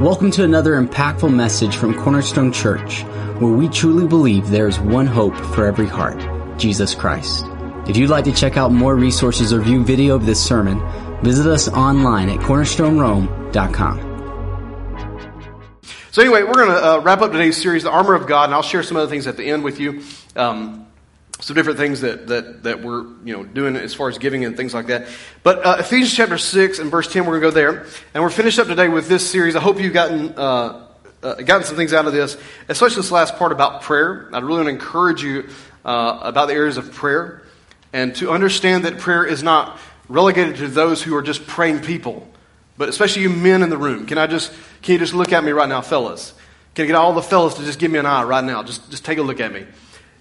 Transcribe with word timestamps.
Welcome 0.00 0.30
to 0.30 0.44
another 0.44 0.82
impactful 0.82 1.30
message 1.30 1.76
from 1.76 1.92
Cornerstone 1.92 2.52
Church, 2.54 3.02
where 3.38 3.52
we 3.52 3.68
truly 3.68 4.06
believe 4.06 4.48
there 4.48 4.66
is 4.66 4.80
one 4.80 5.06
hope 5.06 5.36
for 5.36 5.66
every 5.66 5.86
heart 5.86 6.18
Jesus 6.58 6.94
Christ. 6.94 7.44
If 7.86 7.98
you'd 7.98 8.08
like 8.08 8.24
to 8.24 8.32
check 8.32 8.56
out 8.56 8.72
more 8.72 8.96
resources 8.96 9.52
or 9.52 9.60
view 9.60 9.84
video 9.84 10.14
of 10.14 10.24
this 10.24 10.42
sermon, 10.42 10.80
visit 11.22 11.46
us 11.46 11.68
online 11.68 12.30
at 12.30 12.38
cornerstonerome.com. 12.38 13.98
So 16.12 16.22
anyway, 16.22 16.44
we're 16.44 16.54
going 16.54 16.70
to 16.70 16.82
uh, 16.82 17.00
wrap 17.00 17.20
up 17.20 17.32
today's 17.32 17.60
series, 17.60 17.82
The 17.82 17.90
Armor 17.90 18.14
of 18.14 18.26
God, 18.26 18.44
and 18.44 18.54
I'll 18.54 18.62
share 18.62 18.82
some 18.82 18.96
other 18.96 19.10
things 19.10 19.26
at 19.26 19.36
the 19.36 19.44
end 19.44 19.62
with 19.62 19.78
you. 19.78 20.02
Um, 20.34 20.86
some 21.40 21.54
different 21.54 21.78
things 21.78 22.02
that, 22.02 22.26
that, 22.28 22.62
that 22.64 22.82
we're 22.82 23.02
you 23.24 23.36
know, 23.36 23.44
doing 23.44 23.76
as 23.76 23.94
far 23.94 24.08
as 24.08 24.18
giving 24.18 24.44
and 24.44 24.56
things 24.56 24.74
like 24.74 24.86
that. 24.88 25.06
But 25.42 25.64
uh, 25.64 25.76
Ephesians 25.80 26.14
chapter 26.14 26.38
6 26.38 26.78
and 26.78 26.90
verse 26.90 27.10
10, 27.10 27.24
we're 27.24 27.40
going 27.40 27.54
to 27.54 27.60
go 27.62 27.72
there. 27.74 27.86
And 28.14 28.22
we're 28.22 28.30
finished 28.30 28.58
up 28.58 28.66
today 28.66 28.88
with 28.88 29.08
this 29.08 29.28
series. 29.28 29.56
I 29.56 29.60
hope 29.60 29.80
you've 29.80 29.94
gotten, 29.94 30.34
uh, 30.36 30.86
uh, 31.22 31.34
gotten 31.36 31.66
some 31.66 31.76
things 31.76 31.92
out 31.92 32.06
of 32.06 32.12
this, 32.12 32.36
especially 32.68 32.96
this 32.96 33.10
last 33.10 33.36
part 33.36 33.52
about 33.52 33.82
prayer. 33.82 34.28
I 34.32 34.38
really 34.38 34.64
want 34.64 34.66
to 34.66 34.72
encourage 34.72 35.22
you 35.22 35.48
uh, 35.84 36.18
about 36.22 36.48
the 36.48 36.54
areas 36.54 36.76
of 36.76 36.92
prayer 36.92 37.42
and 37.92 38.14
to 38.16 38.30
understand 38.30 38.84
that 38.84 38.98
prayer 38.98 39.24
is 39.24 39.42
not 39.42 39.78
relegated 40.08 40.56
to 40.56 40.68
those 40.68 41.02
who 41.02 41.14
are 41.16 41.22
just 41.22 41.46
praying 41.46 41.80
people, 41.80 42.28
but 42.76 42.88
especially 42.88 43.22
you 43.22 43.30
men 43.30 43.62
in 43.62 43.70
the 43.70 43.78
room. 43.78 44.06
Can 44.06 44.18
I 44.18 44.26
just, 44.26 44.52
can 44.82 44.94
you 44.94 44.98
just 44.98 45.14
look 45.14 45.32
at 45.32 45.42
me 45.42 45.52
right 45.52 45.68
now, 45.68 45.80
fellas? 45.80 46.34
Can 46.74 46.84
I 46.84 46.86
get 46.86 46.96
all 46.96 47.12
the 47.12 47.22
fellas 47.22 47.54
to 47.54 47.64
just 47.64 47.78
give 47.78 47.90
me 47.90 47.98
an 47.98 48.06
eye 48.06 48.22
right 48.22 48.44
now? 48.44 48.62
Just, 48.62 48.90
just 48.90 49.04
take 49.04 49.18
a 49.18 49.22
look 49.22 49.40
at 49.40 49.52
me. 49.52 49.66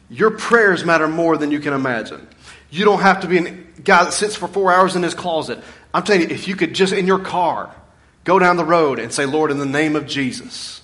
Your 0.09 0.31
prayers 0.31 0.83
matter 0.83 1.07
more 1.07 1.37
than 1.37 1.51
you 1.51 1.59
can 1.59 1.73
imagine. 1.73 2.27
You 2.71 2.85
don't 2.85 3.01
have 3.01 3.21
to 3.21 3.27
be 3.27 3.37
a 3.37 3.51
guy 3.83 4.03
that 4.03 4.13
sits 4.13 4.35
for 4.35 4.47
four 4.47 4.71
hours 4.71 4.95
in 4.95 5.03
his 5.03 5.13
closet. 5.13 5.59
I'm 5.93 6.03
telling 6.03 6.21
you, 6.21 6.27
if 6.27 6.47
you 6.47 6.55
could 6.55 6.73
just 6.73 6.93
in 6.93 7.07
your 7.07 7.19
car 7.19 7.75
go 8.23 8.39
down 8.39 8.57
the 8.57 8.65
road 8.65 8.99
and 8.99 9.11
say, 9.11 9.25
Lord, 9.25 9.51
in 9.51 9.59
the 9.59 9.65
name 9.65 9.95
of 9.95 10.05
Jesus, 10.05 10.81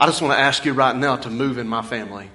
I 0.00 0.06
just 0.06 0.22
want 0.22 0.34
to 0.34 0.38
ask 0.38 0.64
you 0.64 0.72
right 0.72 0.94
now 0.94 1.16
to 1.16 1.30
move 1.30 1.58
in 1.58 1.68
my 1.68 1.82
family. 1.82 2.30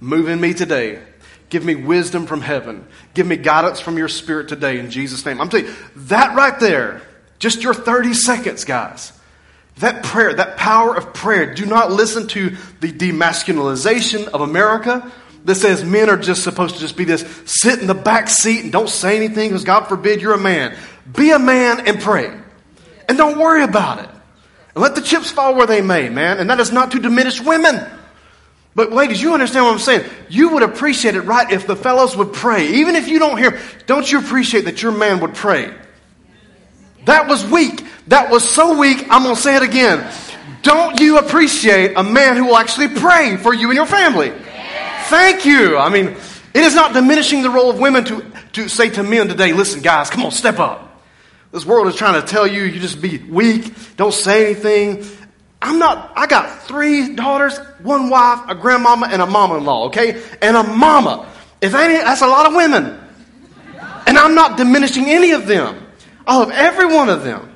Move 0.00 0.28
in 0.28 0.40
me 0.40 0.54
today. 0.54 1.00
Give 1.48 1.64
me 1.64 1.74
wisdom 1.74 2.26
from 2.26 2.40
heaven. 2.40 2.86
Give 3.14 3.26
me 3.26 3.36
guidance 3.36 3.80
from 3.80 3.96
your 3.96 4.08
spirit 4.08 4.48
today 4.48 4.78
in 4.78 4.90
Jesus' 4.90 5.24
name. 5.24 5.40
I'm 5.40 5.48
telling 5.48 5.66
you, 5.66 5.74
that 5.96 6.34
right 6.36 6.58
there, 6.58 7.02
just 7.38 7.62
your 7.62 7.74
30 7.74 8.14
seconds, 8.14 8.64
guys. 8.64 9.12
That 9.78 10.02
prayer, 10.02 10.34
that 10.34 10.56
power 10.56 10.96
of 10.96 11.12
prayer. 11.12 11.54
Do 11.54 11.66
not 11.66 11.92
listen 11.92 12.26
to 12.28 12.56
the 12.80 12.90
demasculinization 12.90 14.28
of 14.28 14.40
America 14.40 15.12
that 15.46 15.54
says 15.54 15.84
men 15.84 16.10
are 16.10 16.16
just 16.16 16.42
supposed 16.42 16.74
to 16.74 16.80
just 16.80 16.96
be 16.96 17.04
this 17.04 17.24
sit 17.46 17.80
in 17.80 17.86
the 17.86 17.94
back 17.94 18.28
seat 18.28 18.64
and 18.64 18.72
don't 18.72 18.88
say 18.88 19.16
anything 19.16 19.48
because 19.48 19.64
God 19.64 19.86
forbid 19.86 20.20
you're 20.20 20.34
a 20.34 20.38
man. 20.38 20.76
Be 21.10 21.30
a 21.30 21.38
man 21.38 21.86
and 21.86 22.00
pray. 22.00 22.32
And 23.08 23.16
don't 23.16 23.38
worry 23.38 23.62
about 23.62 24.00
it. 24.00 24.10
And 24.74 24.82
let 24.82 24.96
the 24.96 25.00
chips 25.00 25.30
fall 25.30 25.54
where 25.54 25.66
they 25.66 25.80
may, 25.80 26.08
man. 26.08 26.38
And 26.38 26.50
that 26.50 26.58
is 26.58 26.72
not 26.72 26.90
to 26.90 26.98
diminish 26.98 27.40
women. 27.40 27.80
But 28.74 28.92
ladies, 28.92 29.22
you 29.22 29.32
understand 29.32 29.64
what 29.64 29.72
I'm 29.72 29.78
saying? 29.78 30.10
You 30.28 30.50
would 30.50 30.62
appreciate 30.64 31.14
it, 31.14 31.22
right, 31.22 31.50
if 31.50 31.66
the 31.66 31.76
fellows 31.76 32.16
would 32.16 32.32
pray. 32.32 32.66
Even 32.74 32.96
if 32.96 33.08
you 33.08 33.18
don't 33.18 33.38
hear, 33.38 33.58
don't 33.86 34.10
you 34.10 34.18
appreciate 34.18 34.66
that 34.66 34.82
your 34.82 34.92
man 34.92 35.20
would 35.20 35.34
pray? 35.34 35.72
That 37.06 37.28
was 37.28 37.46
weak. 37.46 37.86
That 38.08 38.30
was 38.30 38.46
so 38.46 38.78
weak, 38.78 39.06
I'm 39.08 39.22
going 39.22 39.36
to 39.36 39.40
say 39.40 39.56
it 39.56 39.62
again. 39.62 40.12
Don't 40.62 41.00
you 41.00 41.18
appreciate 41.18 41.96
a 41.96 42.02
man 42.02 42.36
who 42.36 42.46
will 42.46 42.56
actually 42.56 42.88
pray 42.88 43.36
for 43.36 43.54
you 43.54 43.68
and 43.68 43.76
your 43.76 43.86
family? 43.86 44.32
Thank 45.08 45.44
you. 45.44 45.78
I 45.78 45.88
mean, 45.88 46.08
it 46.08 46.62
is 46.62 46.74
not 46.74 46.92
diminishing 46.92 47.42
the 47.42 47.50
role 47.50 47.70
of 47.70 47.78
women 47.78 48.04
to, 48.06 48.24
to 48.54 48.68
say 48.68 48.90
to 48.90 49.02
men 49.02 49.28
today, 49.28 49.52
listen, 49.52 49.80
guys, 49.80 50.10
come 50.10 50.24
on, 50.24 50.32
step 50.32 50.58
up. 50.58 51.00
This 51.52 51.64
world 51.64 51.86
is 51.86 51.94
trying 51.94 52.20
to 52.20 52.26
tell 52.26 52.46
you, 52.46 52.64
you 52.64 52.80
just 52.80 53.00
be 53.00 53.18
weak, 53.18 53.72
don't 53.96 54.12
say 54.12 54.46
anything. 54.46 55.04
I'm 55.62 55.78
not, 55.78 56.12
I 56.16 56.26
got 56.26 56.62
three 56.62 57.14
daughters, 57.14 57.56
one 57.82 58.10
wife, 58.10 58.40
a 58.48 58.54
grandmama, 58.54 59.06
and 59.06 59.22
a 59.22 59.26
mama 59.26 59.58
in 59.58 59.64
law, 59.64 59.86
okay? 59.86 60.20
And 60.42 60.56
a 60.56 60.64
mama. 60.64 61.30
If 61.60 61.74
any, 61.74 61.94
that's 61.94 62.22
a 62.22 62.26
lot 62.26 62.46
of 62.46 62.54
women. 62.54 62.98
And 64.06 64.18
I'm 64.18 64.34
not 64.34 64.56
diminishing 64.56 65.06
any 65.06 65.32
of 65.32 65.46
them. 65.46 65.86
I 66.26 66.36
love 66.36 66.50
every 66.50 66.86
one 66.86 67.08
of 67.10 67.22
them. 67.22 67.52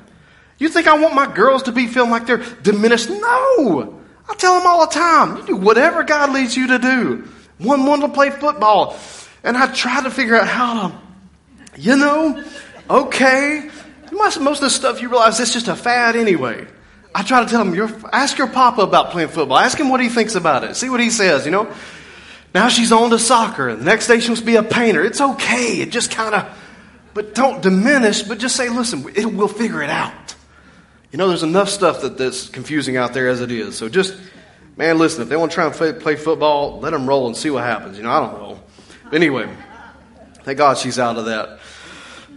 You 0.57 0.69
think 0.69 0.87
I 0.87 0.97
want 0.97 1.15
my 1.15 1.31
girls 1.31 1.63
to 1.63 1.73
be 1.73 1.87
feeling 1.87 2.11
like 2.11 2.25
they're 2.25 2.43
diminished? 2.63 3.09
No. 3.09 3.99
I 4.29 4.35
tell 4.35 4.57
them 4.57 4.65
all 4.65 4.85
the 4.85 4.93
time, 4.93 5.37
you 5.37 5.45
do 5.45 5.55
whatever 5.57 6.03
God 6.03 6.31
leads 6.31 6.55
you 6.55 6.67
to 6.67 6.79
do. 6.79 7.27
One 7.61 7.85
wanted 7.85 8.07
to 8.07 8.13
play 8.13 8.29
football. 8.29 8.97
And 9.43 9.57
I 9.57 9.71
tried 9.73 10.03
to 10.03 10.11
figure 10.11 10.35
out 10.35 10.47
how 10.47 10.87
to, 10.87 11.81
you 11.81 11.95
know, 11.95 12.43
okay. 12.89 13.69
Most, 14.11 14.37
of 14.37 14.59
the 14.59 14.69
stuff 14.69 15.01
you 15.01 15.09
realize 15.09 15.39
it's 15.39 15.53
just 15.53 15.67
a 15.67 15.75
fad 15.75 16.15
anyway. 16.15 16.67
I 17.13 17.23
try 17.23 17.43
to 17.43 17.49
tell 17.49 17.63
him, 17.65 18.05
ask 18.11 18.37
your 18.37 18.47
papa 18.47 18.81
about 18.81 19.11
playing 19.11 19.29
football. 19.29 19.57
Ask 19.57 19.79
him 19.79 19.89
what 19.89 19.99
he 19.99 20.09
thinks 20.09 20.35
about 20.35 20.63
it. 20.63 20.75
See 20.75 20.89
what 20.89 20.99
he 20.99 21.09
says, 21.09 21.45
you 21.45 21.51
know. 21.51 21.73
Now 22.53 22.67
she's 22.67 22.91
on 22.91 23.09
to 23.11 23.19
soccer. 23.19 23.75
The 23.75 23.83
next 23.83 24.07
day 24.07 24.19
she 24.19 24.29
wants 24.29 24.41
to 24.41 24.45
be 24.45 24.55
a 24.55 24.63
painter. 24.63 25.03
It's 25.03 25.21
okay. 25.21 25.81
It 25.81 25.91
just 25.91 26.11
kind 26.11 26.35
of, 26.35 26.57
but 27.13 27.33
don't 27.33 27.61
diminish, 27.61 28.23
but 28.23 28.37
just 28.37 28.55
say, 28.55 28.69
listen, 28.69 29.05
it, 29.15 29.25
we'll 29.25 29.47
figure 29.47 29.81
it 29.81 29.89
out. 29.89 30.35
You 31.11 31.17
know, 31.17 31.27
there's 31.27 31.43
enough 31.43 31.69
stuff 31.69 32.01
that, 32.01 32.17
that's 32.17 32.49
confusing 32.49 32.97
out 32.97 33.13
there 33.13 33.27
as 33.27 33.41
it 33.41 33.51
is. 33.51 33.77
So 33.77 33.89
just 33.89 34.15
Man, 34.77 34.97
listen, 34.97 35.21
if 35.21 35.29
they 35.29 35.35
want 35.35 35.51
to 35.51 35.55
try 35.55 35.65
and 35.65 35.99
play 36.01 36.15
football, 36.15 36.79
let 36.79 36.91
them 36.91 37.07
roll 37.07 37.27
and 37.27 37.35
see 37.35 37.49
what 37.49 37.63
happens. 37.63 37.97
You 37.97 38.03
know, 38.03 38.11
I 38.11 38.19
don't 38.19 38.39
know. 38.39 38.59
But 39.05 39.13
anyway, 39.13 39.53
thank 40.43 40.57
God 40.57 40.77
she's 40.77 40.97
out 40.97 41.17
of 41.17 41.25
that. 41.25 41.59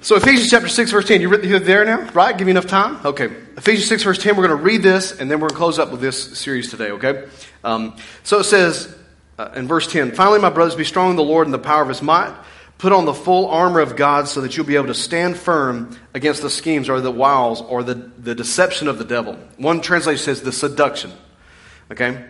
So 0.01 0.17
Ephesians 0.17 0.51
chapter 0.51 0.69
6, 0.69 0.91
verse 0.91 1.09
10. 1.09 1.23
You're 1.23 1.59
there 1.61 1.85
now, 1.85 2.11
right? 2.11 2.37
Give 2.37 2.47
me 2.47 2.51
enough 2.51 2.67
time? 2.67 3.07
Okay. 3.07 3.27
Ephesians 3.57 3.89
6, 3.89 4.03
verse 4.03 4.19
10. 4.19 4.37
We're 4.37 4.47
going 4.47 4.59
to 4.59 4.63
read 4.63 4.83
this, 4.83 5.19
and 5.19 5.31
then 5.31 5.41
we're 5.41 5.49
going 5.49 5.55
to 5.55 5.57
close 5.57 5.79
up 5.79 5.91
with 5.91 6.03
this 6.03 6.39
series 6.39 6.71
today, 6.71 6.91
okay? 6.91 7.27
Um, 7.63 7.97
so 8.23 8.41
it 8.41 8.45
says 8.45 8.95
uh, 9.39 9.53
in 9.55 9.67
verse 9.67 9.91
10, 9.91 10.13
Finally, 10.13 10.41
my 10.41 10.51
brothers, 10.51 10.75
be 10.75 10.85
strong 10.85 11.11
in 11.11 11.17
the 11.17 11.23
Lord 11.23 11.47
and 11.47 11.55
the 11.55 11.59
power 11.59 11.81
of 11.81 11.89
his 11.89 12.03
might. 12.03 12.35
Put 12.77 12.93
on 12.93 13.07
the 13.07 13.15
full 13.15 13.49
armor 13.49 13.81
of 13.81 13.97
God 13.97 14.29
so 14.29 14.43
that 14.43 14.57
you'll 14.57 14.67
be 14.67 14.77
able 14.77 14.89
to 14.89 14.95
stand 14.95 15.39
firm 15.39 15.97
against 16.13 16.43
the 16.43 16.51
schemes 16.51 16.91
or 16.91 17.01
the 17.01 17.11
wiles 17.11 17.63
or 17.63 17.83
the, 17.83 17.95
the 17.95 18.35
deception 18.35 18.89
of 18.89 18.99
the 18.99 19.05
devil. 19.05 19.39
One 19.57 19.81
translation 19.81 20.23
says 20.23 20.43
the 20.43 20.53
seduction. 20.53 21.13
Okay? 21.95 22.25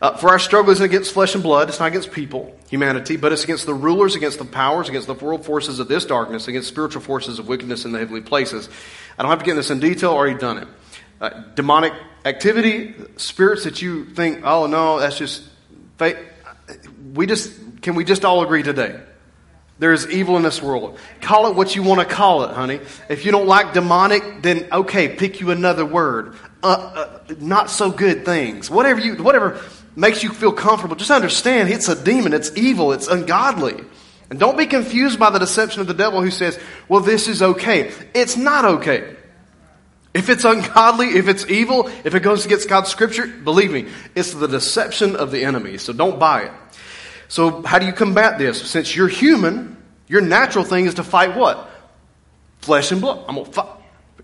Uh, 0.00 0.14
for 0.16 0.28
our 0.28 0.38
struggle 0.38 0.70
isn't 0.72 0.84
against 0.84 1.12
flesh 1.14 1.34
and 1.34 1.42
blood, 1.42 1.70
it's 1.70 1.80
not 1.80 1.86
against 1.86 2.12
people, 2.12 2.54
humanity, 2.68 3.16
but 3.16 3.32
it's 3.32 3.44
against 3.44 3.64
the 3.64 3.72
rulers, 3.72 4.14
against 4.14 4.38
the 4.38 4.44
powers, 4.44 4.90
against 4.90 5.06
the 5.06 5.14
world 5.14 5.44
forces 5.44 5.80
of 5.80 5.88
this 5.88 6.04
darkness, 6.04 6.48
against 6.48 6.68
spiritual 6.68 7.00
forces 7.00 7.38
of 7.38 7.48
wickedness 7.48 7.86
in 7.86 7.92
the 7.92 7.98
heavenly 7.98 8.20
places. 8.20 8.68
I 9.18 9.22
don't 9.22 9.30
have 9.30 9.38
to 9.38 9.44
get 9.44 9.52
into 9.52 9.60
this 9.60 9.70
in 9.70 9.80
detail, 9.80 10.10
already 10.10 10.38
done 10.38 10.58
it. 10.58 10.68
Uh, 11.18 11.30
demonic 11.54 11.94
activity, 12.26 12.94
spirits 13.16 13.64
that 13.64 13.80
you 13.80 14.04
think, 14.04 14.42
oh 14.44 14.66
no, 14.66 15.00
that's 15.00 15.16
just 15.16 15.44
fake. 15.96 16.18
We 17.14 17.24
just, 17.24 17.80
can 17.80 17.94
we 17.94 18.04
just 18.04 18.22
all 18.26 18.42
agree 18.42 18.62
today? 18.62 19.00
There 19.78 19.92
is 19.92 20.08
evil 20.08 20.36
in 20.36 20.42
this 20.42 20.62
world. 20.62 20.98
Call 21.20 21.48
it 21.48 21.54
what 21.54 21.76
you 21.76 21.82
want 21.82 22.00
to 22.00 22.06
call 22.06 22.44
it, 22.44 22.54
honey. 22.54 22.80
If 23.10 23.26
you 23.26 23.32
don't 23.32 23.46
like 23.46 23.74
demonic, 23.74 24.42
then 24.42 24.68
okay, 24.72 25.14
pick 25.14 25.40
you 25.40 25.50
another 25.50 25.84
word. 25.84 26.34
Uh, 26.62 26.68
uh, 26.68 27.34
not 27.40 27.68
so 27.68 27.90
good 27.90 28.24
things. 28.24 28.70
Whatever 28.70 29.00
you, 29.00 29.16
whatever 29.22 29.60
makes 29.94 30.22
you 30.22 30.30
feel 30.30 30.52
comfortable, 30.52 30.96
just 30.96 31.10
understand 31.10 31.68
it's 31.68 31.88
a 31.88 32.02
demon. 32.02 32.32
It's 32.32 32.56
evil. 32.56 32.92
It's 32.92 33.06
ungodly. 33.06 33.84
And 34.30 34.40
don't 34.40 34.56
be 34.56 34.66
confused 34.66 35.18
by 35.18 35.30
the 35.30 35.38
deception 35.38 35.82
of 35.82 35.86
the 35.86 35.94
devil 35.94 36.22
who 36.22 36.30
says, 36.30 36.58
well, 36.88 37.00
this 37.00 37.28
is 37.28 37.42
okay. 37.42 37.92
It's 38.14 38.36
not 38.36 38.64
okay. 38.64 39.14
If 40.14 40.30
it's 40.30 40.44
ungodly, 40.44 41.08
if 41.08 41.28
it's 41.28 41.46
evil, 41.46 41.88
if 42.02 42.14
it 42.14 42.20
goes 42.20 42.46
against 42.46 42.70
God's 42.70 42.88
scripture, 42.88 43.26
believe 43.26 43.70
me, 43.70 43.86
it's 44.14 44.32
the 44.32 44.46
deception 44.46 45.14
of 45.14 45.30
the 45.30 45.44
enemy. 45.44 45.76
So 45.76 45.92
don't 45.92 46.18
buy 46.18 46.44
it. 46.44 46.52
So, 47.28 47.62
how 47.62 47.78
do 47.78 47.86
you 47.86 47.92
combat 47.92 48.38
this? 48.38 48.60
Since 48.62 48.94
you're 48.94 49.08
human, 49.08 49.76
your 50.08 50.20
natural 50.20 50.64
thing 50.64 50.86
is 50.86 50.94
to 50.94 51.04
fight 51.04 51.36
what? 51.36 51.68
Flesh 52.58 52.92
and 52.92 53.00
blood. 53.00 53.24
I'm 53.28 53.34
going 53.34 53.46
to 53.46 53.52
fight. 53.52 53.68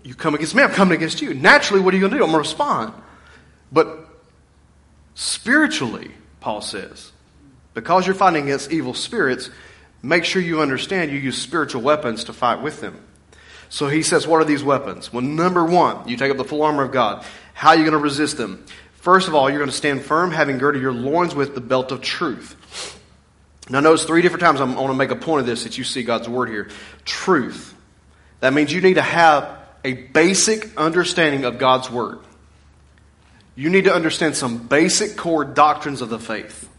You 0.03 0.15
come 0.15 0.35
against 0.35 0.55
me, 0.55 0.63
I'm 0.63 0.71
coming 0.71 0.97
against 0.97 1.21
you. 1.21 1.33
Naturally, 1.33 1.81
what 1.81 1.93
are 1.93 1.97
you 1.97 2.01
going 2.01 2.11
to 2.11 2.17
do? 2.17 2.23
I'm 2.23 2.31
going 2.31 2.43
to 2.43 2.49
respond. 2.49 2.93
But 3.71 4.07
spiritually, 5.15 6.11
Paul 6.41 6.61
says, 6.61 7.11
because 7.73 8.05
you're 8.05 8.15
fighting 8.15 8.43
against 8.43 8.71
evil 8.71 8.93
spirits, 8.93 9.49
make 10.01 10.25
sure 10.25 10.41
you 10.41 10.61
understand 10.61 11.11
you 11.11 11.17
use 11.17 11.37
spiritual 11.37 11.81
weapons 11.81 12.25
to 12.25 12.33
fight 12.33 12.61
with 12.61 12.81
them. 12.81 13.01
So 13.69 13.87
he 13.87 14.03
says, 14.03 14.27
What 14.27 14.41
are 14.41 14.45
these 14.45 14.63
weapons? 14.63 15.11
Well, 15.11 15.23
number 15.23 15.65
one, 15.65 16.07
you 16.07 16.15
take 16.15 16.29
up 16.29 16.37
the 16.37 16.43
full 16.43 16.61
armor 16.61 16.83
of 16.83 16.91
God. 16.91 17.25
How 17.55 17.69
are 17.69 17.75
you 17.75 17.81
going 17.81 17.93
to 17.93 17.97
resist 17.97 18.37
them? 18.37 18.65
First 19.03 19.27
of 19.27 19.35
all, 19.35 19.49
you're 19.49 19.59
going 19.59 19.69
to 19.69 19.75
stand 19.75 20.01
firm, 20.01 20.31
having 20.31 20.59
girded 20.59 20.81
your 20.81 20.93
loins 20.93 21.35
with 21.35 21.55
the 21.55 21.59
belt 21.59 21.91
of 21.91 21.99
truth. 21.99 22.97
Now, 23.69 23.81
notice 23.81 24.05
three 24.05 24.21
different 24.21 24.39
times 24.39 24.61
i'm 24.61 24.75
want 24.75 24.91
to 24.91 24.93
make 24.93 25.11
a 25.11 25.17
point 25.17 25.41
of 25.41 25.45
this 25.45 25.65
that 25.65 25.77
you 25.77 25.83
see 25.83 26.03
God's 26.03 26.29
word 26.29 26.47
here. 26.47 26.69
Truth. 27.03 27.75
That 28.39 28.53
means 28.53 28.71
you 28.71 28.79
need 28.79 28.93
to 28.93 29.01
have 29.01 29.57
a 29.83 29.91
basic 29.91 30.77
understanding 30.77 31.43
of 31.43 31.57
God's 31.57 31.91
word. 31.91 32.19
You 33.55 33.69
need 33.69 33.83
to 33.83 33.93
understand 33.93 34.37
some 34.37 34.57
basic 34.69 35.17
core 35.17 35.43
doctrines 35.43 35.99
of 35.99 36.07
the 36.07 36.17
faith 36.17 36.69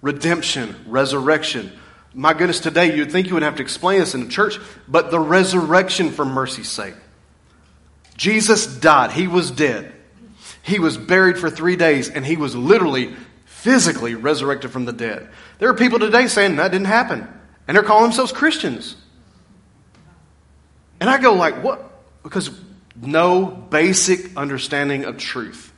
redemption, 0.00 0.74
resurrection. 0.86 1.70
My 2.14 2.32
goodness, 2.32 2.60
today 2.60 2.96
you'd 2.96 3.12
think 3.12 3.26
you 3.26 3.34
would 3.34 3.42
have 3.42 3.56
to 3.56 3.62
explain 3.62 4.00
this 4.00 4.14
in 4.14 4.24
the 4.24 4.30
church, 4.30 4.58
but 4.88 5.10
the 5.10 5.20
resurrection 5.20 6.12
for 6.12 6.24
mercy's 6.24 6.68
sake. 6.68 6.94
Jesus 8.16 8.66
died, 8.66 9.12
he 9.12 9.28
was 9.28 9.50
dead. 9.50 9.93
He 10.64 10.78
was 10.78 10.96
buried 10.96 11.38
for 11.38 11.50
three 11.50 11.76
days, 11.76 12.08
and 12.08 12.24
he 12.24 12.36
was 12.36 12.56
literally, 12.56 13.14
physically 13.44 14.14
resurrected 14.14 14.70
from 14.70 14.86
the 14.86 14.94
dead. 14.94 15.28
There 15.58 15.68
are 15.68 15.74
people 15.74 15.98
today 15.98 16.26
saying 16.26 16.56
that 16.56 16.72
didn't 16.72 16.86
happen, 16.86 17.28
and 17.68 17.76
they're 17.76 17.84
calling 17.84 18.04
themselves 18.04 18.32
Christians. 18.32 18.96
And 21.00 21.10
I 21.10 21.18
go 21.18 21.34
like, 21.34 21.62
what? 21.62 21.90
Because 22.22 22.50
no 22.96 23.44
basic 23.44 24.34
understanding 24.38 25.04
of 25.04 25.18
truth. 25.18 25.70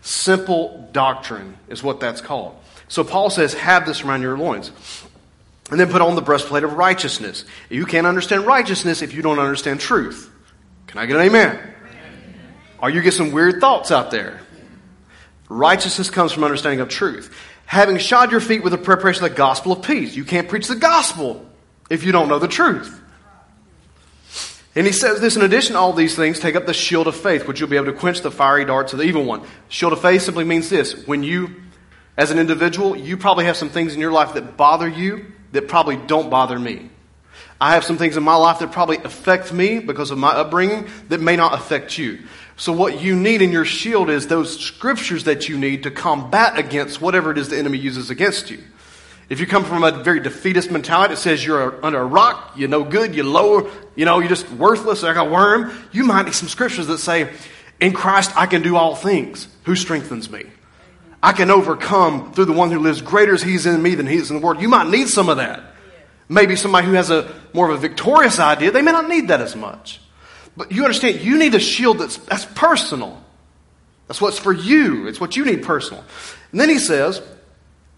Simple 0.00 0.88
doctrine 0.92 1.56
is 1.68 1.82
what 1.82 1.98
that's 1.98 2.20
called. 2.20 2.56
So 2.86 3.02
Paul 3.02 3.30
says, 3.30 3.54
have 3.54 3.84
this 3.84 4.02
around 4.02 4.22
your 4.22 4.38
loins. 4.38 4.70
And 5.72 5.80
then 5.80 5.90
put 5.90 6.02
on 6.02 6.14
the 6.14 6.22
breastplate 6.22 6.62
of 6.62 6.74
righteousness. 6.74 7.44
You 7.68 7.84
can't 7.84 8.06
understand 8.06 8.46
righteousness 8.46 9.02
if 9.02 9.12
you 9.12 9.22
don't 9.22 9.40
understand 9.40 9.80
truth. 9.80 10.30
Can 10.86 10.98
I 10.98 11.06
get 11.06 11.16
an 11.16 11.22
amen? 11.22 11.74
Or 12.82 12.90
you 12.90 13.00
get 13.02 13.14
some 13.14 13.32
weird 13.32 13.60
thoughts 13.60 13.90
out 13.90 14.10
there. 14.10 14.40
Righteousness 15.48 16.10
comes 16.10 16.32
from 16.32 16.44
understanding 16.44 16.80
of 16.80 16.88
truth. 16.88 17.34
Having 17.66 17.98
shod 17.98 18.30
your 18.30 18.40
feet 18.40 18.62
with 18.62 18.72
the 18.72 18.78
preparation 18.78 19.24
of 19.24 19.30
the 19.30 19.36
gospel 19.36 19.72
of 19.72 19.82
peace. 19.82 20.16
You 20.16 20.24
can't 20.24 20.48
preach 20.48 20.68
the 20.68 20.76
gospel 20.76 21.46
if 21.88 22.04
you 22.04 22.12
don't 22.12 22.28
know 22.28 22.38
the 22.38 22.48
truth. 22.48 23.00
And 24.76 24.86
he 24.86 24.92
says 24.92 25.20
this 25.20 25.36
in 25.36 25.42
addition 25.42 25.72
to 25.72 25.78
all 25.80 25.92
these 25.92 26.14
things, 26.14 26.38
take 26.38 26.54
up 26.54 26.66
the 26.66 26.74
shield 26.74 27.08
of 27.08 27.16
faith, 27.16 27.48
which 27.48 27.58
you'll 27.58 27.68
be 27.68 27.76
able 27.76 27.86
to 27.86 27.92
quench 27.92 28.20
the 28.20 28.30
fiery 28.30 28.64
darts 28.64 28.92
of 28.92 29.00
the 29.00 29.04
evil 29.04 29.24
one. 29.24 29.42
Shield 29.68 29.92
of 29.92 30.00
faith 30.00 30.22
simply 30.22 30.44
means 30.44 30.70
this 30.70 31.06
when 31.06 31.24
you, 31.24 31.56
as 32.16 32.30
an 32.30 32.38
individual, 32.38 32.96
you 32.96 33.16
probably 33.16 33.46
have 33.46 33.56
some 33.56 33.68
things 33.68 33.94
in 33.94 34.00
your 34.00 34.12
life 34.12 34.34
that 34.34 34.56
bother 34.56 34.88
you 34.88 35.26
that 35.52 35.66
probably 35.66 35.96
don't 35.96 36.30
bother 36.30 36.58
me. 36.58 36.90
I 37.60 37.74
have 37.74 37.84
some 37.84 37.98
things 37.98 38.16
in 38.16 38.22
my 38.22 38.36
life 38.36 38.60
that 38.60 38.72
probably 38.72 38.98
affect 38.98 39.52
me 39.52 39.80
because 39.80 40.10
of 40.10 40.18
my 40.18 40.30
upbringing 40.30 40.88
that 41.08 41.20
may 41.20 41.36
not 41.36 41.54
affect 41.54 41.98
you. 41.98 42.20
So, 42.60 42.74
what 42.74 43.00
you 43.00 43.16
need 43.16 43.40
in 43.40 43.52
your 43.52 43.64
shield 43.64 44.10
is 44.10 44.26
those 44.26 44.60
scriptures 44.60 45.24
that 45.24 45.48
you 45.48 45.56
need 45.56 45.84
to 45.84 45.90
combat 45.90 46.58
against 46.58 47.00
whatever 47.00 47.30
it 47.30 47.38
is 47.38 47.48
the 47.48 47.56
enemy 47.56 47.78
uses 47.78 48.10
against 48.10 48.50
you. 48.50 48.62
If 49.30 49.40
you 49.40 49.46
come 49.46 49.64
from 49.64 49.82
a 49.82 50.02
very 50.02 50.20
defeatist 50.20 50.70
mentality 50.70 51.14
that 51.14 51.20
says 51.20 51.42
you're 51.42 51.82
under 51.82 52.00
a 52.00 52.04
rock, 52.04 52.52
you're 52.56 52.68
no 52.68 52.84
good, 52.84 53.14
you're 53.14 53.24
lower, 53.24 53.70
you 53.96 54.04
know, 54.04 54.18
you're 54.18 54.28
just 54.28 54.50
worthless 54.50 55.02
like 55.02 55.16
a 55.16 55.24
worm, 55.24 55.72
you 55.90 56.04
might 56.04 56.26
need 56.26 56.34
some 56.34 56.50
scriptures 56.50 56.86
that 56.88 56.98
say, 56.98 57.32
In 57.80 57.94
Christ 57.94 58.36
I 58.36 58.44
can 58.44 58.60
do 58.60 58.76
all 58.76 58.94
things. 58.94 59.48
Who 59.64 59.74
strengthens 59.74 60.28
me? 60.28 60.44
I 61.22 61.32
can 61.32 61.50
overcome 61.50 62.34
through 62.34 62.44
the 62.44 62.52
one 62.52 62.70
who 62.70 62.80
lives 62.80 63.00
greater 63.00 63.32
as 63.32 63.42
he's 63.42 63.64
in 63.64 63.82
me 63.82 63.94
than 63.94 64.06
he 64.06 64.16
is 64.16 64.30
in 64.30 64.38
the 64.38 64.42
world. 64.44 64.60
You 64.60 64.68
might 64.68 64.88
need 64.90 65.08
some 65.08 65.30
of 65.30 65.38
that. 65.38 65.62
Maybe 66.28 66.56
somebody 66.56 66.88
who 66.88 66.92
has 66.92 67.08
a 67.08 67.34
more 67.54 67.70
of 67.70 67.78
a 67.78 67.80
victorious 67.80 68.38
idea, 68.38 68.70
they 68.70 68.82
may 68.82 68.92
not 68.92 69.08
need 69.08 69.28
that 69.28 69.40
as 69.40 69.56
much. 69.56 69.98
But 70.56 70.72
you 70.72 70.84
understand, 70.84 71.20
you 71.20 71.38
need 71.38 71.54
a 71.54 71.60
shield 71.60 71.98
that's, 71.98 72.16
that's 72.18 72.44
personal. 72.44 73.22
That's 74.08 74.20
what's 74.20 74.38
for 74.38 74.52
you. 74.52 75.06
It's 75.06 75.20
what 75.20 75.36
you 75.36 75.44
need 75.44 75.62
personal. 75.62 76.04
And 76.50 76.60
then 76.60 76.68
he 76.68 76.78
says, 76.78 77.22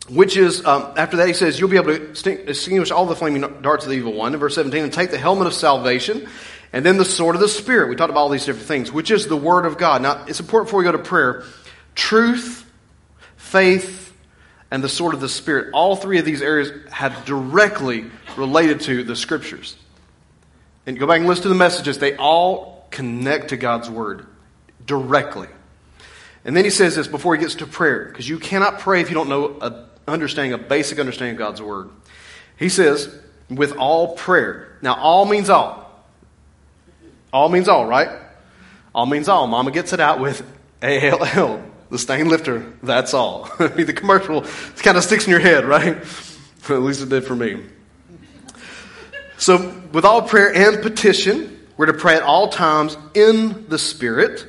which 0.08 0.36
is, 0.36 0.64
um, 0.66 0.92
after 0.96 1.16
that, 1.18 1.28
he 1.28 1.32
says, 1.32 1.58
You'll 1.58 1.70
be 1.70 1.76
able 1.76 1.96
to 1.96 2.50
extinguish 2.50 2.90
all 2.90 3.06
the 3.06 3.16
flaming 3.16 3.62
darts 3.62 3.84
of 3.84 3.90
the 3.90 3.96
evil 3.96 4.12
one. 4.12 4.34
In 4.34 4.40
verse 4.40 4.56
17, 4.56 4.82
and 4.82 4.92
take 4.92 5.10
the 5.10 5.18
helmet 5.18 5.46
of 5.46 5.54
salvation, 5.54 6.28
and 6.72 6.84
then 6.84 6.96
the 6.96 7.04
sword 7.04 7.34
of 7.34 7.40
the 7.40 7.48
Spirit. 7.48 7.88
We 7.88 7.96
talked 7.96 8.10
about 8.10 8.20
all 8.20 8.28
these 8.28 8.44
different 8.44 8.66
things, 8.66 8.90
which 8.90 9.10
is 9.10 9.28
the 9.28 9.36
Word 9.36 9.64
of 9.64 9.78
God. 9.78 10.02
Now, 10.02 10.24
it's 10.26 10.40
important 10.40 10.68
before 10.68 10.78
we 10.78 10.84
go 10.84 10.92
to 10.92 10.98
prayer 10.98 11.44
truth, 11.94 12.68
faith, 13.36 14.12
and 14.70 14.82
the 14.82 14.88
sword 14.88 15.14
of 15.14 15.20
the 15.20 15.28
Spirit. 15.28 15.70
All 15.72 15.94
three 15.94 16.18
of 16.18 16.24
these 16.24 16.42
areas 16.42 16.72
have 16.90 17.24
directly 17.24 18.10
related 18.36 18.80
to 18.82 19.04
the 19.04 19.14
Scriptures. 19.14 19.76
And 20.86 20.98
go 20.98 21.06
back 21.06 21.18
and 21.18 21.28
listen 21.28 21.44
to 21.44 21.48
the 21.48 21.54
messages, 21.54 21.98
they 21.98 22.16
all 22.16 22.86
connect 22.90 23.48
to 23.48 23.56
God's 23.56 23.88
Word 23.88 24.26
directly. 24.84 25.48
And 26.44 26.56
then 26.56 26.64
he 26.64 26.70
says 26.70 26.96
this 26.96 27.06
before 27.06 27.36
he 27.36 27.40
gets 27.40 27.56
to 27.56 27.66
prayer, 27.66 28.06
because 28.06 28.28
you 28.28 28.38
cannot 28.38 28.80
pray 28.80 29.00
if 29.00 29.08
you 29.08 29.14
don't 29.14 29.28
know 29.28 29.58
a 29.60 29.84
understanding, 30.08 30.52
a 30.52 30.58
basic 30.58 30.98
understanding 30.98 31.34
of 31.34 31.38
God's 31.38 31.62
word. 31.62 31.90
He 32.58 32.68
says, 32.68 33.14
with 33.48 33.76
all 33.76 34.16
prayer. 34.16 34.78
Now, 34.82 34.94
all 34.94 35.24
means 35.24 35.50
all. 35.50 35.90
All 37.32 37.48
means 37.48 37.68
all, 37.68 37.86
right? 37.86 38.08
All 38.94 39.06
means 39.06 39.28
all. 39.28 39.46
Mama 39.46 39.70
gets 39.70 39.92
it 39.92 40.00
out 40.00 40.20
with 40.20 40.42
A-L-L, 40.82 41.62
the 41.90 41.98
stain 41.98 42.28
lifter. 42.28 42.72
That's 42.82 43.14
all. 43.14 43.50
I 43.58 43.68
mean, 43.68 43.86
the 43.86 43.92
commercial 43.92 44.42
kind 44.76 44.96
of 44.96 45.04
sticks 45.04 45.24
in 45.24 45.30
your 45.30 45.40
head, 45.40 45.64
right? 45.64 45.96
At 46.68 46.82
least 46.82 47.02
it 47.02 47.08
did 47.08 47.24
for 47.24 47.34
me. 47.34 47.64
So, 49.42 49.74
with 49.92 50.04
all 50.04 50.22
prayer 50.22 50.54
and 50.54 50.80
petition, 50.82 51.58
we're 51.76 51.86
to 51.86 51.94
pray 51.94 52.14
at 52.14 52.22
all 52.22 52.50
times 52.50 52.96
in 53.12 53.66
the 53.68 53.76
Spirit. 53.76 54.46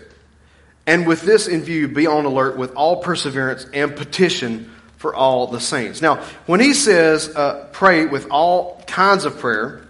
And 0.85 1.07
with 1.07 1.23
this 1.23 1.47
in 1.47 1.63
view, 1.63 1.87
be 1.87 2.05
on 2.05 2.25
alert 2.25 2.57
with 2.57 2.75
all 2.75 2.97
perseverance 2.97 3.65
and 3.73 3.95
petition 3.95 4.71
for 4.97 5.15
all 5.15 5.47
the 5.47 5.59
saints. 5.59 5.99
Now, 5.99 6.17
when 6.45 6.59
he 6.59 6.75
says 6.75 7.27
uh, 7.35 7.69
pray 7.71 8.05
with 8.05 8.27
all 8.29 8.83
kinds 8.85 9.25
of 9.25 9.39
prayer, 9.39 9.81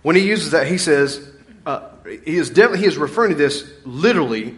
when 0.00 0.16
he 0.16 0.26
uses 0.26 0.52
that, 0.52 0.66
he 0.66 0.78
says 0.78 1.30
uh, 1.66 1.90
he 2.06 2.38
is 2.38 2.48
definitely 2.48 2.78
he 2.78 2.86
is 2.86 2.96
referring 2.96 3.32
to 3.32 3.36
this 3.36 3.70
literally 3.84 4.56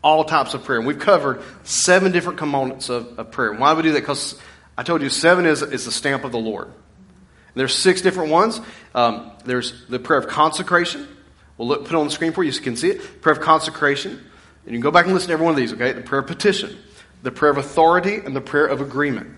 all 0.00 0.22
types 0.22 0.54
of 0.54 0.62
prayer. 0.62 0.78
And 0.78 0.86
we've 0.86 1.00
covered 1.00 1.42
seven 1.64 2.12
different 2.12 2.38
components 2.38 2.88
of, 2.88 3.18
of 3.18 3.32
prayer. 3.32 3.52
Why 3.52 3.72
do 3.72 3.78
we 3.78 3.82
do 3.82 3.92
that? 3.94 4.00
Because 4.00 4.40
I 4.76 4.84
told 4.84 5.02
you 5.02 5.10
seven 5.10 5.44
is, 5.44 5.62
is 5.62 5.86
the 5.86 5.90
stamp 5.90 6.22
of 6.22 6.30
the 6.30 6.38
Lord. 6.38 6.70
There's 7.54 7.74
six 7.74 8.00
different 8.00 8.30
ones. 8.30 8.60
Um, 8.94 9.32
there's 9.44 9.86
the 9.86 9.98
prayer 9.98 10.18
of 10.18 10.28
consecration. 10.28 11.08
We'll 11.56 11.68
look, 11.68 11.84
put 11.84 11.92
it 11.92 11.96
on 11.96 12.06
the 12.06 12.12
screen 12.12 12.32
for 12.32 12.44
you 12.44 12.52
so 12.52 12.58
you 12.58 12.64
can 12.64 12.76
see 12.76 12.90
it. 12.90 13.20
Prayer 13.20 13.34
of 13.34 13.42
consecration. 13.42 14.12
And 14.12 14.20
you 14.66 14.72
can 14.72 14.80
go 14.80 14.90
back 14.90 15.06
and 15.06 15.14
listen 15.14 15.28
to 15.28 15.32
every 15.32 15.44
one 15.44 15.54
of 15.54 15.58
these, 15.58 15.72
okay? 15.72 15.92
The 15.92 16.02
prayer 16.02 16.20
of 16.20 16.26
petition 16.26 16.76
the 17.22 17.30
prayer 17.30 17.50
of 17.50 17.58
authority, 17.58 18.16
and 18.16 18.34
the 18.34 18.40
prayer 18.40 18.66
of 18.66 18.80
agreement. 18.80 19.36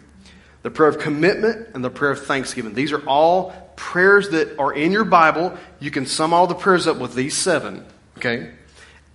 The 0.62 0.70
prayer 0.70 0.88
of 0.88 0.98
commitment 0.98 1.68
and 1.74 1.82
the 1.82 1.90
prayer 1.90 2.10
of 2.10 2.24
thanksgiving. 2.26 2.74
These 2.74 2.92
are 2.92 3.02
all 3.06 3.50
prayers 3.76 4.30
that 4.30 4.58
are 4.58 4.72
in 4.72 4.92
your 4.92 5.04
Bible. 5.04 5.56
You 5.78 5.90
can 5.90 6.04
sum 6.04 6.34
all 6.34 6.46
the 6.46 6.54
prayers 6.54 6.86
up 6.86 6.98
with 6.98 7.14
these 7.14 7.36
seven, 7.36 7.86
okay? 8.18 8.50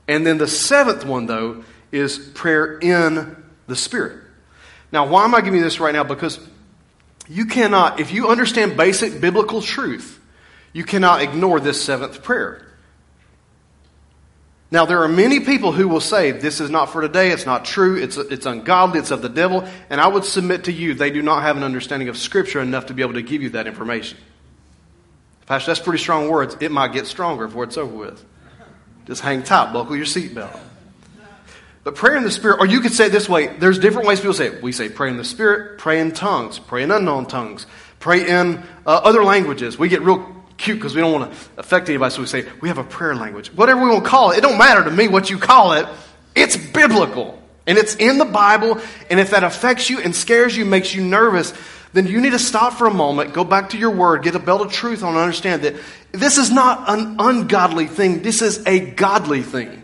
And 0.07 0.25
then 0.25 0.39
the 0.39 0.47
seventh 0.47 1.05
one, 1.05 1.27
though, 1.27 1.63
is 1.91 2.17
prayer 2.17 2.79
in 2.79 3.43
the 3.67 3.75
Spirit. 3.75 4.23
Now, 4.91 5.07
why 5.07 5.25
am 5.25 5.35
I 5.35 5.41
giving 5.41 5.59
you 5.59 5.63
this 5.63 5.79
right 5.79 5.93
now? 5.93 6.03
Because 6.03 6.39
you 7.27 7.45
cannot, 7.45 7.99
if 7.99 8.11
you 8.11 8.27
understand 8.27 8.77
basic 8.77 9.19
biblical 9.19 9.61
truth, 9.61 10.19
you 10.73 10.83
cannot 10.83 11.21
ignore 11.21 11.59
this 11.59 11.81
seventh 11.81 12.23
prayer. 12.23 12.61
Now, 14.71 14.85
there 14.85 15.03
are 15.03 15.07
many 15.07 15.39
people 15.39 15.71
who 15.71 15.87
will 15.87 16.01
say, 16.01 16.31
This 16.31 16.59
is 16.59 16.69
not 16.69 16.87
for 16.87 17.01
today, 17.01 17.31
it's 17.31 17.45
not 17.45 17.65
true, 17.65 17.95
it's, 17.95 18.17
it's 18.17 18.45
ungodly, 18.45 18.99
it's 18.99 19.11
of 19.11 19.21
the 19.21 19.29
devil. 19.29 19.67
And 19.89 20.01
I 20.01 20.07
would 20.07 20.25
submit 20.25 20.65
to 20.65 20.71
you, 20.71 20.93
they 20.93 21.11
do 21.11 21.21
not 21.21 21.43
have 21.43 21.55
an 21.55 21.63
understanding 21.63 22.09
of 22.09 22.17
Scripture 22.17 22.61
enough 22.61 22.87
to 22.87 22.93
be 22.93 23.01
able 23.01 23.13
to 23.13 23.21
give 23.21 23.41
you 23.41 23.49
that 23.51 23.67
information. 23.67 24.17
Pastor, 25.45 25.71
that's 25.71 25.79
pretty 25.79 25.99
strong 25.99 26.29
words. 26.29 26.57
It 26.59 26.71
might 26.71 26.91
get 26.91 27.05
stronger 27.05 27.47
before 27.47 27.65
it's 27.65 27.77
over 27.77 27.95
with. 27.95 28.25
Just 29.05 29.21
hang 29.21 29.43
tight, 29.43 29.71
buckle 29.71 29.95
your 29.95 30.05
seatbelt. 30.05 30.59
But 31.85 31.93
prayer 31.93 32.17
in 32.17 32.23
the 32.23 32.31
Spirit, 32.31 32.59
or 32.59 32.65
you 32.65 32.81
could 32.81 32.93
say 32.93 33.09
this 33.09 33.29
way 33.29 33.45
there's 33.45 33.77
different 33.77 34.07
ways 34.07 34.19
people 34.19 34.33
say 34.33 34.47
it. 34.47 34.63
We 34.63 34.71
say 34.71 34.89
pray 34.89 35.11
in 35.11 35.17
the 35.17 35.23
Spirit, 35.23 35.77
pray 35.77 35.99
in 35.99 36.11
tongues, 36.11 36.57
pray 36.57 36.81
in 36.81 36.89
unknown 36.89 37.27
tongues, 37.27 37.67
pray 37.99 38.27
in 38.27 38.57
uh, 38.87 39.01
other 39.03 39.23
languages. 39.23 39.77
We 39.77 39.87
get 39.87 40.01
real 40.01 40.35
cute 40.57 40.79
because 40.79 40.95
we 40.95 41.01
don't 41.01 41.13
want 41.13 41.31
to 41.31 41.37
affect 41.59 41.87
anybody, 41.87 42.11
so 42.11 42.21
we 42.21 42.27
say 42.27 42.47
we 42.59 42.69
have 42.69 42.79
a 42.79 42.83
prayer 42.83 43.15
language. 43.15 43.53
Whatever 43.53 43.83
we 43.83 43.89
want 43.89 44.03
to 44.03 44.09
call 44.09 44.31
it, 44.31 44.39
it 44.39 44.41
don't 44.41 44.57
matter 44.57 44.83
to 44.83 44.89
me 44.89 45.07
what 45.07 45.29
you 45.29 45.37
call 45.37 45.73
it. 45.73 45.85
It's 46.33 46.57
biblical. 46.57 47.39
And 47.67 47.77
it's 47.77 47.95
in 47.95 48.17
the 48.17 48.25
Bible, 48.25 48.79
and 49.11 49.19
if 49.19 49.29
that 49.31 49.43
affects 49.43 49.87
you 49.87 49.99
and 49.99 50.15
scares 50.15 50.57
you, 50.57 50.65
makes 50.65 50.93
you 50.93 51.03
nervous, 51.03 51.53
then 51.93 52.07
you 52.07 52.19
need 52.19 52.31
to 52.31 52.39
stop 52.39 52.73
for 52.73 52.87
a 52.87 52.93
moment, 52.93 53.33
go 53.33 53.43
back 53.43 53.69
to 53.69 53.77
your 53.77 53.91
word, 53.91 54.23
get 54.23 54.35
a 54.35 54.39
belt 54.39 54.61
of 54.61 54.71
truth 54.71 55.03
on, 55.03 55.09
and 55.09 55.17
understand 55.19 55.63
that 55.63 55.75
this 56.11 56.37
is 56.37 56.51
not 56.51 56.89
an 56.89 57.17
ungodly 57.19 57.85
thing. 57.85 58.21
This 58.23 58.41
is 58.41 58.65
a 58.65 58.79
godly 58.79 59.43
thing. 59.43 59.83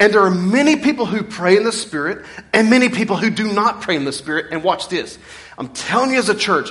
And 0.00 0.14
there 0.14 0.22
are 0.22 0.30
many 0.30 0.76
people 0.76 1.04
who 1.04 1.22
pray 1.22 1.58
in 1.58 1.64
the 1.64 1.72
Spirit 1.72 2.24
and 2.54 2.70
many 2.70 2.88
people 2.88 3.16
who 3.16 3.28
do 3.28 3.52
not 3.52 3.82
pray 3.82 3.96
in 3.96 4.04
the 4.04 4.12
Spirit. 4.12 4.46
And 4.50 4.64
watch 4.64 4.88
this. 4.88 5.18
I'm 5.58 5.68
telling 5.68 6.12
you 6.12 6.18
as 6.18 6.30
a 6.30 6.34
church, 6.34 6.70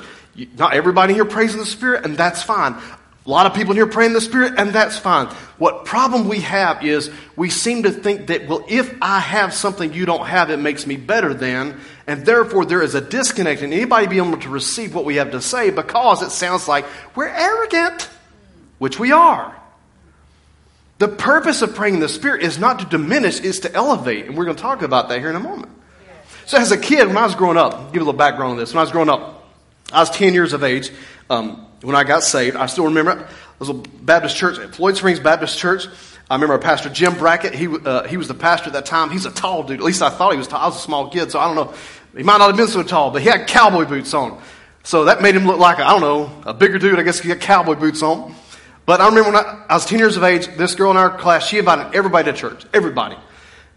not 0.57 0.73
everybody 0.73 1.13
here 1.13 1.25
prays 1.25 1.53
in 1.53 1.59
the 1.59 1.65
Spirit, 1.65 2.05
and 2.05 2.17
that's 2.17 2.41
fine. 2.41 2.73
A 2.73 3.29
lot 3.29 3.45
of 3.45 3.53
people 3.53 3.75
here 3.75 3.85
pray 3.85 4.07
in 4.07 4.13
the 4.13 4.21
Spirit, 4.21 4.53
and 4.57 4.73
that's 4.73 4.97
fine. 4.97 5.27
What 5.59 5.85
problem 5.85 6.27
we 6.27 6.39
have 6.39 6.83
is 6.83 7.11
we 7.35 7.51
seem 7.51 7.83
to 7.83 7.91
think 7.91 8.27
that, 8.27 8.47
well, 8.47 8.65
if 8.67 8.91
I 8.99 9.19
have 9.19 9.53
something 9.53 9.93
you 9.93 10.07
don't 10.07 10.25
have, 10.25 10.49
it 10.49 10.57
makes 10.57 10.87
me 10.87 10.95
better 10.95 11.31
than, 11.35 11.79
and 12.07 12.25
therefore 12.25 12.65
there 12.65 12.81
is 12.81 12.95
a 12.95 13.01
disconnect 13.01 13.61
in 13.61 13.71
anybody 13.71 14.07
being 14.07 14.25
able 14.25 14.39
to 14.39 14.49
receive 14.49 14.95
what 14.95 15.05
we 15.05 15.17
have 15.17 15.31
to 15.31 15.41
say 15.41 15.69
because 15.69 16.23
it 16.23 16.31
sounds 16.31 16.67
like 16.67 16.85
we're 17.15 17.27
arrogant, 17.27 18.09
which 18.79 18.97
we 18.97 19.11
are. 19.11 19.55
The 20.99 21.07
purpose 21.07 21.61
of 21.61 21.75
praying 21.75 21.95
in 21.95 21.99
the 22.01 22.09
Spirit 22.09 22.43
is 22.43 22.59
not 22.59 22.79
to 22.79 22.85
diminish, 22.85 23.39
it's 23.39 23.59
to 23.59 23.73
elevate, 23.73 24.25
and 24.25 24.37
we're 24.37 24.43
going 24.43 24.57
to 24.57 24.61
talk 24.61 24.81
about 24.81 25.07
that 25.09 25.19
here 25.19 25.29
in 25.29 25.35
a 25.37 25.39
moment. 25.39 25.71
So 26.45 26.57
as 26.57 26.71
a 26.71 26.77
kid, 26.77 27.07
when 27.07 27.15
I 27.15 27.23
was 27.23 27.35
growing 27.35 27.57
up, 27.57 27.93
give 27.93 28.01
a 28.01 28.05
little 28.05 28.13
background 28.13 28.51
on 28.51 28.57
this. 28.57 28.73
When 28.73 28.79
I 28.79 28.83
was 28.83 28.91
growing 28.91 29.09
up, 29.09 29.47
I 29.93 30.01
was 30.01 30.09
10 30.09 30.33
years 30.33 30.51
of 30.51 30.63
age 30.63 30.91
um, 31.29 31.65
when 31.81 31.95
I 31.95 32.03
got 32.03 32.23
saved. 32.23 32.57
I 32.57 32.65
still 32.65 32.85
remember 32.85 33.11
it. 33.11 33.27
Was 33.59 33.69
a 33.69 33.73
Baptist 33.73 34.35
church, 34.35 34.57
Floyd 34.75 34.97
Springs 34.97 35.19
Baptist 35.19 35.57
Church. 35.57 35.87
I 36.29 36.35
remember 36.35 36.53
our 36.53 36.59
Pastor 36.59 36.89
Jim 36.89 37.13
Brackett. 37.17 37.53
He, 37.53 37.67
uh, 37.67 38.07
he 38.07 38.17
was 38.17 38.27
the 38.27 38.33
pastor 38.33 38.67
at 38.67 38.73
that 38.73 38.85
time. 38.85 39.09
He's 39.09 39.25
a 39.25 39.31
tall 39.31 39.63
dude. 39.63 39.79
At 39.79 39.85
least 39.85 40.01
I 40.01 40.09
thought 40.09 40.31
he 40.31 40.37
was 40.37 40.47
tall. 40.47 40.61
I 40.61 40.65
was 40.67 40.75
a 40.75 40.79
small 40.79 41.09
kid, 41.09 41.31
so 41.31 41.39
I 41.39 41.47
don't 41.47 41.55
know. 41.55 41.73
He 42.15 42.23
might 42.23 42.37
not 42.37 42.47
have 42.47 42.57
been 42.57 42.67
so 42.67 42.83
tall, 42.83 43.11
but 43.11 43.21
he 43.21 43.29
had 43.29 43.47
cowboy 43.47 43.85
boots 43.85 44.13
on. 44.13 44.41
So 44.83 45.05
that 45.05 45.21
made 45.21 45.35
him 45.35 45.45
look 45.45 45.59
like, 45.59 45.79
I 45.79 45.89
don't 45.89 46.01
know, 46.01 46.31
a 46.45 46.53
bigger 46.53 46.77
dude. 46.77 46.99
I 46.99 47.03
guess 47.03 47.19
he 47.19 47.29
had 47.29 47.39
cowboy 47.39 47.75
boots 47.75 48.01
on. 48.01 48.33
But 48.89 49.01
I 49.01 49.07
remember 49.07 49.29
when 49.29 49.35
I, 49.35 49.65
I 49.69 49.75
was 49.75 49.85
10 49.85 49.99
years 49.99 50.17
of 50.17 50.23
age, 50.23 50.47
this 50.57 50.73
girl 50.73 50.89
in 50.89 50.97
our 50.97 51.15
class, 51.15 51.47
she 51.47 51.59
invited 51.59 51.93
everybody 51.93 52.31
to 52.31 52.35
church. 52.35 52.65
Everybody. 52.73 53.17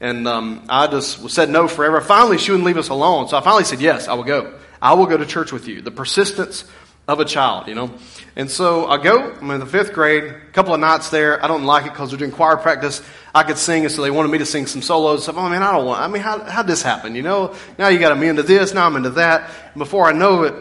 And 0.00 0.26
um, 0.26 0.64
I 0.70 0.86
just 0.86 1.28
said 1.28 1.50
no 1.50 1.68
forever. 1.68 2.00
Finally, 2.00 2.38
she 2.38 2.50
wouldn't 2.50 2.64
leave 2.64 2.78
us 2.78 2.88
alone. 2.88 3.28
So 3.28 3.36
I 3.36 3.42
finally 3.42 3.64
said, 3.64 3.82
yes, 3.82 4.08
I 4.08 4.14
will 4.14 4.24
go. 4.24 4.58
I 4.80 4.94
will 4.94 5.04
go 5.04 5.18
to 5.18 5.26
church 5.26 5.52
with 5.52 5.68
you. 5.68 5.82
The 5.82 5.90
persistence 5.90 6.64
of 7.06 7.20
a 7.20 7.26
child, 7.26 7.68
you 7.68 7.74
know. 7.74 7.92
And 8.36 8.50
so 8.50 8.86
I 8.86 8.96
go, 9.02 9.34
I'm 9.38 9.50
in 9.50 9.60
the 9.60 9.66
fifth 9.66 9.92
grade, 9.92 10.24
a 10.24 10.50
couple 10.52 10.72
of 10.72 10.80
nights 10.80 11.10
there. 11.10 11.44
I 11.44 11.46
don't 11.46 11.64
like 11.64 11.84
it 11.84 11.90
because 11.90 12.10
we're 12.10 12.16
doing 12.16 12.32
choir 12.32 12.56
practice. 12.56 13.02
I 13.34 13.42
could 13.42 13.58
sing, 13.58 13.84
and 13.84 13.92
so 13.92 14.00
they 14.00 14.10
wanted 14.10 14.30
me 14.30 14.38
to 14.38 14.46
sing 14.46 14.66
some 14.66 14.80
solos. 14.80 15.26
So, 15.26 15.34
oh 15.36 15.46
man, 15.50 15.62
I 15.62 15.72
don't 15.72 15.84
want, 15.84 16.00
I 16.00 16.08
mean, 16.08 16.22
how, 16.22 16.42
how'd 16.42 16.66
this 16.66 16.80
happen? 16.80 17.14
You 17.14 17.22
know, 17.22 17.54
now 17.78 17.88
you 17.88 17.98
got 17.98 18.18
me 18.18 18.28
into 18.28 18.44
this, 18.44 18.72
now 18.72 18.86
I'm 18.86 18.96
into 18.96 19.10
that. 19.10 19.50
And 19.74 19.78
before 19.78 20.08
I 20.08 20.12
know 20.12 20.44
it, 20.44 20.54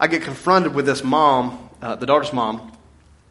I 0.00 0.08
get 0.08 0.22
confronted 0.22 0.74
with 0.74 0.84
this 0.84 1.04
mom, 1.04 1.70
uh, 1.80 1.94
the 1.94 2.06
daughter's 2.06 2.32
mom, 2.32 2.72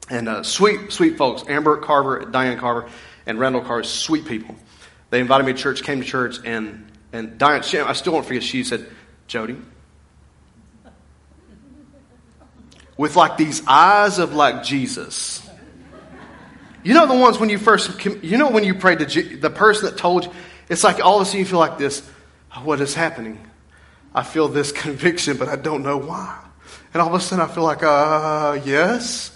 and 0.09 0.27
uh, 0.27 0.43
sweet, 0.43 0.91
sweet 0.91 1.17
folks, 1.17 1.43
Amber 1.47 1.77
Carver, 1.77 2.25
Diane 2.25 2.57
Carver, 2.57 2.89
and 3.25 3.39
Randall 3.39 3.61
Carver, 3.61 3.83
sweet 3.83 4.25
people. 4.25 4.55
They 5.09 5.19
invited 5.19 5.45
me 5.45 5.53
to 5.53 5.59
church, 5.59 5.83
came 5.83 6.01
to 6.01 6.05
church, 6.05 6.37
and, 6.43 6.91
and 7.11 7.37
Diane, 7.37 7.63
she, 7.63 7.79
I 7.79 7.93
still 7.93 8.13
won't 8.13 8.25
forget, 8.25 8.43
she 8.43 8.63
said, 8.63 8.89
Jody, 9.27 9.57
with 12.97 13.15
like 13.15 13.37
these 13.37 13.61
eyes 13.67 14.19
of 14.19 14.33
like 14.33 14.63
Jesus. 14.63 15.47
You 16.83 16.93
know 16.93 17.07
the 17.07 17.15
ones 17.15 17.39
when 17.39 17.49
you 17.49 17.57
first, 17.57 18.03
you 18.05 18.37
know 18.37 18.51
when 18.51 18.63
you 18.63 18.75
prayed 18.75 18.99
to 18.99 19.05
G, 19.05 19.35
the 19.35 19.49
person 19.49 19.85
that 19.85 19.97
told 19.97 20.25
you, 20.25 20.31
it's 20.69 20.83
like 20.83 21.03
all 21.03 21.17
of 21.17 21.21
a 21.21 21.25
sudden 21.25 21.39
you 21.39 21.45
feel 21.45 21.59
like 21.59 21.77
this, 21.77 22.01
what 22.63 22.81
is 22.81 22.93
happening? 22.93 23.39
I 24.13 24.23
feel 24.23 24.47
this 24.47 24.71
conviction, 24.83 25.37
but 25.37 25.47
I 25.47 25.55
don't 25.55 25.83
know 25.83 25.97
why. 25.97 26.39
And 26.93 27.01
all 27.01 27.07
of 27.07 27.13
a 27.13 27.19
sudden 27.19 27.43
I 27.43 27.47
feel 27.51 27.63
like, 27.63 27.83
uh, 27.83 28.59
yes. 28.65 29.32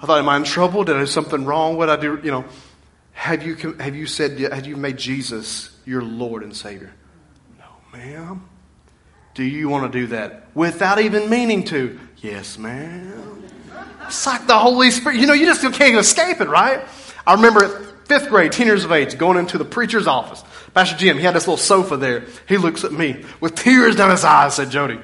I 0.00 0.06
thought, 0.06 0.18
am 0.18 0.28
I 0.28 0.36
in 0.36 0.44
trouble? 0.44 0.84
Did 0.84 0.96
I 0.96 1.00
do 1.00 1.06
something 1.06 1.44
wrong? 1.44 1.76
What 1.76 1.90
I 1.90 1.96
do? 1.96 2.20
You 2.22 2.30
know, 2.30 2.44
have 3.12 3.42
you, 3.44 3.54
have 3.74 3.96
you 3.96 4.06
said, 4.06 4.38
have 4.38 4.66
you 4.66 4.76
made 4.76 4.96
Jesus 4.96 5.76
your 5.84 6.02
Lord 6.02 6.42
and 6.42 6.54
Savior? 6.54 6.92
No, 7.58 7.98
ma'am. 7.98 8.48
Do 9.34 9.42
you 9.42 9.68
want 9.68 9.92
to 9.92 10.00
do 10.00 10.06
that 10.08 10.48
without 10.54 11.00
even 11.00 11.28
meaning 11.28 11.64
to? 11.64 11.98
Yes, 12.18 12.58
ma'am. 12.58 13.44
It's 14.06 14.26
like 14.26 14.46
the 14.46 14.58
Holy 14.58 14.90
Spirit. 14.90 15.18
You 15.18 15.26
know, 15.26 15.32
you 15.32 15.46
just 15.46 15.62
can't 15.74 15.98
escape 15.98 16.40
it, 16.40 16.48
right? 16.48 16.80
I 17.26 17.34
remember 17.34 17.68
fifth 18.06 18.28
grade, 18.28 18.52
10 18.52 18.66
years 18.66 18.84
of 18.84 18.92
age, 18.92 19.18
going 19.18 19.36
into 19.36 19.58
the 19.58 19.64
preacher's 19.64 20.06
office. 20.06 20.42
Pastor 20.72 20.96
Jim, 20.96 21.18
he 21.18 21.24
had 21.24 21.34
this 21.34 21.46
little 21.46 21.58
sofa 21.58 21.96
there. 21.96 22.24
He 22.48 22.56
looks 22.56 22.84
at 22.84 22.92
me 22.92 23.24
with 23.40 23.54
tears 23.54 23.96
down 23.96 24.10
his 24.10 24.24
eyes, 24.24 24.54
said, 24.54 24.70
Jody, 24.70 24.98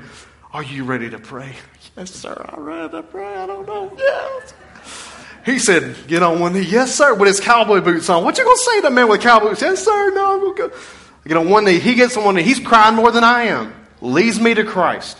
are 0.52 0.62
you 0.62 0.84
ready 0.84 1.10
to 1.10 1.18
pray? 1.18 1.54
Yes, 1.96 2.12
sir, 2.12 2.34
I'm 2.48 2.64
ready 2.64 2.90
to 2.90 3.02
pray. 3.02 3.36
I 3.36 3.46
don't 3.46 3.66
know. 3.66 3.92
Yes. 3.96 4.54
He 5.44 5.58
said, 5.58 5.94
get 6.06 6.22
on 6.22 6.40
one 6.40 6.54
knee. 6.54 6.62
Yes, 6.62 6.94
sir, 6.94 7.14
with 7.14 7.28
his 7.28 7.40
cowboy 7.40 7.80
boots 7.80 8.08
on. 8.08 8.24
What 8.24 8.38
you 8.38 8.44
going 8.44 8.56
to 8.56 8.62
say 8.62 8.80
to 8.80 8.86
a 8.86 8.90
man 8.90 9.08
with 9.08 9.20
cowboy 9.20 9.50
boots? 9.50 9.60
Yes, 9.62 9.84
sir, 9.84 10.10
no, 10.14 10.34
I'm 10.34 10.40
going 10.40 10.56
to 10.56 10.68
go. 10.68 10.76
Get 11.26 11.36
on 11.36 11.48
one 11.50 11.64
knee. 11.64 11.78
He 11.78 11.94
gets 11.94 12.16
on 12.16 12.24
one 12.24 12.34
knee. 12.34 12.42
He's 12.42 12.60
crying 12.60 12.96
more 12.96 13.10
than 13.10 13.24
I 13.24 13.44
am. 13.44 13.74
Leads 14.00 14.40
me 14.40 14.54
to 14.54 14.64
Christ. 14.64 15.18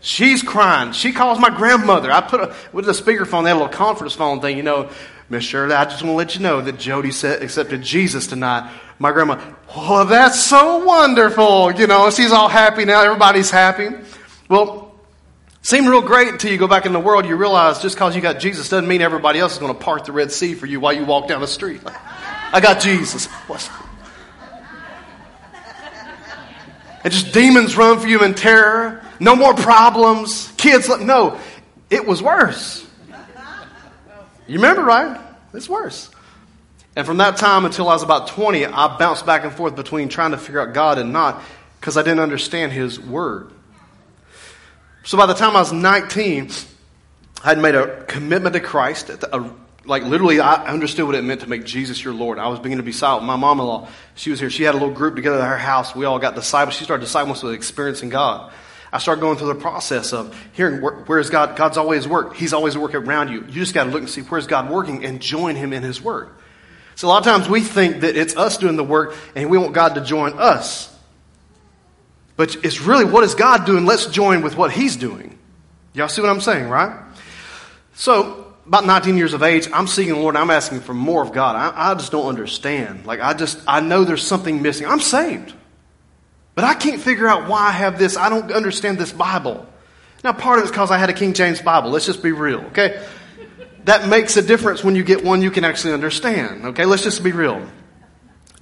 She's 0.00 0.42
crying. 0.42 0.92
She 0.92 1.12
calls 1.12 1.38
my 1.38 1.50
grandmother. 1.50 2.10
I 2.10 2.20
put 2.20 2.40
a, 2.40 2.54
with 2.72 2.86
the 2.86 2.92
speakerphone, 2.92 3.50
a 3.50 3.54
little 3.54 3.68
conference 3.68 4.14
phone 4.14 4.40
thing, 4.40 4.56
you 4.56 4.62
know. 4.62 4.90
Miss 5.28 5.44
Shirley, 5.44 5.74
I 5.74 5.84
just 5.84 6.02
want 6.02 6.12
to 6.12 6.16
let 6.16 6.34
you 6.34 6.42
know 6.42 6.60
that 6.60 6.78
Jody 6.78 7.10
said, 7.10 7.42
accepted 7.42 7.82
Jesus 7.82 8.26
tonight. 8.26 8.70
My 8.98 9.12
grandma, 9.12 9.40
oh, 9.74 10.04
that's 10.04 10.38
so 10.38 10.84
wonderful. 10.84 11.72
You 11.72 11.86
know, 11.86 12.10
she's 12.10 12.32
all 12.32 12.48
happy 12.48 12.84
now. 12.84 13.02
Everybody's 13.02 13.50
happy. 13.50 13.88
Well, 14.50 14.91
Seemed 15.64 15.86
real 15.86 16.02
great 16.02 16.26
until 16.26 16.50
you 16.50 16.58
go 16.58 16.66
back 16.66 16.86
in 16.86 16.92
the 16.92 16.98
world, 16.98 17.24
you 17.24 17.36
realize 17.36 17.80
just 17.80 17.94
because 17.94 18.16
you 18.16 18.20
got 18.20 18.40
Jesus 18.40 18.68
doesn't 18.68 18.88
mean 18.88 19.00
everybody 19.00 19.38
else 19.38 19.52
is 19.52 19.58
going 19.58 19.72
to 19.72 19.78
part 19.78 20.04
the 20.04 20.12
Red 20.12 20.32
Sea 20.32 20.54
for 20.54 20.66
you 20.66 20.80
while 20.80 20.92
you 20.92 21.04
walk 21.04 21.28
down 21.28 21.40
the 21.40 21.46
street. 21.46 21.80
I 21.86 22.60
got 22.60 22.80
Jesus. 22.80 23.28
And 27.04 27.12
just 27.12 27.32
demons 27.32 27.76
run 27.76 28.00
for 28.00 28.08
you 28.08 28.24
in 28.24 28.34
terror. 28.34 29.04
No 29.20 29.36
more 29.36 29.54
problems. 29.54 30.52
Kids, 30.56 30.88
no, 30.88 31.38
it 31.90 32.06
was 32.06 32.20
worse. 32.20 32.84
You 34.48 34.56
remember, 34.56 34.82
right? 34.82 35.20
It's 35.54 35.68
worse. 35.68 36.10
And 36.96 37.06
from 37.06 37.18
that 37.18 37.36
time 37.36 37.64
until 37.64 37.88
I 37.88 37.94
was 37.94 38.02
about 38.02 38.26
20, 38.26 38.66
I 38.66 38.98
bounced 38.98 39.24
back 39.24 39.44
and 39.44 39.52
forth 39.52 39.76
between 39.76 40.08
trying 40.08 40.32
to 40.32 40.38
figure 40.38 40.60
out 40.60 40.74
God 40.74 40.98
and 40.98 41.12
not 41.12 41.40
because 41.78 41.96
I 41.96 42.02
didn't 42.02 42.18
understand 42.18 42.72
His 42.72 42.98
Word. 42.98 43.51
So 45.04 45.18
by 45.18 45.26
the 45.26 45.34
time 45.34 45.56
I 45.56 45.60
was 45.60 45.72
19, 45.72 46.50
I 47.42 47.48
had 47.48 47.58
made 47.58 47.74
a 47.74 48.04
commitment 48.04 48.54
to 48.54 48.60
Christ. 48.60 49.10
A, 49.10 49.34
uh, 49.34 49.50
like 49.84 50.04
literally, 50.04 50.38
I 50.38 50.64
understood 50.66 51.06
what 51.06 51.16
it 51.16 51.24
meant 51.24 51.40
to 51.40 51.48
make 51.48 51.64
Jesus 51.64 52.02
your 52.04 52.14
Lord. 52.14 52.38
I 52.38 52.46
was 52.46 52.60
beginning 52.60 52.78
to 52.78 52.84
be 52.84 52.92
silent. 52.92 53.26
My 53.26 53.34
mom-in-law, 53.34 53.88
she 54.14 54.30
was 54.30 54.38
here. 54.38 54.48
She 54.48 54.62
had 54.62 54.74
a 54.74 54.78
little 54.78 54.94
group 54.94 55.16
together 55.16 55.40
at 55.40 55.48
her 55.48 55.58
house. 55.58 55.96
We 55.96 56.04
all 56.04 56.20
got 56.20 56.36
disciples. 56.36 56.76
She 56.76 56.84
started 56.84 57.02
disciples 57.02 57.42
with 57.42 57.54
experiencing 57.54 58.10
God. 58.10 58.52
I 58.92 58.98
started 58.98 59.22
going 59.22 59.38
through 59.38 59.48
the 59.48 59.56
process 59.56 60.12
of 60.12 60.38
hearing 60.52 60.82
where, 60.82 61.18
is 61.18 61.30
God? 61.30 61.56
God's 61.56 61.78
always 61.78 62.06
worked. 62.06 62.36
He's 62.36 62.52
always 62.52 62.78
working 62.78 62.98
around 62.98 63.30
you. 63.30 63.40
You 63.40 63.54
just 63.54 63.74
got 63.74 63.84
to 63.84 63.90
look 63.90 64.02
and 64.02 64.10
see 64.10 64.20
where's 64.20 64.46
God 64.46 64.70
working 64.70 65.04
and 65.04 65.20
join 65.20 65.56
Him 65.56 65.72
in 65.72 65.82
His 65.82 66.00
work. 66.00 66.38
So 66.94 67.08
a 67.08 67.10
lot 67.10 67.18
of 67.18 67.24
times 67.24 67.48
we 67.48 67.62
think 67.62 68.02
that 68.02 68.16
it's 68.16 68.36
us 68.36 68.58
doing 68.58 68.76
the 68.76 68.84
work 68.84 69.16
and 69.34 69.50
we 69.50 69.58
want 69.58 69.72
God 69.72 69.94
to 69.94 70.02
join 70.02 70.38
us. 70.38 70.91
But 72.42 72.56
it's 72.64 72.80
really 72.80 73.04
what 73.04 73.22
is 73.22 73.36
God 73.36 73.66
doing? 73.66 73.86
Let's 73.86 74.06
join 74.06 74.42
with 74.42 74.56
what 74.56 74.72
He's 74.72 74.96
doing. 74.96 75.38
Y'all 75.94 76.08
see 76.08 76.22
what 76.22 76.28
I'm 76.28 76.40
saying, 76.40 76.68
right? 76.68 77.00
So, 77.94 78.52
about 78.66 78.84
19 78.84 79.16
years 79.16 79.32
of 79.32 79.44
age, 79.44 79.68
I'm 79.72 79.86
seeking 79.86 80.14
the 80.14 80.18
Lord 80.18 80.34
I'm 80.34 80.50
asking 80.50 80.80
for 80.80 80.92
more 80.92 81.22
of 81.22 81.32
God. 81.32 81.54
I, 81.54 81.92
I 81.92 81.94
just 81.94 82.10
don't 82.10 82.26
understand. 82.26 83.06
Like, 83.06 83.20
I 83.20 83.34
just, 83.34 83.60
I 83.68 83.78
know 83.78 84.02
there's 84.02 84.26
something 84.26 84.60
missing. 84.60 84.88
I'm 84.88 84.98
saved. 84.98 85.54
But 86.56 86.64
I 86.64 86.74
can't 86.74 87.00
figure 87.00 87.28
out 87.28 87.48
why 87.48 87.60
I 87.60 87.70
have 87.70 87.96
this. 87.96 88.16
I 88.16 88.28
don't 88.28 88.50
understand 88.50 88.98
this 88.98 89.12
Bible. 89.12 89.64
Now, 90.24 90.32
part 90.32 90.58
of 90.58 90.64
it's 90.64 90.72
because 90.72 90.90
I 90.90 90.98
had 90.98 91.10
a 91.10 91.14
King 91.14 91.34
James 91.34 91.62
Bible. 91.62 91.90
Let's 91.90 92.06
just 92.06 92.24
be 92.24 92.32
real, 92.32 92.58
okay? 92.72 93.06
That 93.84 94.08
makes 94.08 94.36
a 94.36 94.42
difference 94.42 94.82
when 94.82 94.96
you 94.96 95.04
get 95.04 95.22
one 95.22 95.42
you 95.42 95.52
can 95.52 95.62
actually 95.62 95.92
understand, 95.92 96.64
okay? 96.66 96.86
Let's 96.86 97.04
just 97.04 97.22
be 97.22 97.30
real. 97.30 97.64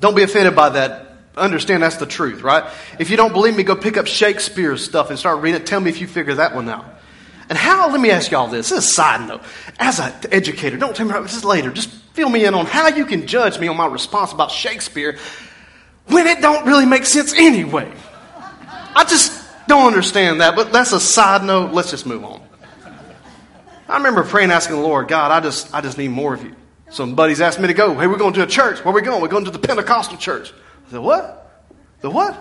Don't 0.00 0.14
be 0.14 0.22
offended 0.22 0.54
by 0.54 0.68
that 0.68 1.09
understand 1.36 1.82
that's 1.82 1.96
the 1.96 2.06
truth, 2.06 2.42
right? 2.42 2.64
If 2.98 3.10
you 3.10 3.16
don't 3.16 3.32
believe 3.32 3.56
me, 3.56 3.62
go 3.62 3.76
pick 3.76 3.96
up 3.96 4.06
Shakespeare's 4.06 4.84
stuff 4.84 5.10
and 5.10 5.18
start 5.18 5.40
reading 5.42 5.60
it. 5.60 5.66
Tell 5.66 5.80
me 5.80 5.90
if 5.90 6.00
you 6.00 6.06
figure 6.06 6.34
that 6.34 6.54
one 6.54 6.68
out. 6.68 6.84
And 7.48 7.58
how, 7.58 7.90
let 7.90 8.00
me 8.00 8.10
ask 8.10 8.30
y'all 8.30 8.46
this. 8.46 8.70
This 8.70 8.78
is 8.78 8.90
a 8.90 8.92
side 8.92 9.26
note. 9.26 9.42
As 9.78 9.98
an 9.98 10.12
educator, 10.30 10.76
don't 10.76 10.94
tell 10.94 11.06
me 11.06 11.12
this 11.20 11.34
is 11.34 11.44
later. 11.44 11.70
Just 11.70 11.90
fill 12.14 12.28
me 12.28 12.44
in 12.44 12.54
on 12.54 12.66
how 12.66 12.88
you 12.88 13.04
can 13.04 13.26
judge 13.26 13.58
me 13.58 13.66
on 13.66 13.76
my 13.76 13.86
response 13.86 14.32
about 14.32 14.52
Shakespeare 14.52 15.18
when 16.06 16.26
it 16.26 16.40
don't 16.40 16.66
really 16.66 16.86
make 16.86 17.04
sense 17.04 17.32
anyway. 17.34 17.92
I 18.94 19.04
just 19.04 19.32
don't 19.66 19.86
understand 19.86 20.40
that, 20.40 20.54
but 20.54 20.72
that's 20.72 20.92
a 20.92 21.00
side 21.00 21.42
note. 21.44 21.72
Let's 21.72 21.90
just 21.90 22.06
move 22.06 22.24
on. 22.24 22.40
I 23.88 23.96
remember 23.96 24.22
praying, 24.22 24.52
asking 24.52 24.76
the 24.76 24.82
Lord, 24.82 25.08
God, 25.08 25.32
I 25.32 25.40
just, 25.40 25.74
I 25.74 25.80
just 25.80 25.98
need 25.98 26.08
more 26.08 26.34
of 26.34 26.44
you. 26.44 26.54
Some 26.90 27.16
buddies 27.16 27.40
asked 27.40 27.58
me 27.58 27.66
to 27.66 27.74
go. 27.74 27.98
Hey, 27.98 28.06
we're 28.06 28.16
going 28.16 28.34
to 28.34 28.42
a 28.42 28.46
church. 28.46 28.84
Where 28.84 28.94
we 28.94 29.02
going? 29.02 29.20
We're 29.20 29.28
going 29.28 29.44
to 29.44 29.50
the 29.50 29.58
Pentecostal 29.58 30.16
church. 30.16 30.52
The 30.90 31.00
what? 31.00 31.64
The 32.00 32.10
what? 32.10 32.36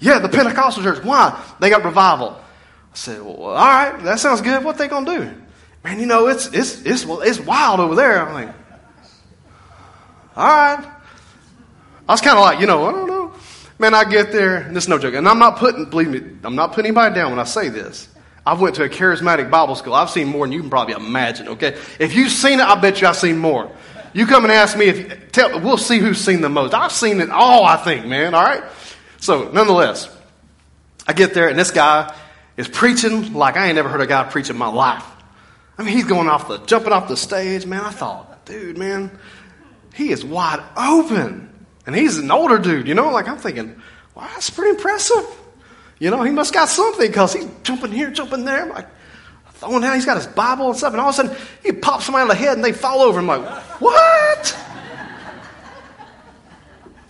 Yeah, 0.00 0.18
the 0.18 0.28
Pentecostal 0.28 0.82
church. 0.82 1.02
Why? 1.04 1.42
They 1.60 1.70
got 1.70 1.84
revival. 1.84 2.30
I 2.30 2.96
said, 2.96 3.22
well, 3.22 3.42
all 3.42 3.54
right, 3.54 4.02
that 4.04 4.20
sounds 4.20 4.40
good. 4.40 4.64
What 4.64 4.78
they 4.78 4.88
gonna 4.88 5.18
do? 5.18 5.30
Man, 5.82 6.00
you 6.00 6.06
know, 6.06 6.28
it's 6.28 6.46
it's 6.46 6.82
it's 6.82 7.04
it's 7.08 7.40
wild 7.40 7.80
over 7.80 7.94
there. 7.94 8.26
I'm 8.26 8.34
like, 8.34 8.54
all 10.36 10.46
right. 10.46 10.90
I 12.08 12.12
was 12.12 12.20
kind 12.20 12.36
of 12.36 12.44
like, 12.44 12.60
you 12.60 12.66
know, 12.66 12.86
I 12.86 12.92
don't 12.92 13.06
know. 13.06 13.32
Man, 13.78 13.94
I 13.94 14.04
get 14.04 14.30
there, 14.30 14.56
and 14.58 14.76
this 14.76 14.84
is 14.84 14.88
no 14.88 14.98
joke. 14.98 15.14
And 15.14 15.28
I'm 15.28 15.38
not 15.38 15.56
putting, 15.56 15.86
believe 15.86 16.08
me, 16.08 16.20
I'm 16.44 16.54
not 16.54 16.72
putting 16.72 16.86
anybody 16.86 17.14
down 17.14 17.30
when 17.30 17.40
I 17.40 17.44
say 17.44 17.70
this. 17.70 18.08
I've 18.46 18.60
went 18.60 18.76
to 18.76 18.84
a 18.84 18.88
charismatic 18.88 19.50
Bible 19.50 19.74
school. 19.74 19.94
I've 19.94 20.10
seen 20.10 20.28
more 20.28 20.46
than 20.46 20.52
you 20.52 20.60
can 20.60 20.68
probably 20.68 20.94
imagine, 20.94 21.48
okay? 21.48 21.78
If 21.98 22.14
you've 22.14 22.30
seen 22.30 22.60
it, 22.60 22.66
I 22.66 22.78
bet 22.78 23.00
you 23.00 23.06
I've 23.06 23.16
seen 23.16 23.38
more. 23.38 23.70
You 24.14 24.26
come 24.26 24.44
and 24.44 24.52
ask 24.52 24.78
me 24.78 24.86
if 24.86 25.32
tell, 25.32 25.60
we'll 25.60 25.76
see 25.76 25.98
who's 25.98 26.18
seen 26.18 26.40
the 26.40 26.48
most. 26.48 26.72
I've 26.72 26.92
seen 26.92 27.20
it 27.20 27.30
all, 27.30 27.64
I 27.64 27.76
think, 27.76 28.06
man. 28.06 28.34
All 28.34 28.44
right. 28.44 28.62
So, 29.18 29.50
nonetheless, 29.50 30.08
I 31.06 31.12
get 31.12 31.34
there 31.34 31.48
and 31.48 31.58
this 31.58 31.72
guy 31.72 32.14
is 32.56 32.68
preaching 32.68 33.34
like 33.34 33.56
I 33.56 33.66
ain't 33.66 33.74
never 33.74 33.88
heard 33.88 34.00
a 34.00 34.06
guy 34.06 34.22
preach 34.24 34.50
in 34.50 34.56
my 34.56 34.68
life. 34.68 35.04
I 35.76 35.82
mean, 35.82 35.94
he's 35.94 36.04
going 36.04 36.28
off 36.28 36.46
the 36.46 36.58
jumping 36.58 36.92
off 36.92 37.08
the 37.08 37.16
stage, 37.16 37.66
man. 37.66 37.80
I 37.80 37.90
thought, 37.90 38.46
dude, 38.46 38.78
man, 38.78 39.10
he 39.92 40.10
is 40.10 40.24
wide 40.24 40.62
open, 40.76 41.52
and 41.84 41.96
he's 41.96 42.18
an 42.18 42.30
older 42.30 42.58
dude. 42.58 42.86
You 42.86 42.94
know, 42.94 43.10
like 43.10 43.28
I'm 43.28 43.38
thinking, 43.38 43.80
wow, 44.14 44.28
that's 44.34 44.50
pretty 44.50 44.70
impressive. 44.70 45.26
You 45.98 46.10
know, 46.10 46.22
he 46.22 46.30
must 46.30 46.54
got 46.54 46.68
something 46.68 47.06
because 47.06 47.32
he's 47.32 47.48
jumping 47.64 47.90
here, 47.90 48.10
jumping 48.10 48.44
there. 48.44 48.62
I'm 48.62 48.68
like, 48.68 48.88
Oh, 49.62 49.68
throwing 49.68 49.82
down. 49.82 49.94
He's 49.94 50.06
got 50.06 50.16
his 50.16 50.26
Bible 50.26 50.68
and 50.68 50.76
stuff, 50.76 50.92
and 50.92 51.00
all 51.00 51.08
of 51.08 51.14
a 51.14 51.16
sudden 51.16 51.36
he 51.62 51.72
pops 51.72 52.06
somebody 52.06 52.22
on 52.22 52.28
the 52.28 52.34
head 52.34 52.56
and 52.56 52.64
they 52.64 52.72
fall 52.72 53.00
over. 53.00 53.18
I'm 53.18 53.26
like, 53.26 53.42
what? 53.80 54.58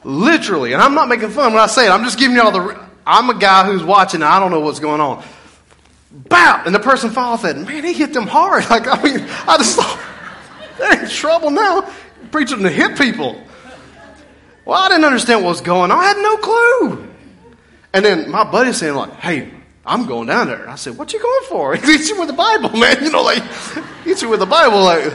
Literally, 0.04 0.74
and 0.74 0.82
I'm 0.82 0.94
not 0.94 1.08
making 1.08 1.30
fun 1.30 1.54
when 1.54 1.62
I 1.62 1.66
say 1.66 1.86
it. 1.86 1.90
I'm 1.90 2.04
just 2.04 2.18
giving 2.18 2.36
you 2.36 2.42
all 2.42 2.52
the. 2.52 2.78
I'm 3.06 3.30
a 3.30 3.38
guy 3.38 3.64
who's 3.64 3.82
watching. 3.82 4.22
I 4.22 4.38
don't 4.38 4.50
know 4.50 4.60
what's 4.60 4.80
going 4.80 5.00
on. 5.00 5.24
Bow, 6.10 6.62
and 6.64 6.74
the 6.74 6.80
person 6.80 7.10
falls. 7.10 7.40
Said, 7.40 7.56
"Man, 7.56 7.82
he 7.82 7.94
hit 7.94 8.12
them 8.12 8.26
hard." 8.26 8.64
Like 8.70 8.86
I 8.86 9.02
mean, 9.02 9.26
I 9.46 9.56
just 9.56 9.76
thought 9.76 9.98
they're 10.78 11.02
in 11.02 11.08
trouble 11.08 11.50
now. 11.50 11.90
Preaching 12.30 12.62
to 12.62 12.70
hit 12.70 12.98
people. 12.98 13.40
Well, 14.66 14.78
I 14.78 14.88
didn't 14.88 15.04
understand 15.04 15.42
what 15.42 15.50
was 15.50 15.60
going 15.62 15.90
on. 15.90 15.98
I 15.98 16.04
had 16.04 16.16
no 16.18 16.36
clue. 16.36 17.08
And 17.94 18.04
then 18.04 18.30
my 18.30 18.44
buddy 18.44 18.72
saying 18.72 18.94
like, 18.94 19.12
"Hey, 19.14 19.50
I'm 19.86 20.06
going 20.06 20.28
down 20.28 20.46
there." 20.46 20.68
I 20.68 20.76
said, 20.76 20.96
"What 20.96 21.12
you 21.12 21.20
going 21.20 21.44
for?" 21.48 21.74
He 21.76 22.08
you 22.08 22.18
with 22.18 22.28
the 22.28 22.34
Bible, 22.34 22.70
man. 22.70 23.02
You 23.04 23.10
know, 23.10 23.22
like 23.22 23.42
hits 24.04 24.22
you 24.22 24.28
with 24.28 24.40
the 24.40 24.46
Bible, 24.46 24.82
like. 24.82 25.12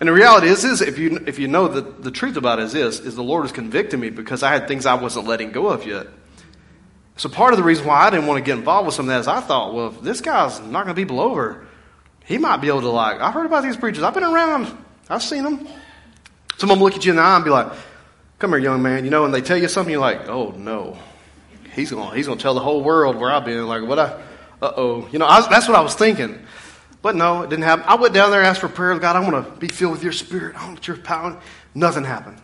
And 0.00 0.08
the 0.08 0.12
reality 0.12 0.48
is, 0.48 0.64
is 0.64 0.80
if 0.80 0.98
you 0.98 1.22
if 1.26 1.38
you 1.38 1.46
know 1.46 1.68
the, 1.68 1.80
the 1.80 2.10
truth 2.10 2.36
about 2.36 2.58
it 2.58 2.64
is 2.64 2.72
this, 2.72 2.98
is 2.98 3.14
the 3.14 3.22
Lord 3.22 3.42
was 3.44 3.52
convicting 3.52 4.00
me 4.00 4.10
because 4.10 4.42
I 4.42 4.52
had 4.52 4.66
things 4.66 4.84
I 4.84 4.94
wasn't 4.94 5.28
letting 5.28 5.52
go 5.52 5.68
of 5.68 5.86
yet. 5.86 6.08
So 7.16 7.28
part 7.28 7.52
of 7.52 7.58
the 7.58 7.62
reason 7.62 7.86
why 7.86 8.06
I 8.06 8.10
didn't 8.10 8.26
want 8.26 8.38
to 8.38 8.44
get 8.44 8.58
involved 8.58 8.86
with 8.86 8.96
some 8.96 9.04
of 9.04 9.10
that 9.10 9.20
is 9.20 9.28
I 9.28 9.40
thought, 9.40 9.74
well, 9.74 9.90
this 9.90 10.20
guy's 10.20 10.58
not 10.60 10.86
going 10.86 10.96
to 10.96 11.06
be 11.06 11.14
over, 11.14 11.66
he 12.24 12.38
might 12.38 12.56
be 12.56 12.68
able 12.68 12.80
to 12.80 12.88
like. 12.88 13.20
I've 13.20 13.34
heard 13.34 13.46
about 13.46 13.62
these 13.62 13.76
preachers. 13.76 14.02
I've 14.02 14.14
been 14.14 14.24
around. 14.24 14.76
I've 15.08 15.22
seen 15.22 15.44
them. 15.44 15.68
Some 16.56 16.70
of 16.70 16.78
them 16.78 16.84
look 16.84 16.96
at 16.96 17.04
you 17.04 17.12
in 17.12 17.16
the 17.16 17.22
eye 17.22 17.36
and 17.36 17.44
be 17.44 17.50
like, 17.50 17.72
"Come 18.38 18.50
here, 18.50 18.58
young 18.58 18.82
man," 18.82 19.04
you 19.04 19.10
know, 19.10 19.24
and 19.24 19.32
they 19.32 19.40
tell 19.40 19.56
you 19.56 19.68
something. 19.68 19.92
You're 19.92 20.00
like, 20.00 20.28
"Oh 20.28 20.50
no, 20.56 20.96
he's 21.72 21.90
going 21.90 22.14
he's 22.14 22.26
to 22.26 22.36
tell 22.36 22.54
the 22.54 22.60
whole 22.60 22.82
world 22.82 23.16
where 23.16 23.30
I've 23.30 23.44
been." 23.44 23.66
Like, 23.66 23.82
what 23.82 23.98
I, 23.98 24.20
uh 24.60 24.72
oh, 24.76 25.08
you 25.10 25.18
know, 25.18 25.26
I, 25.26 25.46
that's 25.48 25.68
what 25.68 25.76
I 25.76 25.80
was 25.80 25.94
thinking. 25.94 26.38
But 27.02 27.16
no, 27.16 27.42
it 27.42 27.50
didn't 27.50 27.64
happen. 27.64 27.84
I 27.88 27.96
went 27.96 28.14
down 28.14 28.30
there, 28.30 28.42
asked 28.42 28.60
for 28.60 28.68
prayer. 28.68 28.96
God, 28.98 29.16
I 29.16 29.28
want 29.28 29.44
to 29.44 29.60
be 29.60 29.66
filled 29.66 29.92
with 29.92 30.04
your 30.04 30.12
spirit. 30.12 30.54
I 30.56 30.68
want 30.68 30.86
your 30.86 30.96
power. 30.96 31.40
Nothing 31.74 32.04
happened. 32.04 32.38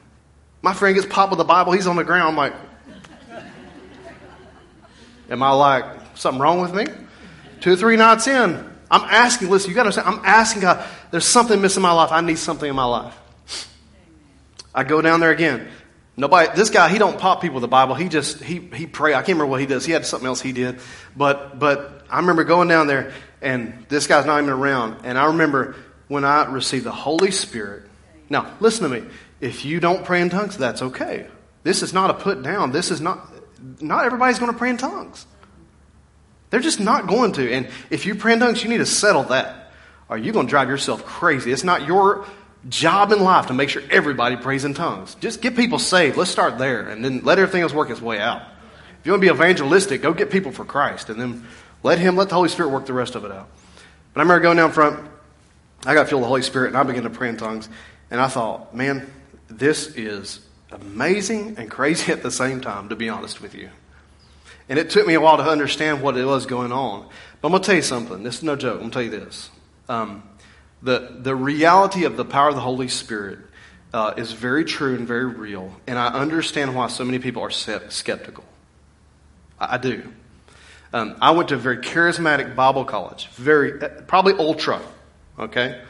My 0.63 0.75
friend 0.75 0.97
gets 0.97 1.07
popped 1.07 1.31
with 1.31 1.39
the 1.39 1.45
Bible. 1.45 1.73
He's 1.73 1.87
on 1.87 1.95
the 1.95 2.03
ground. 2.03 2.31
I'm 2.31 2.37
like, 2.37 2.55
am 5.31 5.43
I 5.43 5.51
like, 5.51 5.85
something 6.17 6.41
wrong 6.41 6.61
with 6.61 6.75
me? 6.75 6.87
Two 7.61 7.75
or 7.75 7.77
three 7.77 7.97
nights 7.97 8.27
in, 8.27 8.65
I'm 8.91 9.03
asking, 9.03 9.51
listen, 9.51 9.71
you 9.71 9.77
got 9.77 9.83
to 9.83 9.89
understand, 9.89 10.09
I'm 10.09 10.25
asking 10.25 10.63
God, 10.63 10.85
there's 11.11 11.25
something 11.25 11.61
missing 11.61 11.81
in 11.81 11.83
my 11.83 11.93
life. 11.93 12.11
I 12.11 12.21
need 12.21 12.39
something 12.39 12.69
in 12.69 12.77
my 12.77 12.85
life. 12.85 13.17
I 14.75 14.85
go 14.85 15.01
down 15.01 15.21
there 15.21 15.31
again. 15.31 15.69
Nobody, 16.19 16.49
this 16.57 16.71
guy, 16.71 16.89
he 16.89 16.99
don't 16.99 17.17
pop 17.17 17.41
people 17.41 17.55
with 17.55 17.63
the 17.63 17.69
Bible. 17.69 17.95
He 17.95 18.09
just, 18.09 18.43
he, 18.43 18.59
he 18.59 18.89
pray. 18.89 19.15
I 19.15 19.19
can't 19.19 19.29
remember 19.29 19.47
what 19.47 19.61
he 19.61 19.67
does. 19.67 19.87
He 19.87 19.93
had 19.93 20.05
something 20.05 20.27
else 20.27 20.41
he 20.41 20.51
did. 20.51 20.81
But, 21.17 21.61
but 21.61 22.03
I 22.11 22.17
remember 22.17 22.43
going 22.43 22.67
down 22.67 22.89
there 22.89 23.13
and 23.41 23.87
this 23.89 24.09
guy's 24.09 24.27
not 24.27 24.43
even 24.43 24.53
around. 24.53 25.03
And 25.05 25.17
I 25.17 25.27
remember 25.27 25.77
when 26.09 26.25
I 26.25 26.47
received 26.47 26.85
the 26.85 26.91
Holy 26.91 27.31
Spirit. 27.31 27.85
Now, 28.29 28.53
listen 28.59 28.91
to 28.91 29.01
me. 29.01 29.09
If 29.41 29.65
you 29.65 29.79
don't 29.79 30.05
pray 30.05 30.21
in 30.21 30.29
tongues, 30.29 30.57
that's 30.57 30.83
okay. 30.83 31.29
This 31.63 31.85
is 31.85 31.95
not 31.95 32.11
a 32.11 32.15
put 32.15 32.43
down. 32.43 32.73
This 32.73 32.91
is 32.91 33.01
not, 33.01 33.33
not 33.81 34.05
everybody's 34.05 34.41
going 34.41 34.51
to 34.53 34.59
pray 34.59 34.71
in 34.71 34.77
tongues. 34.77 35.25
They're 36.51 36.59
just 36.59 36.81
not 36.81 37.07
going 37.07 37.31
to. 37.35 37.49
And 37.49 37.69
if 37.91 38.07
you 38.07 38.17
pray 38.17 38.33
in 38.33 38.41
tongues, 38.41 38.65
you 38.65 38.69
need 38.69 38.79
to 38.79 38.87
settle 38.87 39.23
that. 39.25 39.71
Or 40.09 40.19
you're 40.19 40.33
going 40.33 40.47
to 40.47 40.51
drive 40.51 40.69
yourself 40.69 41.05
crazy. 41.05 41.53
It's 41.53 41.63
not 41.63 41.87
your 41.87 42.27
job 42.69 43.13
in 43.13 43.23
life 43.23 43.47
to 43.47 43.55
make 43.55 43.71
sure 43.71 43.83
everybody 43.91 44.37
prays 44.37 44.65
in 44.65 44.75
tongues. 44.75 45.15
Just 45.17 45.41
get 45.41 45.57
people 45.57 45.79
saved. 45.79 46.17
Let's 46.17 46.31
start 46.31 46.59
there. 46.59 46.89
And 46.89 47.05
then 47.05 47.21
let 47.25 47.39
everything 47.39 47.63
else 47.63 47.73
work 47.73 47.91
its 47.91 48.01
way 48.01 48.19
out. 48.19 48.43
If 49.01 49.07
you 49.07 49.13
want 49.13 49.23
to 49.23 49.29
be 49.29 49.35
evangelistic, 49.35 50.03
go 50.03 50.13
get 50.13 50.31
people 50.31 50.53
for 50.53 50.65
Christ. 50.65 51.09
And 51.09 51.21
then 51.21 51.47
let 51.83 51.99
Him, 51.99 52.17
let 52.17 52.29
the 52.29 52.35
Holy 52.35 52.49
Spirit 52.49 52.71
work 52.71 52.87
the 52.87 52.93
rest 52.93 53.15
of 53.15 53.25
it 53.25 53.33
out. 53.33 53.49
But 54.13 54.21
I 54.21 54.23
remember 54.23 54.43
going 54.43 54.57
down 54.57 54.73
front, 54.73 55.09
I 55.87 55.95
got 55.95 56.09
filled 56.09 56.21
with 56.21 56.25
the 56.25 56.29
Holy 56.29 56.43
Spirit, 56.43 56.69
and 56.69 56.77
I 56.77 56.83
began 56.83 57.05
to 57.05 57.11
pray 57.11 57.29
in 57.29 57.37
tongues. 57.37 57.69
And 58.11 58.21
I 58.21 58.29
thought, 58.29 58.75
man, 58.75 59.11
this 59.49 59.97
is 59.97 60.41
amazing 60.73 61.57
and 61.59 61.71
crazy 61.71 62.13
at 62.13 62.23
the 62.23 62.31
same 62.31 62.61
time, 62.61 62.89
to 62.89 62.97
be 62.97 63.09
honest 63.09 63.41
with 63.41 63.55
you. 63.55 63.71
And 64.69 64.79
it 64.79 64.91
took 64.91 65.07
me 65.07 65.15
a 65.15 65.21
while 65.21 65.39
to 65.39 65.45
understand 65.45 66.03
what 66.03 66.17
it 66.17 66.25
was 66.25 66.45
going 66.45 66.73
on. 66.73 67.09
But 67.41 67.49
I'm 67.49 67.53
going 67.53 67.63
to 67.63 67.67
tell 67.67 67.77
you 67.77 67.83
something. 67.83 68.23
This 68.23 68.39
is 68.39 68.43
no 68.43 68.57
joke. 68.57 68.75
I'm 68.75 68.79
going 68.81 68.91
to 68.91 68.95
tell 68.95 69.03
you 69.03 69.25
this. 69.25 69.51
Um, 69.89 70.23
the, 70.83 71.17
the 71.21 71.35
reality 71.35 72.05
of 72.05 72.17
the 72.17 72.25
power 72.25 72.49
of 72.49 72.55
the 72.55 72.61
Holy 72.61 72.89
Spirit 72.89 73.39
uh, 73.93 74.15
is 74.17 74.33
very 74.33 74.65
true 74.65 74.95
and 74.95 75.07
very 75.07 75.27
real. 75.27 75.75
And 75.87 75.99
I 75.99 76.09
understand 76.09 76.75
why 76.75 76.89
so 76.89 77.05
many 77.05 77.19
people 77.19 77.43
are 77.43 77.51
skeptical. 77.51 78.45
I, 79.59 79.75
I 79.75 79.79
do. 79.79 80.13
Um, 80.93 81.17
I 81.21 81.33
went 81.33 81.51
to 81.51 81.55
a 81.55 81.59
very 81.59 81.79
charismatic 81.79 82.57
Bible 82.57 82.85
college, 82.85 83.29
very 83.29 83.81
uh, 83.81 83.89
probably 84.07 84.35
ultra, 84.35 84.81
okay. 85.39 85.83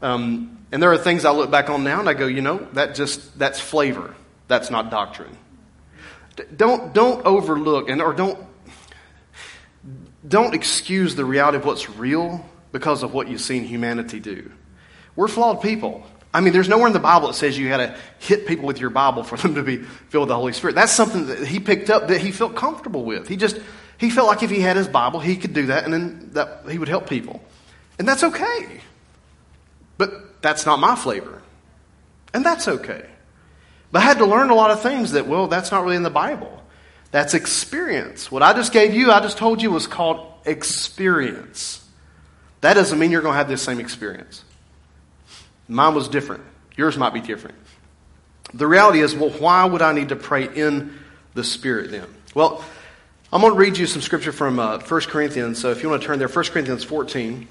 Um, 0.00 0.58
and 0.72 0.82
there 0.82 0.90
are 0.92 0.98
things 0.98 1.24
I 1.24 1.32
look 1.32 1.50
back 1.50 1.68
on 1.68 1.84
now 1.84 2.00
and 2.00 2.08
I 2.08 2.14
go, 2.14 2.26
you 2.26 2.40
know, 2.40 2.66
that 2.72 2.94
just 2.94 3.38
that's 3.38 3.60
flavor. 3.60 4.14
That's 4.46 4.70
not 4.70 4.90
doctrine. 4.90 5.36
D- 6.36 6.44
don't 6.56 6.94
don't 6.94 7.24
overlook 7.26 7.90
and 7.90 8.00
or 8.00 8.14
don't 8.14 8.38
don't 10.26 10.54
excuse 10.54 11.14
the 11.14 11.24
reality 11.24 11.58
of 11.58 11.64
what's 11.66 11.90
real 11.90 12.44
because 12.72 13.02
of 13.02 13.14
what 13.14 13.28
you've 13.28 13.40
seen 13.40 13.64
humanity 13.64 14.20
do. 14.20 14.50
We're 15.16 15.28
flawed 15.28 15.62
people. 15.62 16.04
I 16.32 16.40
mean, 16.40 16.52
there's 16.52 16.68
nowhere 16.68 16.86
in 16.86 16.92
the 16.92 17.00
Bible 17.00 17.28
that 17.28 17.34
says 17.34 17.58
you 17.58 17.68
had 17.68 17.78
to 17.78 17.96
hit 18.18 18.46
people 18.46 18.66
with 18.66 18.80
your 18.80 18.90
Bible 18.90 19.22
for 19.24 19.36
them 19.36 19.54
to 19.54 19.62
be 19.62 19.78
filled 19.78 20.22
with 20.22 20.28
the 20.28 20.36
Holy 20.36 20.52
Spirit. 20.52 20.74
That's 20.76 20.92
something 20.92 21.26
that 21.26 21.46
he 21.46 21.58
picked 21.58 21.90
up 21.90 22.08
that 22.08 22.20
he 22.20 22.32
felt 22.32 22.54
comfortable 22.54 23.04
with. 23.04 23.28
He 23.28 23.36
just 23.36 23.58
he 23.98 24.10
felt 24.10 24.28
like 24.28 24.42
if 24.42 24.50
he 24.50 24.60
had 24.60 24.76
his 24.76 24.88
Bible, 24.88 25.20
he 25.20 25.36
could 25.36 25.52
do 25.52 25.66
that 25.66 25.84
and 25.84 25.92
then 25.92 26.30
that 26.34 26.64
he 26.70 26.78
would 26.78 26.88
help 26.88 27.08
people. 27.08 27.42
And 27.98 28.06
that's 28.06 28.22
okay. 28.22 28.80
But 29.96 30.40
that's 30.40 30.64
not 30.64 30.78
my 30.78 30.94
flavor. 30.94 31.42
And 32.32 32.44
that's 32.44 32.68
okay. 32.68 33.06
But 33.90 34.02
I 34.02 34.02
had 34.02 34.18
to 34.18 34.26
learn 34.26 34.50
a 34.50 34.54
lot 34.54 34.70
of 34.70 34.82
things 34.82 35.12
that, 35.12 35.26
well, 35.26 35.48
that's 35.48 35.72
not 35.72 35.82
really 35.82 35.96
in 35.96 36.02
the 36.02 36.10
Bible. 36.10 36.62
That's 37.10 37.34
experience. 37.34 38.30
What 38.30 38.42
I 38.42 38.52
just 38.52 38.72
gave 38.72 38.94
you, 38.94 39.10
I 39.10 39.20
just 39.20 39.38
told 39.38 39.62
you, 39.62 39.70
was 39.70 39.86
called 39.86 40.32
experience. 40.44 41.84
That 42.60 42.74
doesn't 42.74 42.98
mean 42.98 43.10
you're 43.10 43.22
going 43.22 43.34
to 43.34 43.38
have 43.38 43.48
this 43.48 43.62
same 43.62 43.80
experience. 43.80 44.44
Mine 45.68 45.94
was 45.94 46.08
different. 46.08 46.42
Yours 46.76 46.96
might 46.96 47.14
be 47.14 47.20
different. 47.20 47.56
The 48.54 48.66
reality 48.66 49.00
is, 49.00 49.14
well, 49.14 49.30
why 49.30 49.64
would 49.64 49.82
I 49.82 49.92
need 49.92 50.08
to 50.08 50.16
pray 50.16 50.48
in 50.48 50.98
the 51.34 51.44
Spirit 51.44 51.90
then? 51.90 52.06
Well, 52.34 52.64
I'm 53.30 53.42
going 53.42 53.52
to 53.52 53.58
read 53.58 53.76
you 53.76 53.86
some 53.86 54.00
scripture 54.00 54.32
from 54.32 54.58
uh, 54.58 54.78
1 54.78 55.00
Corinthians. 55.02 55.60
So 55.60 55.70
if 55.70 55.82
you 55.82 55.90
want 55.90 56.00
to 56.00 56.06
turn 56.06 56.18
there, 56.18 56.28
1 56.28 56.44
Corinthians 56.46 56.82
14. 56.84 57.46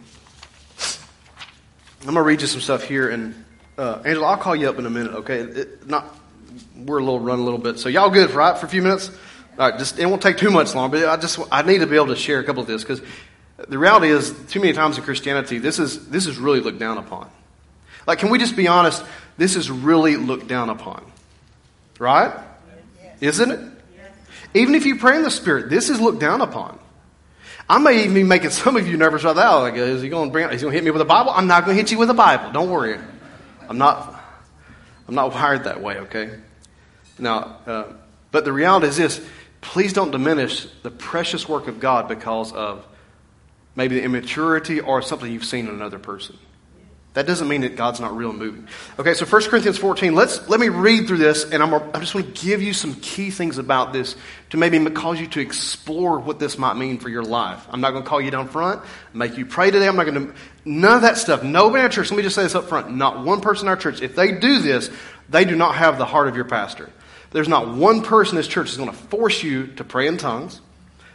I'm 2.00 2.06
going 2.06 2.15
to 2.15 2.22
read 2.24 2.41
you 2.41 2.48
some 2.48 2.62
stuff 2.62 2.84
here. 2.84 3.10
And 3.10 3.46
uh, 3.78 4.02
Angela, 4.04 4.28
I'll 4.28 4.38
call 4.38 4.56
you 4.56 4.70
up 4.70 4.80
in 4.80 4.88
a 4.88 4.89
minute, 4.89 5.13
okay? 5.13 5.39
It, 5.41 5.88
not, 5.88 6.17
we're 6.76 6.98
a 6.98 7.04
little 7.04 7.20
run 7.20 7.38
a 7.39 7.43
little 7.43 7.60
bit. 7.60 7.78
So 7.78 7.89
y'all 7.89 8.10
good, 8.10 8.32
right, 8.32 8.58
for 8.58 8.65
a 8.65 8.70
few 8.70 8.82
minutes? 8.82 9.12
All 9.60 9.70
right, 9.70 9.78
just, 9.78 10.00
it 10.00 10.06
won't 10.06 10.22
take 10.22 10.38
too 10.38 10.52
much 10.52 10.74
long, 10.74 10.89
but 10.89 11.06
I 11.06 11.17
just, 11.17 11.39
I 11.52 11.62
need 11.62 11.80
to 11.80 11.88
be 11.88 11.96
able 11.96 12.08
to 12.08 12.15
share 12.15 12.39
a 12.39 12.43
couple 12.43 12.62
of 12.62 12.67
this 12.67 12.84
because 12.84 13.02
the 13.58 13.78
reality 13.78 14.10
is, 14.10 14.34
too 14.50 14.60
many 14.60 14.74
times 14.74 14.98
in 14.98 15.04
Christianity, 15.04 15.58
this 15.58 15.80
is, 15.80 16.10
this 16.10 16.28
is 16.28 16.38
really 16.38 16.60
looked 16.60 16.80
down 16.80 16.98
upon. 16.98 17.30
Like, 18.06 18.20
can 18.20 18.30
we 18.30 18.38
just 18.38 18.56
be 18.56 18.67
honest? 18.67 19.04
This 19.38 19.56
is 19.56 19.70
really 19.70 20.15
looked 20.15 20.48
down 20.48 20.70
upon. 20.70 21.04
Right? 22.00 22.34
Isn't 23.20 23.52
it? 23.52 23.60
Even 24.54 24.76
if 24.76 24.86
you 24.86 24.98
pray 24.98 25.17
in 25.17 25.24
the 25.24 25.32
Spirit, 25.32 25.70
this 25.70 25.89
is 25.89 26.00
looked 26.00 26.20
down 26.20 26.41
upon. 26.41 26.80
I 27.70 27.80
may 27.80 28.04
even 28.04 28.13
be 28.13 28.24
making 28.24 28.52
some 28.52 28.78
of 28.78 28.88
you 28.88 28.96
nervous 28.96 29.24
right 29.24 29.36
now. 29.36 29.60
Like, 29.60 29.76
is 29.76 30.02
he 30.02 30.10
going 30.10 30.32
to 30.32 30.39
going 30.39 30.58
to 30.58 30.70
hit 30.70 30.84
me 30.84 30.91
with 30.91 31.02
a 31.02 31.06
Bible? 31.06 31.32
I'm 31.32 31.48
not 31.48 31.65
going 31.65 31.76
to 31.76 31.82
hit 31.82 31.91
you 31.91 31.98
with 31.98 32.10
a 32.10 32.13
Bible. 32.13 32.52
Don't 32.52 32.70
worry. 32.70 32.98
I'm 33.67 33.78
not. 33.78 34.13
I'm 35.08 35.15
not 35.15 35.34
wired 35.34 35.65
that 35.65 35.82
way. 35.82 35.98
Okay. 36.00 36.32
Now, 37.20 37.58
uh, 37.65 37.84
but 38.32 38.46
the 38.46 38.54
reality 38.54 38.88
is 38.88 38.98
this: 38.98 39.22
please 39.60 39.91
don't 39.91 40.12
diminish 40.12 40.65
the 40.82 40.91
precious 40.91 41.48
work 41.50 41.67
of 41.67 41.80
God 41.80 42.08
because 42.08 42.54
of 42.54 42.86
maybe 43.78 43.96
the 43.96 44.04
immaturity 44.04 44.82
or 44.82 45.02
something 45.02 45.32
you've 45.32 45.46
seen 45.46 45.68
in 45.68 45.74
another 45.74 46.00
person. 46.00 46.38
That 47.13 47.26
doesn't 47.26 47.48
mean 47.48 47.62
that 47.62 47.76
God's 47.76 48.00
not 48.00 48.16
real 48.16 48.30
and 48.30 48.38
moving. 48.38 48.68
Okay, 49.00 49.16
so 49.16 49.26
1 49.26 49.44
Corinthians 49.46 49.78
14, 49.80 50.13
let's, 50.13 50.48
let 50.50 50.60
me 50.60 50.70
read 50.70 51.08
through 51.08 51.18
this, 51.18 51.50
and 51.50 51.63
I'm, 51.63 51.74
I 51.74 52.00
just 52.00 52.13
want 52.13 52.36
to 52.36 52.46
give 52.46 52.62
you 52.62 52.74
some 52.74 52.94
key 52.96 53.32
things 53.32 53.58
about 53.58 53.92
this 53.92 54.16
to 54.52 54.58
maybe 54.58 54.84
cause 54.92 55.20
you 55.20 55.26
to 55.28 55.40
explore 55.40 56.20
what 56.20 56.38
this 56.38 56.60
might 56.60 56.76
mean 56.76 57.00
for 57.00 57.10
your 57.10 57.24
life. 57.24 57.66
I'm 57.72 57.82
not 57.82 57.92
going 57.92 58.04
to 58.04 58.10
call 58.10 58.22
you 58.22 58.30
down 58.30 58.48
front, 58.48 58.84
make 59.13 59.36
you 59.36 59.48
pray 59.48 59.72
today. 59.72 59.88
I'm 59.88 59.96
not 59.96 60.06
going 60.06 60.28
to, 60.28 60.36
none 60.63 60.98
of 60.98 61.02
that 61.02 61.18
stuff. 61.18 61.44
Nobody 61.44 61.80
in 61.80 61.86
our 61.86 61.90
church, 61.90 62.12
let 62.12 62.18
me 62.18 62.24
just 62.24 62.36
say 62.36 62.44
this 62.44 62.54
up 62.54 62.66
front, 62.66 62.96
not 62.96 63.24
one 63.26 63.42
person 63.42 63.66
in 63.66 63.70
our 63.70 63.78
church, 63.78 64.04
if 64.04 64.16
they 64.16 64.34
do 64.34 64.60
this, 64.60 64.92
they 65.28 65.44
do 65.44 65.56
not 65.56 65.74
have 65.76 65.98
the 65.98 66.06
heart 66.06 66.28
of 66.28 66.36
your 66.36 66.46
pastor. 66.46 66.90
There's 67.32 67.50
not 67.50 67.68
one 67.68 68.04
person 68.04 68.36
in 68.36 68.38
this 68.38 68.48
church 68.48 68.68
that's 68.68 68.78
going 68.78 68.92
to 68.92 68.96
force 68.96 69.42
you 69.42 69.68
to 69.78 69.84
pray 69.84 70.06
in 70.08 70.18
tongues. 70.18 70.62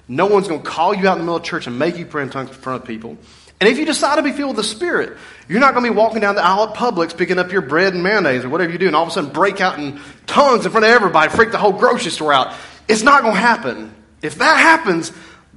No 0.08 0.26
one's 0.26 0.48
going 0.48 0.62
to 0.62 0.68
call 0.68 0.94
you 0.94 1.08
out 1.08 1.12
in 1.12 1.18
the 1.18 1.24
middle 1.24 1.36
of 1.36 1.42
church 1.42 1.66
and 1.66 1.78
make 1.78 1.96
you 1.96 2.06
pray 2.06 2.22
in 2.22 2.30
tongues 2.30 2.48
in 2.48 2.54
front 2.54 2.82
of 2.82 2.88
people. 2.88 3.16
And 3.60 3.68
if 3.68 3.78
you 3.78 3.86
decide 3.86 4.16
to 4.16 4.22
be 4.22 4.32
filled 4.32 4.56
with 4.56 4.56
the 4.56 4.64
Spirit, 4.64 5.16
you're 5.48 5.60
not 5.60 5.72
going 5.72 5.84
to 5.86 5.92
be 5.92 5.96
walking 5.96 6.20
down 6.20 6.34
the 6.34 6.42
aisle 6.42 6.68
at 6.68 6.74
Publix 6.74 7.16
picking 7.16 7.38
up 7.38 7.52
your 7.52 7.62
bread 7.62 7.94
and 7.94 8.02
mayonnaise 8.02 8.44
or 8.44 8.48
whatever 8.48 8.72
you 8.72 8.78
do 8.78 8.88
and 8.88 8.96
all 8.96 9.04
of 9.04 9.08
a 9.10 9.12
sudden 9.12 9.30
break 9.30 9.60
out 9.60 9.78
in 9.78 10.00
tongues 10.26 10.66
in 10.66 10.72
front 10.72 10.84
of 10.84 10.90
everybody, 10.90 11.30
freak 11.30 11.52
the 11.52 11.58
whole 11.58 11.72
grocery 11.72 12.10
store 12.10 12.32
out. 12.32 12.54
It's 12.88 13.04
not 13.04 13.22
going 13.22 13.34
to 13.34 13.40
happen. 13.40 13.94
If 14.20 14.38
that 14.38 14.56
happens, 14.56 15.12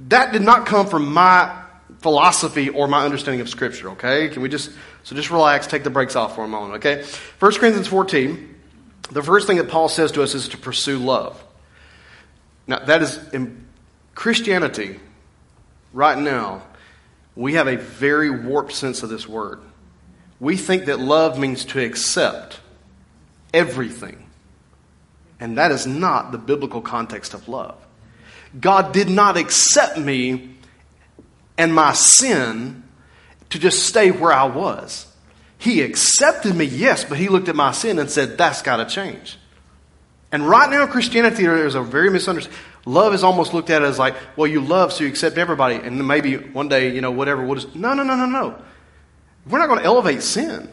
that 0.08 0.32
did 0.32 0.42
not 0.42 0.66
come 0.66 0.86
from 0.86 1.12
my 1.12 1.64
philosophy 1.98 2.68
or 2.68 2.86
my 2.86 3.04
understanding 3.04 3.40
of 3.40 3.48
Scripture, 3.48 3.90
okay? 3.90 4.28
Can 4.28 4.40
we 4.40 4.48
just, 4.48 4.70
so 5.02 5.16
just 5.16 5.32
relax, 5.32 5.66
take 5.66 5.82
the 5.82 5.90
brakes 5.90 6.14
off 6.14 6.36
for 6.36 6.44
a 6.44 6.48
moment, 6.48 6.84
okay? 6.84 7.04
1 7.40 7.52
Corinthians 7.54 7.88
14, 7.88 8.54
the 9.10 9.22
first 9.22 9.48
thing 9.48 9.56
that 9.56 9.68
Paul 9.68 9.88
says 9.88 10.12
to 10.12 10.22
us 10.22 10.34
is 10.34 10.48
to 10.50 10.58
pursue 10.58 10.98
love. 10.98 11.42
Now, 12.68 12.80
that 12.84 13.02
is 13.02 13.18
Christianity, 14.16 14.98
right 15.92 16.18
now, 16.18 16.62
we 17.36 17.54
have 17.54 17.68
a 17.68 17.76
very 17.76 18.30
warped 18.30 18.72
sense 18.72 19.04
of 19.04 19.10
this 19.10 19.28
word. 19.28 19.60
We 20.40 20.56
think 20.56 20.86
that 20.86 20.98
love 20.98 21.38
means 21.38 21.66
to 21.66 21.84
accept 21.84 22.58
everything. 23.54 24.26
And 25.38 25.58
that 25.58 25.70
is 25.70 25.86
not 25.86 26.32
the 26.32 26.38
biblical 26.38 26.80
context 26.80 27.34
of 27.34 27.46
love. 27.46 27.76
God 28.58 28.92
did 28.92 29.10
not 29.10 29.36
accept 29.36 29.98
me 29.98 30.56
and 31.58 31.74
my 31.74 31.92
sin 31.92 32.84
to 33.50 33.58
just 33.58 33.84
stay 33.84 34.10
where 34.10 34.32
I 34.32 34.44
was. 34.44 35.06
He 35.58 35.82
accepted 35.82 36.54
me, 36.54 36.64
yes, 36.64 37.04
but 37.04 37.18
he 37.18 37.28
looked 37.28 37.48
at 37.48 37.56
my 37.56 37.72
sin 37.72 37.98
and 37.98 38.10
said, 38.10 38.38
that's 38.38 38.62
got 38.62 38.76
to 38.76 38.86
change. 38.86 39.38
And 40.32 40.48
right 40.48 40.68
now, 40.68 40.86
Christianity, 40.86 41.44
there's 41.44 41.74
a 41.74 41.82
very 41.82 42.10
misunderstanding. 42.10 42.60
Love 42.84 43.14
is 43.14 43.24
almost 43.24 43.54
looked 43.54 43.70
at 43.70 43.82
as 43.82 43.98
like, 43.98 44.14
well, 44.36 44.46
you 44.46 44.60
love, 44.60 44.92
so 44.92 45.04
you 45.04 45.10
accept 45.10 45.38
everybody, 45.38 45.74
and 45.74 46.06
maybe 46.06 46.36
one 46.36 46.68
day, 46.68 46.94
you 46.94 47.00
know, 47.00 47.10
whatever. 47.10 47.44
We'll 47.44 47.56
just, 47.56 47.74
no, 47.74 47.94
no, 47.94 48.02
no, 48.02 48.14
no, 48.16 48.26
no. 48.26 48.62
We're 49.48 49.58
not 49.58 49.68
going 49.68 49.80
to 49.80 49.84
elevate 49.84 50.22
sin. 50.22 50.68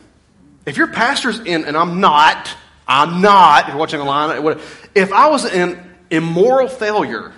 If 0.66 0.78
your 0.78 0.88
pastor's 0.88 1.40
in, 1.40 1.66
and 1.66 1.76
I'm 1.76 2.00
not, 2.00 2.50
I'm 2.88 3.22
not, 3.22 3.64
if 3.64 3.70
you're 3.70 3.78
watching 3.78 4.00
online, 4.00 4.60
if 4.96 5.12
I 5.12 5.28
was 5.28 5.46
in 5.46 5.80
immoral 6.10 6.68
failure, 6.68 7.34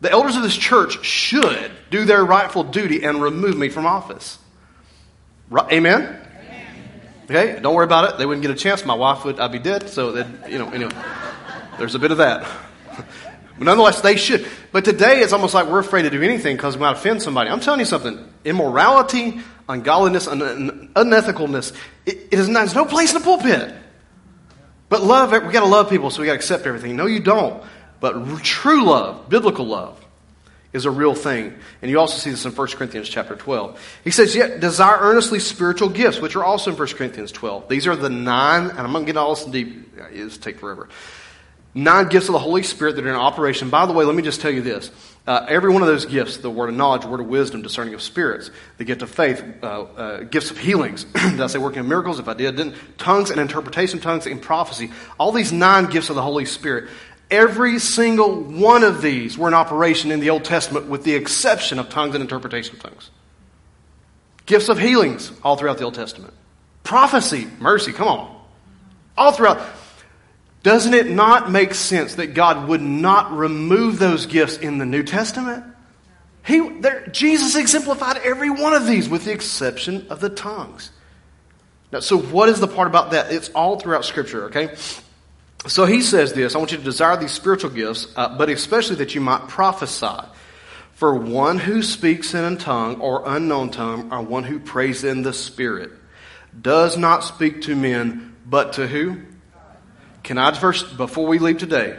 the 0.00 0.10
elders 0.10 0.36
of 0.36 0.42
this 0.42 0.56
church 0.56 1.04
should 1.04 1.70
do 1.90 2.04
their 2.04 2.24
rightful 2.24 2.64
duty 2.64 3.02
and 3.02 3.20
remove 3.20 3.56
me 3.56 3.68
from 3.68 3.86
office. 3.86 4.38
Right, 5.50 5.72
amen? 5.72 6.20
Okay, 7.24 7.58
don't 7.60 7.74
worry 7.74 7.84
about 7.84 8.10
it. 8.10 8.18
They 8.18 8.26
wouldn't 8.26 8.42
get 8.42 8.50
a 8.50 8.54
chance. 8.54 8.84
My 8.84 8.94
wife 8.94 9.24
would, 9.24 9.38
I'd 9.40 9.52
be 9.52 9.58
dead. 9.58 9.90
So, 9.90 10.12
that, 10.12 10.50
you 10.50 10.58
know, 10.58 10.70
anyway, 10.70 10.94
there's 11.78 11.94
a 11.94 11.98
bit 11.98 12.10
of 12.10 12.18
that. 12.18 12.46
But 12.96 13.06
nonetheless, 13.58 14.00
they 14.00 14.16
should. 14.16 14.46
But 14.72 14.84
today, 14.84 15.20
it's 15.20 15.32
almost 15.32 15.54
like 15.54 15.66
we're 15.66 15.78
afraid 15.78 16.02
to 16.02 16.10
do 16.10 16.22
anything 16.22 16.56
because 16.56 16.76
we 16.76 16.80
might 16.80 16.92
offend 16.92 17.22
somebody. 17.22 17.50
I'm 17.50 17.60
telling 17.60 17.80
you 17.80 17.86
something. 17.86 18.32
Immorality, 18.44 19.40
ungodliness, 19.68 20.26
un- 20.26 20.90
unethicalness, 20.94 21.74
it, 22.06 22.28
it 22.30 22.38
is 22.38 22.48
not, 22.48 22.60
there's 22.60 22.74
no 22.74 22.84
place 22.84 23.12
in 23.14 23.18
the 23.20 23.24
pulpit. 23.24 23.74
But 24.88 25.02
love, 25.02 25.32
we 25.32 25.52
got 25.52 25.60
to 25.60 25.66
love 25.66 25.90
people, 25.90 26.10
so 26.10 26.20
we 26.20 26.26
got 26.26 26.32
to 26.32 26.36
accept 26.36 26.66
everything. 26.66 26.96
No, 26.96 27.06
you 27.06 27.20
don't. 27.20 27.62
But 28.00 28.42
true 28.42 28.84
love, 28.84 29.28
biblical 29.28 29.66
love, 29.66 30.02
is 30.72 30.84
a 30.84 30.90
real 30.90 31.14
thing. 31.14 31.54
And 31.82 31.90
you 31.90 31.98
also 31.98 32.18
see 32.18 32.30
this 32.30 32.44
in 32.44 32.52
1 32.52 32.68
Corinthians 32.68 33.08
chapter 33.08 33.34
12. 33.34 33.80
He 34.04 34.10
says, 34.10 34.34
Yet 34.34 34.60
desire 34.60 34.98
earnestly 35.00 35.40
spiritual 35.40 35.88
gifts, 35.88 36.20
which 36.20 36.36
are 36.36 36.44
also 36.44 36.70
in 36.70 36.76
1 36.76 36.88
Corinthians 36.88 37.32
12. 37.32 37.68
These 37.68 37.86
are 37.86 37.96
the 37.96 38.10
nine, 38.10 38.70
and 38.70 38.78
I'm 38.78 38.92
going 38.92 39.04
to 39.04 39.12
get 39.12 39.18
all 39.18 39.34
this 39.34 39.44
in 39.44 39.52
deep, 39.52 39.98
uh, 40.00 40.08
it'll 40.12 40.30
take 40.30 40.58
forever. 40.58 40.88
Nine 41.78 42.08
gifts 42.08 42.26
of 42.26 42.32
the 42.32 42.40
Holy 42.40 42.64
Spirit 42.64 42.96
that 42.96 43.06
are 43.06 43.08
in 43.08 43.14
operation. 43.14 43.70
By 43.70 43.86
the 43.86 43.92
way, 43.92 44.04
let 44.04 44.16
me 44.16 44.22
just 44.24 44.40
tell 44.40 44.50
you 44.50 44.62
this. 44.62 44.90
Uh, 45.28 45.46
every 45.48 45.70
one 45.70 45.80
of 45.80 45.86
those 45.86 46.06
gifts, 46.06 46.38
the 46.38 46.50
word 46.50 46.70
of 46.70 46.74
knowledge, 46.74 47.04
word 47.04 47.20
of 47.20 47.28
wisdom, 47.28 47.62
discerning 47.62 47.94
of 47.94 48.02
spirits, 48.02 48.50
the 48.78 48.84
gift 48.84 49.00
of 49.02 49.08
faith, 49.08 49.44
uh, 49.62 49.82
uh, 49.82 50.22
gifts 50.24 50.50
of 50.50 50.58
healings, 50.58 51.04
did 51.14 51.40
I 51.40 51.46
say 51.46 51.60
working 51.60 51.86
miracles? 51.86 52.18
If 52.18 52.26
I 52.26 52.34
did, 52.34 52.56
didn't. 52.56 52.74
Tongues 52.98 53.30
and 53.30 53.40
interpretation, 53.40 54.00
tongues 54.00 54.26
and 54.26 54.42
prophecy. 54.42 54.90
All 55.20 55.30
these 55.30 55.52
nine 55.52 55.86
gifts 55.86 56.10
of 56.10 56.16
the 56.16 56.22
Holy 56.22 56.46
Spirit. 56.46 56.90
Every 57.30 57.78
single 57.78 58.42
one 58.42 58.82
of 58.82 59.00
these 59.00 59.38
were 59.38 59.46
in 59.46 59.54
operation 59.54 60.10
in 60.10 60.18
the 60.18 60.30
Old 60.30 60.44
Testament 60.44 60.88
with 60.88 61.04
the 61.04 61.14
exception 61.14 61.78
of 61.78 61.90
tongues 61.90 62.16
and 62.16 62.22
interpretation 62.22 62.74
of 62.74 62.82
tongues. 62.82 63.10
Gifts 64.46 64.68
of 64.68 64.80
healings 64.80 65.30
all 65.44 65.54
throughout 65.54 65.78
the 65.78 65.84
Old 65.84 65.94
Testament. 65.94 66.34
Prophecy, 66.82 67.46
mercy, 67.60 67.92
come 67.92 68.08
on. 68.08 68.40
All 69.16 69.30
throughout. 69.30 69.60
Doesn't 70.68 70.92
it 70.92 71.08
not 71.08 71.50
make 71.50 71.72
sense 71.72 72.16
that 72.16 72.34
God 72.34 72.68
would 72.68 72.82
not 72.82 73.32
remove 73.32 73.98
those 73.98 74.26
gifts 74.26 74.58
in 74.58 74.76
the 74.76 74.84
New 74.84 75.02
Testament? 75.02 75.64
He, 76.44 76.60
there, 76.80 77.06
Jesus 77.06 77.56
exemplified 77.56 78.18
every 78.18 78.50
one 78.50 78.74
of 78.74 78.86
these 78.86 79.08
with 79.08 79.24
the 79.24 79.32
exception 79.32 80.08
of 80.10 80.20
the 80.20 80.28
tongues. 80.28 80.90
Now, 81.90 82.00
so 82.00 82.18
what 82.18 82.50
is 82.50 82.60
the 82.60 82.68
part 82.68 82.86
about 82.86 83.12
that? 83.12 83.32
It's 83.32 83.48
all 83.54 83.80
throughout 83.80 84.04
Scripture, 84.04 84.44
okay? 84.48 84.74
So 85.66 85.86
he 85.86 86.02
says 86.02 86.34
this 86.34 86.54
I 86.54 86.58
want 86.58 86.72
you 86.72 86.76
to 86.76 86.84
desire 86.84 87.16
these 87.16 87.32
spiritual 87.32 87.70
gifts, 87.70 88.06
uh, 88.14 88.36
but 88.36 88.50
especially 88.50 88.96
that 88.96 89.14
you 89.14 89.22
might 89.22 89.48
prophesy. 89.48 90.20
For 90.92 91.14
one 91.14 91.56
who 91.56 91.82
speaks 91.82 92.34
in 92.34 92.44
a 92.44 92.56
tongue 92.56 93.00
or 93.00 93.22
unknown 93.24 93.70
tongue, 93.70 94.12
or 94.12 94.20
one 94.20 94.44
who 94.44 94.58
prays 94.58 95.02
in 95.02 95.22
the 95.22 95.32
Spirit, 95.32 95.92
does 96.60 96.98
not 96.98 97.24
speak 97.24 97.62
to 97.62 97.74
men, 97.74 98.36
but 98.44 98.74
to 98.74 98.86
who? 98.86 99.22
Can 100.28 100.36
I 100.36 100.52
first, 100.52 100.98
before 100.98 101.26
we 101.26 101.38
leave 101.38 101.56
today, 101.56 101.98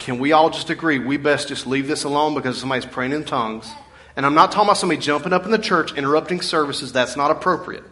can 0.00 0.18
we 0.18 0.32
all 0.32 0.50
just 0.50 0.68
agree 0.68 0.98
we 0.98 1.16
best 1.16 1.46
just 1.46 1.64
leave 1.64 1.86
this 1.86 2.02
alone 2.02 2.34
because 2.34 2.58
somebody's 2.58 2.84
praying 2.84 3.12
in 3.12 3.22
tongues? 3.22 3.70
And 4.16 4.26
I'm 4.26 4.34
not 4.34 4.50
talking 4.50 4.66
about 4.66 4.78
somebody 4.78 5.00
jumping 5.00 5.32
up 5.32 5.44
in 5.44 5.52
the 5.52 5.60
church, 5.60 5.94
interrupting 5.94 6.40
services. 6.40 6.92
That's 6.92 7.16
not 7.16 7.30
appropriate. 7.30 7.84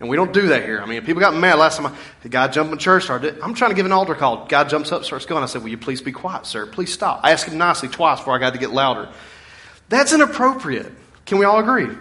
And 0.00 0.08
we 0.08 0.16
don't 0.16 0.32
do 0.32 0.48
that 0.48 0.64
here. 0.64 0.80
I 0.80 0.86
mean, 0.86 1.04
people 1.04 1.20
got 1.20 1.34
mad 1.34 1.58
last 1.58 1.76
time. 1.76 1.88
I, 1.88 1.96
the 2.22 2.30
guy 2.30 2.48
jumped 2.48 2.72
in 2.72 2.78
church, 2.78 3.04
started. 3.04 3.38
I'm 3.42 3.52
trying 3.52 3.70
to 3.70 3.74
give 3.74 3.84
an 3.84 3.92
altar 3.92 4.14
call. 4.14 4.46
Guy 4.46 4.64
jumps 4.64 4.92
up, 4.92 5.04
starts 5.04 5.26
going. 5.26 5.42
I 5.42 5.46
said, 5.46 5.62
"Will 5.62 5.68
you 5.68 5.76
please 5.76 6.00
be 6.00 6.10
quiet, 6.10 6.46
sir? 6.46 6.64
Please 6.64 6.90
stop." 6.90 7.20
I 7.22 7.32
asked 7.32 7.46
him 7.46 7.58
nicely 7.58 7.90
twice 7.90 8.20
before 8.20 8.34
I 8.34 8.38
got 8.38 8.54
to 8.54 8.58
get 8.58 8.70
louder. 8.70 9.10
That's 9.90 10.14
inappropriate. 10.14 10.90
Can 11.26 11.36
we 11.36 11.44
all 11.44 11.58
agree? 11.58 11.94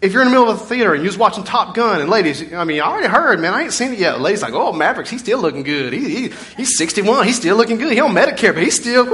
If 0.00 0.12
you're 0.12 0.22
in 0.22 0.28
the 0.28 0.32
middle 0.32 0.48
of 0.48 0.60
a 0.60 0.64
theater 0.64 0.94
and 0.94 1.02
you're 1.02 1.08
just 1.08 1.18
watching 1.18 1.42
Top 1.42 1.74
Gun, 1.74 2.00
and 2.00 2.08
ladies, 2.08 2.52
I 2.52 2.62
mean, 2.62 2.80
I 2.80 2.86
already 2.86 3.08
heard, 3.08 3.40
man, 3.40 3.52
I 3.52 3.64
ain't 3.64 3.72
seen 3.72 3.92
it 3.92 3.98
yet. 3.98 4.20
Ladies 4.20 4.42
like, 4.42 4.52
oh, 4.52 4.72
Mavericks, 4.72 5.10
he's 5.10 5.20
still 5.20 5.40
looking 5.40 5.64
good. 5.64 5.92
He, 5.92 6.28
he, 6.28 6.34
he's 6.56 6.78
61, 6.78 7.26
he's 7.26 7.36
still 7.36 7.56
looking 7.56 7.78
good. 7.78 7.92
He 7.92 7.98
on 7.98 8.12
Medicare, 8.12 8.54
but 8.54 8.62
he's 8.62 8.76
still, 8.76 9.04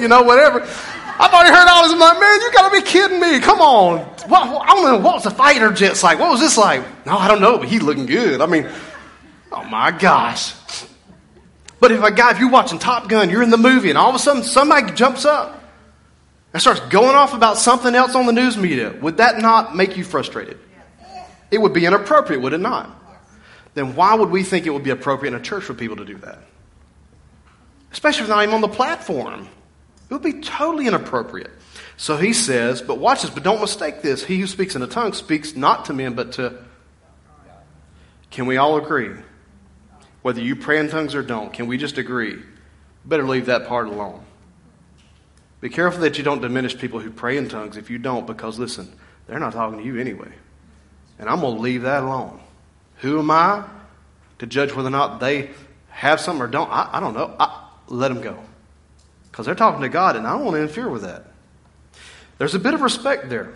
you 0.00 0.08
know, 0.08 0.22
whatever. 0.22 0.62
I've 0.62 1.34
already 1.34 1.54
heard 1.54 1.68
all 1.68 1.82
this. 1.82 1.92
I'm 1.92 1.98
like, 1.98 2.18
man, 2.18 2.40
you 2.40 2.52
gotta 2.52 2.74
be 2.74 2.80
kidding 2.80 3.20
me. 3.20 3.40
Come 3.40 3.60
on. 3.60 3.98
What, 4.30 4.66
I 4.66 4.74
don't 4.74 4.84
know, 4.84 4.96
what 4.96 5.16
was 5.16 5.24
the 5.24 5.30
fighter 5.30 5.70
jets 5.72 6.02
like? 6.02 6.18
What 6.18 6.30
was 6.30 6.40
this 6.40 6.56
like? 6.56 6.82
No, 7.04 7.18
I 7.18 7.28
don't 7.28 7.42
know, 7.42 7.58
but 7.58 7.68
he's 7.68 7.82
looking 7.82 8.06
good. 8.06 8.40
I 8.40 8.46
mean, 8.46 8.66
oh 9.52 9.64
my 9.64 9.90
gosh. 9.90 10.54
But 11.80 11.92
if 11.92 12.02
a 12.02 12.10
guy, 12.10 12.30
if 12.30 12.38
you're 12.38 12.50
watching 12.50 12.78
Top 12.78 13.10
Gun, 13.10 13.28
you're 13.28 13.42
in 13.42 13.50
the 13.50 13.58
movie, 13.58 13.90
and 13.90 13.98
all 13.98 14.08
of 14.08 14.14
a 14.14 14.18
sudden 14.18 14.42
somebody 14.42 14.92
jumps 14.94 15.26
up 15.26 15.59
and 16.52 16.60
starts 16.60 16.80
going 16.80 17.14
off 17.14 17.34
about 17.34 17.56
something 17.56 17.94
else 17.94 18.14
on 18.14 18.26
the 18.26 18.32
news 18.32 18.56
media, 18.56 18.96
would 19.00 19.18
that 19.18 19.38
not 19.38 19.76
make 19.76 19.96
you 19.96 20.04
frustrated? 20.04 20.58
It 21.50 21.58
would 21.58 21.72
be 21.72 21.86
inappropriate, 21.86 22.42
would 22.42 22.52
it 22.52 22.60
not? 22.60 22.90
Then 23.74 23.94
why 23.94 24.14
would 24.14 24.30
we 24.30 24.42
think 24.42 24.66
it 24.66 24.70
would 24.70 24.84
be 24.84 24.90
appropriate 24.90 25.34
in 25.34 25.40
a 25.40 25.42
church 25.42 25.64
for 25.64 25.74
people 25.74 25.96
to 25.96 26.04
do 26.04 26.16
that? 26.18 26.38
Especially 27.92 28.22
if 28.22 28.28
they're 28.28 28.36
not 28.36 28.42
even 28.42 28.54
on 28.56 28.60
the 28.60 28.68
platform. 28.68 29.48
It 30.08 30.12
would 30.12 30.22
be 30.22 30.40
totally 30.40 30.86
inappropriate. 30.86 31.50
So 31.96 32.16
he 32.16 32.32
says, 32.32 32.82
but 32.82 32.98
watch 32.98 33.22
this, 33.22 33.30
but 33.30 33.42
don't 33.42 33.60
mistake 33.60 34.02
this. 34.02 34.24
He 34.24 34.40
who 34.40 34.46
speaks 34.46 34.74
in 34.74 34.82
a 34.82 34.86
tongue 34.86 35.12
speaks 35.12 35.54
not 35.54 35.84
to 35.84 35.92
men, 35.92 36.14
but 36.14 36.32
to. 36.32 36.64
Can 38.30 38.46
we 38.46 38.56
all 38.56 38.76
agree? 38.76 39.10
Whether 40.22 40.40
you 40.40 40.56
pray 40.56 40.78
in 40.78 40.88
tongues 40.88 41.14
or 41.14 41.22
don't, 41.22 41.52
can 41.52 41.66
we 41.66 41.78
just 41.78 41.98
agree? 41.98 42.42
Better 43.04 43.26
leave 43.26 43.46
that 43.46 43.66
part 43.66 43.86
alone. 43.88 44.24
Be 45.60 45.68
careful 45.68 46.00
that 46.02 46.16
you 46.16 46.24
don't 46.24 46.40
diminish 46.40 46.76
people 46.76 47.00
who 47.00 47.10
pray 47.10 47.36
in 47.36 47.48
tongues 47.48 47.76
if 47.76 47.90
you 47.90 47.98
don't, 47.98 48.26
because 48.26 48.58
listen, 48.58 48.92
they're 49.26 49.38
not 49.38 49.52
talking 49.52 49.78
to 49.78 49.84
you 49.84 49.98
anyway. 49.98 50.32
And 51.18 51.28
I'm 51.28 51.40
going 51.40 51.56
to 51.56 51.60
leave 51.60 51.82
that 51.82 52.02
alone. 52.02 52.40
Who 52.98 53.18
am 53.18 53.30
I 53.30 53.64
to 54.38 54.46
judge 54.46 54.74
whether 54.74 54.88
or 54.88 54.92
not 54.92 55.20
they 55.20 55.50
have 55.90 56.20
something 56.20 56.42
or 56.42 56.48
don't? 56.48 56.70
I, 56.70 56.88
I 56.94 57.00
don't 57.00 57.14
know. 57.14 57.34
I, 57.38 57.68
let 57.88 58.08
them 58.08 58.22
go. 58.22 58.38
Because 59.30 59.46
they're 59.46 59.54
talking 59.54 59.82
to 59.82 59.88
God, 59.88 60.16
and 60.16 60.26
I 60.26 60.32
don't 60.32 60.44
want 60.44 60.56
to 60.56 60.62
interfere 60.62 60.88
with 60.88 61.02
that. 61.02 61.26
There's 62.38 62.54
a 62.54 62.58
bit 62.58 62.72
of 62.72 62.80
respect 62.80 63.28
there. 63.28 63.52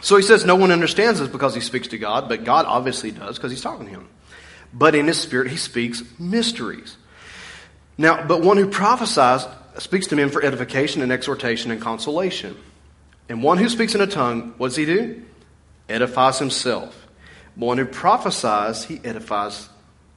So 0.00 0.16
he 0.16 0.22
says 0.22 0.46
no 0.46 0.56
one 0.56 0.72
understands 0.72 1.20
this 1.20 1.28
because 1.28 1.54
he 1.54 1.60
speaks 1.60 1.88
to 1.88 1.98
God, 1.98 2.28
but 2.28 2.44
God 2.44 2.64
obviously 2.64 3.10
does 3.10 3.36
because 3.36 3.50
he's 3.50 3.60
talking 3.60 3.86
to 3.86 3.92
him. 3.92 4.08
But 4.72 4.94
in 4.94 5.06
his 5.06 5.20
spirit, 5.20 5.50
he 5.50 5.56
speaks 5.56 6.02
mysteries. 6.18 6.96
Now, 7.98 8.26
but 8.26 8.40
one 8.40 8.56
who 8.56 8.68
prophesies 8.68 9.44
speaks 9.80 10.08
to 10.08 10.16
men 10.16 10.28
for 10.28 10.42
edification 10.42 11.02
and 11.02 11.10
exhortation 11.10 11.70
and 11.70 11.80
consolation. 11.80 12.56
And 13.28 13.42
one 13.42 13.58
who 13.58 13.68
speaks 13.68 13.94
in 13.94 14.00
a 14.00 14.06
tongue, 14.06 14.54
what 14.58 14.68
does 14.68 14.76
he 14.76 14.84
do? 14.84 15.22
Edifies 15.88 16.38
himself. 16.38 17.06
One 17.54 17.78
who 17.78 17.86
prophesies, 17.86 18.84
he 18.84 19.00
edifies 19.04 19.68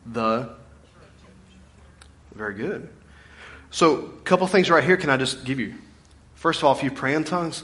the. 0.05 0.49
Very 2.33 2.55
good. 2.55 2.89
So, 3.71 4.05
a 4.05 4.21
couple 4.21 4.45
things 4.47 4.69
right 4.69 4.83
here 4.83 4.97
can 4.97 5.09
I 5.09 5.17
just 5.17 5.45
give 5.45 5.59
you? 5.59 5.75
First 6.35 6.59
of 6.59 6.65
all, 6.65 6.75
if 6.75 6.83
you 6.83 6.91
pray 6.91 7.13
in 7.13 7.23
tongues, 7.23 7.63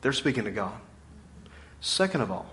they're 0.00 0.12
speaking 0.12 0.44
to 0.44 0.50
God. 0.50 0.72
Second 1.80 2.22
of 2.22 2.30
all, 2.30 2.46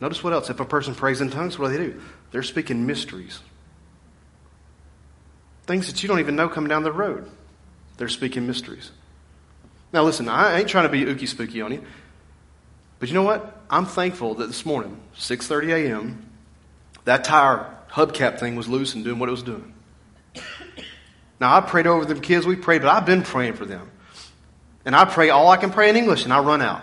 notice 0.00 0.24
what 0.24 0.32
else. 0.32 0.48
If 0.50 0.58
a 0.60 0.64
person 0.64 0.94
prays 0.94 1.20
in 1.20 1.30
tongues, 1.30 1.58
what 1.58 1.70
do 1.70 1.76
they 1.76 1.84
do? 1.84 2.00
They're 2.30 2.42
speaking 2.42 2.86
mysteries. 2.86 3.40
Things 5.66 5.86
that 5.86 6.02
you 6.02 6.08
don't 6.08 6.20
even 6.20 6.36
know 6.36 6.48
come 6.48 6.66
down 6.66 6.82
the 6.82 6.92
road. 6.92 7.30
They're 7.96 8.08
speaking 8.08 8.46
mysteries. 8.46 8.90
Now, 9.92 10.02
listen, 10.02 10.28
I 10.28 10.58
ain't 10.58 10.68
trying 10.68 10.84
to 10.84 10.88
be 10.88 11.04
ooky 11.04 11.28
spooky 11.28 11.60
on 11.60 11.72
you. 11.72 11.84
But 12.98 13.08
you 13.08 13.14
know 13.14 13.22
what? 13.22 13.62
I'm 13.70 13.86
thankful 13.86 14.34
that 14.36 14.46
this 14.46 14.64
morning, 14.66 15.00
6:30 15.16 15.72
a.m., 15.72 16.26
that 17.04 17.24
tire 17.24 17.66
hubcap 17.90 18.40
thing 18.40 18.56
was 18.56 18.68
loose 18.68 18.94
and 18.94 19.04
doing 19.04 19.18
what 19.18 19.28
it 19.28 19.32
was 19.32 19.42
doing. 19.42 19.72
Now 21.40 21.56
I 21.56 21.60
prayed 21.60 21.86
over 21.86 22.04
them 22.04 22.20
kids. 22.20 22.46
We 22.46 22.56
prayed, 22.56 22.82
but 22.82 22.88
I've 22.88 23.06
been 23.06 23.22
praying 23.22 23.54
for 23.54 23.66
them, 23.66 23.90
and 24.84 24.96
I 24.96 25.04
pray 25.04 25.30
all 25.30 25.48
I 25.48 25.56
can 25.56 25.70
pray 25.70 25.90
in 25.90 25.96
English, 25.96 26.24
and 26.24 26.32
I 26.32 26.40
run 26.40 26.62
out. 26.62 26.82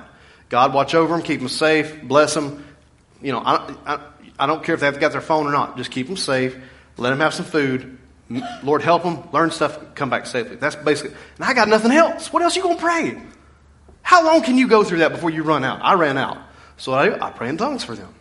God, 0.50 0.74
watch 0.74 0.94
over 0.94 1.14
them, 1.14 1.24
keep 1.24 1.40
them 1.40 1.50
safe, 1.50 2.02
bless 2.04 2.34
them. 2.34 2.66
You 3.22 3.32
know, 3.32 3.40
I, 3.40 3.74
I, 3.86 4.00
I 4.38 4.48
don't 4.48 4.64
care 4.64 4.76
if 4.76 4.82
they've 4.82 5.00
got 5.00 5.14
their 5.14 5.22
phone 5.22 5.48
or 5.48 5.52
not. 5.52 5.78
Just 5.78 5.92
keep 5.92 6.08
them 6.08 6.18
safe. 6.18 6.58
Let 6.98 7.12
them 7.12 7.20
have 7.20 7.34
some 7.34 7.46
food. 7.46 7.98
Lord, 8.64 8.82
help 8.82 9.04
them 9.04 9.24
learn 9.32 9.52
stuff, 9.52 9.80
come 9.96 10.10
back 10.10 10.26
safely. 10.26 10.56
That's 10.56 10.76
basically. 10.76 11.16
And 11.38 11.46
I 11.46 11.54
got 11.54 11.68
nothing 11.68 11.92
else. 11.92 12.32
What 12.32 12.44
else 12.44 12.56
you 12.56 12.64
gonna 12.64 12.80
pray? 12.80 13.22
How 14.02 14.26
long 14.26 14.42
can 14.42 14.58
you 14.58 14.68
go 14.68 14.84
through 14.84 15.00
that 15.00 15.12
before 15.12 15.30
you 15.30 15.44
run 15.44 15.64
out? 15.64 15.80
I 15.82 15.94
ran 15.94 16.18
out. 16.18 16.38
So 16.78 16.94
I, 16.94 17.28
I 17.28 17.32
pray 17.32 17.50
in 17.50 17.58
tongues 17.58 17.84
for 17.84 17.96
them. 17.96 18.14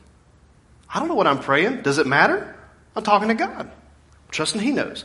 I 0.93 0.99
don't 0.99 1.09
know 1.09 1.15
what 1.15 1.27
I'm 1.27 1.41
praying. 1.41 1.83
Does 1.83 1.99
it 1.99 2.07
matter? 2.07 2.55
I'm 2.95 3.03
talking 3.03 3.29
to 3.29 3.35
God. 3.35 3.67
I'm 3.67 4.31
trusting 4.31 4.61
He 4.61 4.71
knows. 4.71 5.05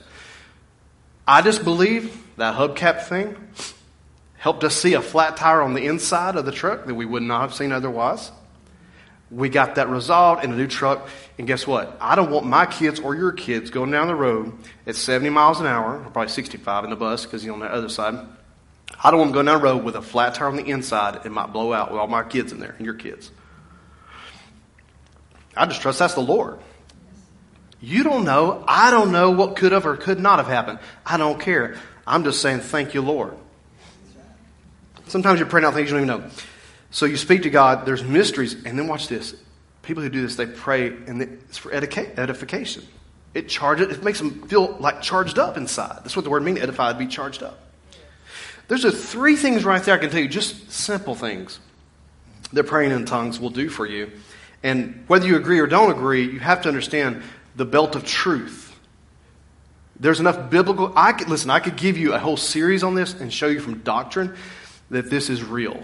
I 1.28 1.42
just 1.42 1.64
believe 1.64 2.22
that 2.38 2.56
hubcap 2.56 3.04
thing 3.04 3.36
helped 4.38 4.64
us 4.64 4.76
see 4.76 4.94
a 4.94 5.02
flat 5.02 5.38
tire 5.38 5.62
on 5.62 5.74
the 5.74 5.86
inside 5.86 6.36
of 6.36 6.46
the 6.46 6.52
truck 6.52 6.86
that 6.86 6.94
we 6.94 7.06
would 7.06 7.24
not 7.24 7.42
have 7.42 7.54
seen 7.54 7.72
otherwise. 7.72 8.32
We 9.32 9.50
got 9.50 9.76
that 9.76 9.90
resolved 9.90 10.44
in 10.44 10.52
a 10.52 10.56
new 10.56 10.68
truck. 10.68 11.10
And 11.38 11.48
guess 11.48 11.66
what? 11.66 11.98
I 12.00 12.16
don't 12.16 12.32
want 12.32 12.46
my 12.46 12.66
kids 12.66 13.00
or 13.00 13.16
your 13.16 13.32
kids 13.32 13.70
going 13.70 13.92
down 13.92 14.08
the 14.08 14.16
road 14.16 14.54
at 14.86 14.96
70 14.96 15.30
miles 15.30 15.60
an 15.60 15.66
hour, 15.66 15.98
or 15.98 16.12
probably 16.12 16.30
65 16.30 16.84
in 16.86 16.90
the 16.92 16.96
bus 16.96 17.26
because 17.26 17.44
you're 17.44 17.54
on 17.54 17.60
the 17.60 17.66
other 17.66 17.90
side. 17.90 18.20
I 19.04 19.12
don't 19.12 19.20
want 19.20 19.30
them 19.30 19.34
going 19.34 19.46
down 19.48 19.58
the 19.60 19.64
road 19.64 19.84
with 19.84 19.96
a 19.96 20.02
flat 20.02 20.36
tire 20.36 20.48
on 20.48 20.56
the 20.56 20.66
inside. 20.66 21.26
It 21.26 21.32
might 21.32 21.52
blow 21.52 21.74
out 21.74 21.92
with 21.92 22.00
all 22.00 22.08
my 22.08 22.24
kids 22.24 22.52
in 22.52 22.60
there 22.60 22.76
and 22.78 22.86
your 22.86 22.94
kids. 22.94 23.32
I 25.58 25.66
just 25.66 25.82
trust 25.82 26.00
that's 26.00 26.14
the 26.14 26.22
Lord. 26.22 26.60
You 27.82 28.04
don't 28.04 28.26
know. 28.26 28.64
I 28.68 28.92
don't 28.92 29.12
know 29.12 29.32
what 29.32 29.56
could 29.56 29.72
have 29.72 29.86
or 29.86 29.98
could 29.98 30.20
not 30.20 30.40
have 30.40 30.48
happened. 30.48 30.80
I 31.06 31.18
don't 31.18 31.40
care. 31.40 31.76
I'm 32.08 32.24
just 32.24 32.42
saying, 32.42 32.60
thank 32.60 32.94
you, 32.94 33.02
Lord. 33.02 33.36
Sometimes 35.08 35.40
you're 35.40 35.48
praying 35.48 35.66
out 35.66 35.74
things 35.74 35.90
you 35.92 35.98
don't 35.98 36.08
even 36.08 36.22
know. 36.22 36.30
So 36.96 37.06
you 37.06 37.18
speak 37.18 37.44
to 37.44 37.50
God, 37.50 37.86
there's 37.86 38.06
mysteries, 38.06 38.54
and 38.54 38.80
then 38.80 38.88
watch 38.88 39.10
this. 39.10 39.36
People 39.82 40.02
who 40.02 40.08
do 40.08 40.22
this, 40.22 40.38
they 40.38 40.46
pray, 40.46 40.88
and 40.88 41.22
it's 41.22 41.58
for 41.58 41.70
edification. 41.74 42.84
It 43.34 43.50
charges, 43.50 43.98
it 43.98 44.02
makes 44.02 44.20
them 44.20 44.48
feel 44.48 44.78
like 44.80 45.02
charged 45.02 45.38
up 45.38 45.58
inside. 45.58 45.98
That's 46.06 46.16
what 46.16 46.24
the 46.24 46.32
word 46.32 46.44
means, 46.44 46.60
edified, 46.60 46.98
be 46.98 47.08
charged 47.08 47.44
up. 47.44 47.60
There's 48.70 48.86
a 48.86 48.94
three 48.94 49.36
things 49.36 49.66
right 49.66 49.84
there 49.84 49.94
I 49.94 49.98
can 49.98 50.10
tell 50.10 50.22
you, 50.22 50.30
just 50.30 50.72
simple 50.72 51.16
things 51.16 51.60
that 52.54 52.64
praying 52.64 52.92
in 52.92 53.04
tongues 53.04 53.42
will 53.42 53.50
do 53.50 53.68
for 53.68 53.86
you. 53.86 54.10
And 54.64 55.04
whether 55.08 55.28
you 55.28 55.36
agree 55.36 55.60
or 55.60 55.68
don't 55.68 55.92
agree, 55.92 56.24
you 56.24 56.40
have 56.40 56.62
to 56.62 56.70
understand 56.70 57.24
the 57.58 57.66
belt 57.66 57.98
of 57.98 58.06
truth. 58.06 58.74
There's 60.00 60.22
enough 60.22 60.50
biblical. 60.50 60.94
I 60.96 61.12
could, 61.12 61.28
listen, 61.28 61.50
I 61.50 61.60
could 61.60 61.76
give 61.76 61.98
you 61.98 62.14
a 62.14 62.20
whole 62.20 62.38
series 62.38 62.84
on 62.84 62.96
this 62.96 63.14
and 63.20 63.34
show 63.34 63.48
you 63.48 63.60
from 63.60 63.80
doctrine 63.80 64.34
that 64.92 65.10
this 65.10 65.30
is 65.30 65.44
real. 65.44 65.84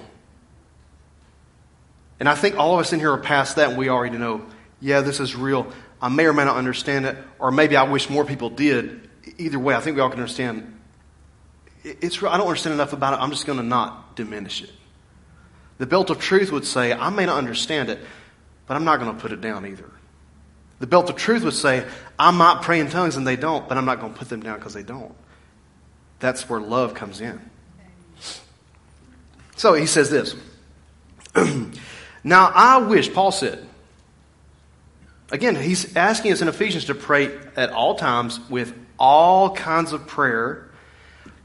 And 2.21 2.29
I 2.29 2.35
think 2.35 2.55
all 2.55 2.75
of 2.75 2.79
us 2.79 2.93
in 2.93 2.99
here 2.99 3.11
are 3.11 3.17
past 3.17 3.55
that 3.55 3.69
and 3.69 3.77
we 3.79 3.89
already 3.89 4.15
know, 4.15 4.45
yeah, 4.79 5.01
this 5.01 5.19
is 5.19 5.35
real. 5.35 5.73
I 5.99 6.07
may 6.07 6.25
or 6.25 6.33
may 6.33 6.45
not 6.45 6.55
understand 6.55 7.07
it, 7.07 7.17
or 7.39 7.49
maybe 7.49 7.75
I 7.75 7.81
wish 7.81 8.11
more 8.11 8.23
people 8.23 8.51
did. 8.51 9.09
Either 9.39 9.57
way, 9.57 9.73
I 9.73 9.79
think 9.79 9.95
we 9.95 10.03
all 10.03 10.09
can 10.11 10.19
understand. 10.19 10.79
It's 11.83 12.21
real. 12.21 12.31
I 12.31 12.37
don't 12.37 12.45
understand 12.45 12.75
enough 12.75 12.93
about 12.93 13.13
it. 13.13 13.23
I'm 13.23 13.31
just 13.31 13.47
going 13.47 13.57
to 13.57 13.65
not 13.65 14.15
diminish 14.15 14.61
it. 14.61 14.69
The 15.79 15.87
belt 15.87 16.11
of 16.11 16.19
truth 16.19 16.51
would 16.51 16.63
say, 16.63 16.93
I 16.93 17.09
may 17.09 17.25
not 17.25 17.39
understand 17.39 17.89
it, 17.89 17.97
but 18.67 18.75
I'm 18.75 18.85
not 18.85 18.99
going 18.99 19.15
to 19.15 19.19
put 19.19 19.31
it 19.31 19.41
down 19.41 19.65
either. 19.65 19.89
The 20.77 20.85
belt 20.85 21.09
of 21.09 21.15
truth 21.15 21.43
would 21.43 21.55
say, 21.55 21.87
I 22.19 22.29
might 22.29 22.61
pray 22.61 22.81
in 22.81 22.91
tongues 22.91 23.15
and 23.15 23.25
they 23.25 23.35
don't, 23.35 23.67
but 23.67 23.79
I'm 23.79 23.85
not 23.85 23.99
going 23.99 24.13
to 24.13 24.19
put 24.19 24.29
them 24.29 24.43
down 24.43 24.59
because 24.59 24.75
they 24.75 24.83
don't. 24.83 25.15
That's 26.19 26.47
where 26.47 26.61
love 26.61 26.93
comes 26.93 27.19
in. 27.19 27.41
So 29.55 29.73
he 29.73 29.87
says 29.87 30.11
this. 30.11 30.35
now 32.23 32.51
I 32.53 32.77
wish, 32.79 33.11
Paul 33.13 33.31
said, 33.31 33.65
again, 35.31 35.55
he's 35.55 35.95
asking 35.95 36.33
us 36.33 36.41
in 36.41 36.47
Ephesians 36.47 36.85
to 36.85 36.95
pray 36.95 37.37
at 37.55 37.71
all 37.71 37.95
times 37.95 38.39
with 38.49 38.73
all 38.99 39.55
kinds 39.55 39.93
of 39.93 40.05
prayer, 40.07 40.69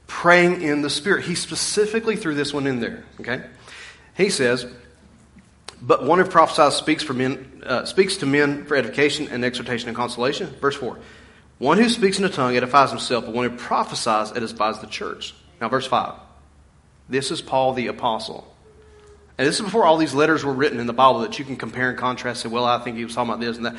praying 0.07 0.63
in 0.63 0.83
the 0.83 0.91
Spirit. 0.91 1.25
He 1.25 1.35
specifically 1.35 2.17
threw 2.17 2.35
this 2.35 2.53
one 2.53 2.67
in 2.67 2.81
there, 2.81 3.05
okay? 3.21 3.45
He 4.17 4.31
says, 4.31 4.67
but 5.81 6.05
one 6.05 6.19
who 6.19 6.25
prophesies 6.25 6.75
speaks, 6.75 7.03
for 7.03 7.13
men, 7.13 7.63
uh, 7.65 7.85
speaks 7.85 8.17
to 8.19 8.27
men 8.27 8.65
for 8.65 8.77
edification 8.77 9.29
and 9.29 9.45
exhortation 9.45 9.89
and 9.89 9.97
consolation. 9.97 10.49
Verse 10.61 10.77
4. 10.77 10.99
One 11.59 11.79
who 11.79 11.89
speaks 11.89 12.19
in 12.19 12.25
a 12.25 12.29
tongue 12.29 12.57
edifies 12.57 12.91
himself, 12.91 13.25
but 13.25 13.35
one 13.35 13.49
who 13.49 13.57
prophesies 13.57 14.33
edifies 14.33 14.81
the 14.81 14.87
church. 14.87 15.35
Now, 15.61 15.69
verse 15.69 15.87
5. 15.87 16.15
This 17.09 17.31
is 17.31 17.41
Paul 17.41 17.75
the 17.75 17.87
apostle. 17.87 18.53
And 19.39 19.47
this 19.47 19.57
is 19.57 19.63
before 19.63 19.85
all 19.85 19.99
these 19.99 20.15
letters 20.15 20.45
were 20.45 20.53
written 20.53 20.81
in 20.81 20.87
the 20.87 20.93
Bible 20.93 21.21
that 21.21 21.39
you 21.39 21.45
can 21.45 21.57
compare 21.57 21.91
and 21.91 21.99
contrast 21.99 22.45
and 22.45 22.51
say, 22.51 22.55
well, 22.55 22.65
I 22.65 22.79
think 22.79 22.97
he 22.97 23.05
was 23.05 23.15
talking 23.15 23.31
about 23.31 23.41
this 23.41 23.57
and 23.57 23.67
that. 23.67 23.77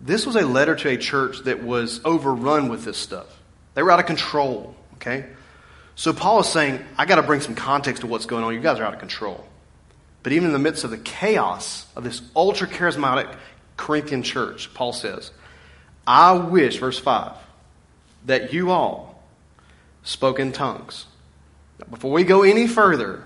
This 0.00 0.26
was 0.26 0.36
a 0.36 0.44
letter 0.44 0.74
to 0.74 0.88
a 0.88 0.96
church 0.96 1.38
that 1.44 1.62
was 1.62 2.00
overrun 2.04 2.68
with 2.68 2.84
this 2.84 2.98
stuff. 2.98 3.26
They 3.74 3.82
were 3.82 3.90
out 3.90 4.00
of 4.00 4.06
control, 4.06 4.74
okay? 4.94 5.26
So 5.94 6.12
Paul 6.12 6.40
is 6.40 6.48
saying, 6.48 6.84
I 6.98 7.06
got 7.06 7.16
to 7.16 7.22
bring 7.22 7.40
some 7.40 7.54
context 7.54 8.00
to 8.00 8.06
what's 8.06 8.26
going 8.26 8.44
on. 8.44 8.52
You 8.52 8.60
guys 8.60 8.80
are 8.80 8.84
out 8.84 8.94
of 8.94 8.98
control. 8.98 9.46
But 10.22 10.32
even 10.32 10.48
in 10.48 10.52
the 10.52 10.58
midst 10.58 10.84
of 10.84 10.90
the 10.90 10.98
chaos 10.98 11.86
of 11.96 12.04
this 12.04 12.20
ultra 12.34 12.66
charismatic 12.66 13.34
Corinthian 13.76 14.22
church, 14.22 14.72
Paul 14.74 14.92
says, 14.92 15.30
I 16.06 16.32
wish, 16.32 16.78
verse 16.78 16.98
5, 16.98 17.32
that 18.26 18.52
you 18.52 18.70
all 18.70 19.22
spoke 20.02 20.38
in 20.38 20.52
tongues. 20.52 21.06
Now, 21.78 21.86
before 21.90 22.12
we 22.12 22.24
go 22.24 22.42
any 22.42 22.66
further, 22.66 23.24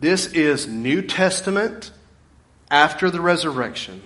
this 0.00 0.26
is 0.26 0.66
New 0.66 1.02
Testament 1.02 1.90
after 2.70 3.10
the 3.10 3.20
resurrection, 3.20 4.02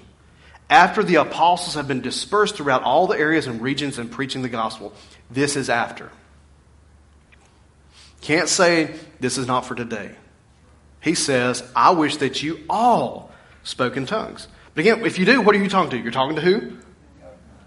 after 0.71 1.03
the 1.03 1.17
apostles 1.17 1.75
have 1.75 1.89
been 1.89 2.01
dispersed 2.01 2.57
throughout 2.57 2.83
all 2.83 3.07
the 3.07 3.19
areas 3.19 3.47
and 3.47 3.61
regions 3.61 3.99
and 3.99 4.11
preaching 4.11 4.43
the 4.43 4.49
gospel. 4.49 4.93
This 5.31 5.57
is 5.57 5.69
after. 5.69 6.11
Can't 8.23 8.49
say 8.49 8.95
this 9.21 9.37
is 9.37 9.47
not 9.47 9.67
for 9.67 9.75
today. 9.75 10.13
He 11.01 11.15
says, 11.15 11.63
I 11.75 11.91
wish 11.91 12.19
that 12.19 12.43
you 12.43 12.61
all 12.71 13.31
spoke 13.65 13.97
in 13.97 14.07
tongues. 14.07 14.47
But 14.75 14.81
again, 14.81 15.05
if 15.05 15.19
you 15.19 15.27
do, 15.27 15.41
what 15.43 15.55
are 15.55 15.59
you 15.59 15.69
talking 15.69 15.91
to? 15.91 15.99
You're 15.99 16.13
talking 16.13 16.37
to 16.37 16.43
who? 16.43 16.79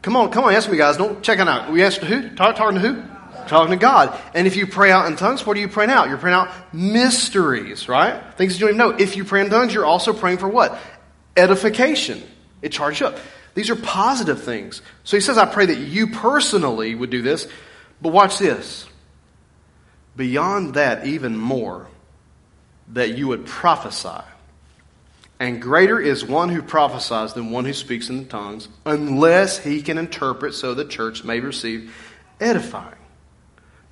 Come 0.02 0.16
on, 0.16 0.32
come 0.32 0.44
on, 0.46 0.54
answer 0.54 0.72
me, 0.72 0.78
guys. 0.78 0.98
Don't 0.98 1.22
check 1.22 1.40
it 1.40 1.48
out. 1.48 1.72
We 1.72 1.84
answer 1.84 2.00
to 2.02 2.06
who? 2.06 2.36
Talk, 2.36 2.56
talking 2.56 2.80
to 2.80 2.88
who? 2.88 3.04
Talking 3.48 3.72
to 3.72 3.78
God. 3.78 4.20
And 4.34 4.48
if 4.48 4.56
you 4.56 4.68
pray 4.68 4.92
out 4.92 5.08
in 5.08 5.16
tongues, 5.16 5.46
what 5.46 5.58
are 5.58 5.60
you 5.60 5.68
praying 5.68 5.92
out? 5.92 6.10
You're 6.10 6.18
praying 6.18 6.36
out 6.36 6.74
mysteries, 6.74 7.88
right? 7.88 8.22
Things 8.38 8.54
you 8.54 8.68
don't 8.68 8.76
even 8.76 8.78
know. 8.78 8.96
If 8.98 9.16
you 9.16 9.26
pray 9.26 9.42
in 9.42 9.50
tongues, 9.50 9.74
you're 9.74 9.86
also 9.86 10.14
praying 10.14 10.40
for 10.40 10.48
what? 10.48 10.80
Edification. 11.38 12.24
It 12.62 12.72
charges 12.72 13.02
up. 13.02 13.20
These 13.54 13.70
are 13.70 13.76
positive 13.76 14.44
things. 14.44 14.82
So 15.04 15.18
he 15.18 15.22
says, 15.22 15.38
I 15.38 15.46
pray 15.46 15.68
that 15.68 15.78
you 15.78 16.08
personally 16.08 16.94
would 16.96 17.10
do 17.10 17.22
this. 17.22 17.48
But 18.02 18.12
watch 18.12 18.38
this. 18.38 18.88
Beyond 20.16 20.76
that, 20.76 21.06
even 21.06 21.38
more, 21.38 21.88
that 22.90 23.18
you 23.18 23.28
would 23.30 23.46
prophesy. 23.46 24.24
And 25.40 25.62
greater 25.62 26.00
is 26.00 26.24
one 26.24 26.50
who 26.50 26.62
prophesies 26.62 27.34
than 27.34 27.52
one 27.52 27.66
who 27.66 27.74
speaks 27.74 28.10
in 28.10 28.20
the 28.20 28.26
tongues, 28.26 28.70
unless 28.86 29.58
he 29.58 29.82
can 29.82 29.98
interpret 29.98 30.54
so 30.54 30.74
the 30.74 30.86
church 30.86 31.24
may 31.24 31.42
receive 31.42 31.94
edifying. 32.40 32.96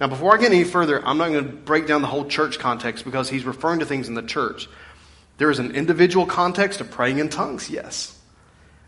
Now, 0.03 0.09
before 0.09 0.33
I 0.33 0.37
get 0.37 0.51
any 0.51 0.65
further, 0.65 1.01
I'm 1.07 1.17
not 1.17 1.29
going 1.29 1.45
to 1.45 1.49
break 1.49 1.87
down 1.87 2.01
the 2.01 2.09
whole 2.09 2.25
church 2.25 2.59
context 2.59 3.05
because 3.05 3.29
he's 3.29 3.45
referring 3.45 3.79
to 3.79 3.85
things 3.85 4.09
in 4.09 4.15
the 4.15 4.21
church. 4.21 4.67
There 5.37 5.49
is 5.49 5.59
an 5.59 5.77
individual 5.77 6.25
context 6.25 6.81
of 6.81 6.91
praying 6.91 7.19
in 7.19 7.29
tongues, 7.29 7.69
yes. 7.69 8.13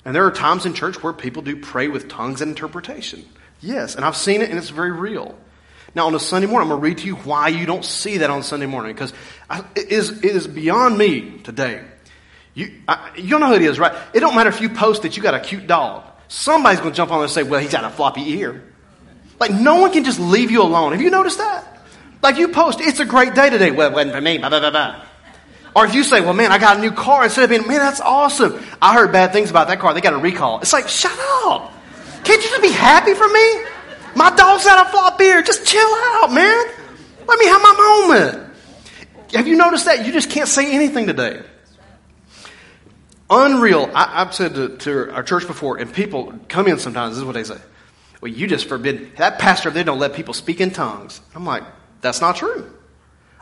And 0.03 0.13
there 0.13 0.25
are 0.25 0.31
times 0.31 0.65
in 0.65 0.73
church 0.73 1.01
where 1.01 1.13
people 1.13 1.41
do 1.41 1.55
pray 1.55 1.87
with 1.87 2.09
tongues 2.09 2.41
and 2.41 2.49
interpretation. 2.49 3.23
Yes, 3.61 3.95
and 3.95 4.03
I've 4.03 4.17
seen 4.17 4.41
it 4.41 4.49
and 4.49 4.59
it's 4.59 4.71
very 4.71 4.91
real. 4.91 5.37
Now, 5.95 6.07
on 6.07 6.15
a 6.15 6.19
Sunday 6.19 6.47
morning, 6.47 6.69
I'm 6.69 6.77
going 6.77 6.81
to 6.81 6.83
read 6.83 6.97
to 6.97 7.07
you 7.07 7.15
why 7.15 7.47
you 7.47 7.65
don't 7.65 7.85
see 7.85 8.17
that 8.17 8.29
on 8.29 8.43
Sunday 8.43 8.65
morning 8.65 8.93
because 8.93 9.13
it 9.49 9.89
is, 9.89 10.09
it 10.21 10.25
is 10.25 10.47
beyond 10.47 10.97
me 10.97 11.37
today. 11.45 11.81
You, 12.55 12.73
I, 12.89 13.13
you 13.15 13.29
don't 13.29 13.39
know 13.39 13.47
who 13.47 13.53
it 13.53 13.61
is, 13.61 13.79
right? 13.79 13.95
It 14.13 14.19
don't 14.19 14.35
matter 14.35 14.49
if 14.49 14.59
you 14.59 14.67
post 14.67 15.03
that 15.03 15.15
you 15.15 15.23
got 15.23 15.33
a 15.33 15.39
cute 15.39 15.65
dog. 15.65 16.03
Somebody's 16.27 16.81
going 16.81 16.91
to 16.91 16.97
jump 16.97 17.11
on 17.11 17.19
there 17.19 17.23
and 17.23 17.31
say, 17.31 17.43
well, 17.43 17.61
he's 17.61 17.71
got 17.71 17.85
a 17.85 17.89
floppy 17.89 18.31
ear. 18.31 18.74
Like, 19.39 19.51
no 19.51 19.81
one 19.81 19.91
can 19.91 20.03
just 20.03 20.19
leave 20.19 20.51
you 20.51 20.61
alone. 20.61 20.93
Have 20.93 21.01
you 21.01 21.09
noticed 21.09 21.37
that? 21.39 21.65
Like, 22.21 22.37
you 22.37 22.47
post, 22.47 22.79
it's 22.81 22.99
a 22.99 23.05
great 23.05 23.35
day 23.35 23.49
today. 23.49 23.71
Well, 23.71 23.91
it 23.91 23.93
wasn't 23.93 24.15
for 24.15 24.21
me, 24.21 24.37
blah, 24.37 24.49
blah, 24.49 24.59
blah, 24.59 24.71
blah. 24.71 25.05
Or 25.75 25.85
if 25.85 25.93
you 25.93 26.03
say, 26.03 26.21
well, 26.21 26.33
man, 26.33 26.51
I 26.51 26.57
got 26.57 26.77
a 26.77 26.81
new 26.81 26.91
car, 26.91 27.25
instead 27.25 27.43
of 27.43 27.49
being, 27.49 27.67
man, 27.67 27.79
that's 27.79 27.99
awesome. 27.99 28.63
I 28.81 28.93
heard 28.93 29.11
bad 29.11 29.33
things 29.33 29.49
about 29.49 29.67
that 29.67 29.79
car. 29.79 29.93
They 29.93 29.99
got 29.99 30.13
a 30.13 30.17
recall. 30.17 30.61
It's 30.61 30.71
like, 30.71 30.87
shut 30.87 31.17
up. 31.45 31.73
Can't 32.23 32.41
you 32.41 32.49
just 32.49 32.61
be 32.61 32.71
happy 32.71 33.13
for 33.13 33.27
me? 33.27 33.61
My 34.15 34.33
dog's 34.33 34.63
got 34.63 34.87
a 34.87 34.89
flop 34.89 35.17
beard. 35.17 35.45
Just 35.45 35.65
chill 35.65 35.81
out, 35.81 36.31
man. 36.31 36.65
Let 37.27 37.39
me 37.39 37.45
have 37.47 37.61
my 37.61 38.07
moment. 38.07 38.53
Have 39.33 39.47
you 39.47 39.57
noticed 39.57 39.85
that? 39.85 40.05
You 40.05 40.13
just 40.13 40.29
can't 40.29 40.47
say 40.47 40.71
anything 40.73 41.07
today. 41.07 41.41
Unreal. 43.29 43.91
I, 43.93 44.19
have 44.19 44.33
said 44.33 44.55
to, 44.55 44.77
to, 44.77 45.13
our 45.13 45.23
church 45.23 45.45
before, 45.45 45.77
and 45.77 45.91
people 45.91 46.33
come 46.47 46.67
in 46.67 46.79
sometimes, 46.79 47.15
this 47.15 47.19
is 47.19 47.25
what 47.25 47.33
they 47.33 47.43
say. 47.43 47.57
Well, 48.25 48.33
you 48.33 48.47
just 48.47 48.67
forbid, 48.67 49.17
that 49.17 49.37
pastor, 49.37 49.69
they 49.69 49.83
don't 49.83 49.99
let 49.99 50.15
people 50.15 50.33
speak 50.33 50.59
in 50.59 50.71
tongues. 50.71 51.21
I'm 51.35 51.45
like, 51.45 51.61
that's 52.01 52.21
not 52.21 52.35
true. 52.35 52.73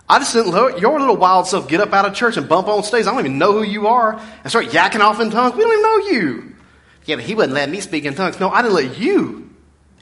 I 0.10 0.20
just 0.20 0.34
didn't 0.34 0.52
let 0.52 0.80
your 0.80 1.00
little 1.00 1.16
wild 1.16 1.48
self 1.48 1.70
get 1.70 1.80
up 1.80 1.94
out 1.94 2.04
of 2.04 2.14
church 2.14 2.36
and 2.36 2.50
bump 2.50 2.68
on 2.68 2.84
stage. 2.84 3.08
I 3.08 3.12
don't 3.12 3.22
even 3.22 3.38
know 3.38 3.54
who 3.54 3.64
you 3.64 3.88
are 3.88 4.20
and 4.20 4.50
start 4.50 4.66
yakking 4.66 5.00
off 5.00 5.22
in 5.22 5.30
tongues. 5.30 5.56
We 5.56 5.64
don't 5.64 5.72
even 5.72 5.84
know 5.84 5.98
you. 6.10 6.56
Yeah, 7.06 7.16
but 7.16 7.24
he 7.24 7.34
wouldn't 7.34 7.54
let 7.54 7.70
me 7.70 7.80
speak 7.80 8.04
in 8.04 8.14
tongues. 8.14 8.42
No, 8.42 8.50
I 8.50 8.62
didn't 8.62 8.76
let 8.76 8.98
you 8.98 9.50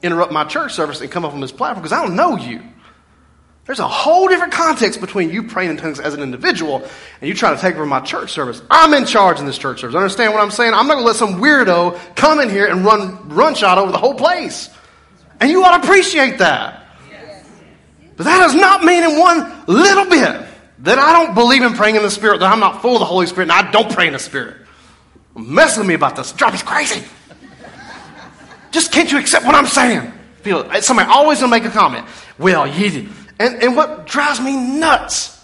interrupt 0.02 0.32
my 0.32 0.46
church 0.46 0.74
service 0.74 1.00
and 1.00 1.12
come 1.12 1.26
up 1.26 1.34
on 1.34 1.42
this 1.42 1.52
platform 1.52 1.84
because 1.84 1.96
I 1.96 2.04
don't 2.04 2.16
know 2.16 2.38
you. 2.38 2.64
There's 3.66 3.80
a 3.80 3.88
whole 3.88 4.28
different 4.28 4.54
context 4.54 5.00
between 5.00 5.30
you 5.30 5.44
praying 5.44 5.70
in 5.70 5.78
tongues 5.78 6.00
as 6.00 6.14
an 6.14 6.22
individual 6.22 6.84
and 7.22 7.28
you 7.28 7.34
trying 7.34 7.56
to 7.56 7.62
take 7.62 7.76
over 7.76 7.86
my 7.86 8.00
church 8.00 8.32
service. 8.32 8.62
I'm 8.72 8.94
in 8.94 9.06
charge 9.06 9.40
in 9.40 9.46
this 9.46 9.58
church 9.58 9.82
service. 9.82 9.96
Understand 9.96 10.34
what 10.34 10.42
I'm 10.42 10.52
saying? 10.52 10.74
I'm 10.74 10.88
not 10.88 10.96
going 10.96 11.04
to 11.04 11.08
let 11.08 11.16
some 11.16 11.40
weirdo 11.40 12.16
come 12.16 12.40
in 12.40 12.50
here 12.50 12.68
and 12.68 12.84
run 12.84 13.30
run 13.30 13.54
shot 13.54 13.78
over 13.78 13.92
the 13.92 14.00
whole 14.00 14.16
place. 14.16 14.70
And 15.40 15.50
you 15.50 15.64
ought 15.64 15.78
to 15.78 15.84
appreciate 15.84 16.40
that. 16.40 16.86
But 18.18 18.26
that 18.26 18.40
does 18.40 18.56
not 18.56 18.84
mean 18.84 19.04
in 19.04 19.18
one 19.18 19.64
little 19.68 20.06
bit 20.06 20.48
that 20.80 21.00
I 21.00 21.14
don't 21.14 21.34
believe 21.34 21.62
in 21.62 21.74
praying 21.74 21.96
in 21.96 22.04
the 22.04 22.12
Spirit, 22.12 22.40
that 22.40 22.52
I'm 22.52 22.60
not 22.60 22.82
full 22.82 22.94
of 22.94 23.00
the 23.00 23.06
Holy 23.06 23.28
Spirit, 23.28 23.50
and 23.50 23.52
I 23.52 23.72
don't 23.72 23.92
pray 23.92 24.08
in 24.08 24.14
the 24.14 24.20
Spirit. 24.20 24.58
Mess 25.36 25.78
with 25.78 25.88
me 25.88 25.94
about 25.94 26.16
this. 26.16 26.32
Drive 26.34 26.54
me 26.54 26.60
crazy. 26.60 27.04
Just 28.72 28.92
can't 28.92 29.12
you 29.12 29.18
accept 29.18 29.46
what 29.46 29.56
I'm 29.56 29.68
saying? 29.68 30.12
Feel 30.42 30.70
Somebody 30.82 31.10
always 31.10 31.40
gonna 31.40 31.52
make 31.52 31.66
a 31.66 31.70
comment. 31.70 32.06
Well, 32.38 32.66
you 32.68 33.10
and, 33.42 33.64
and 33.64 33.76
what 33.76 34.06
drives 34.06 34.40
me 34.40 34.56
nuts 34.56 35.44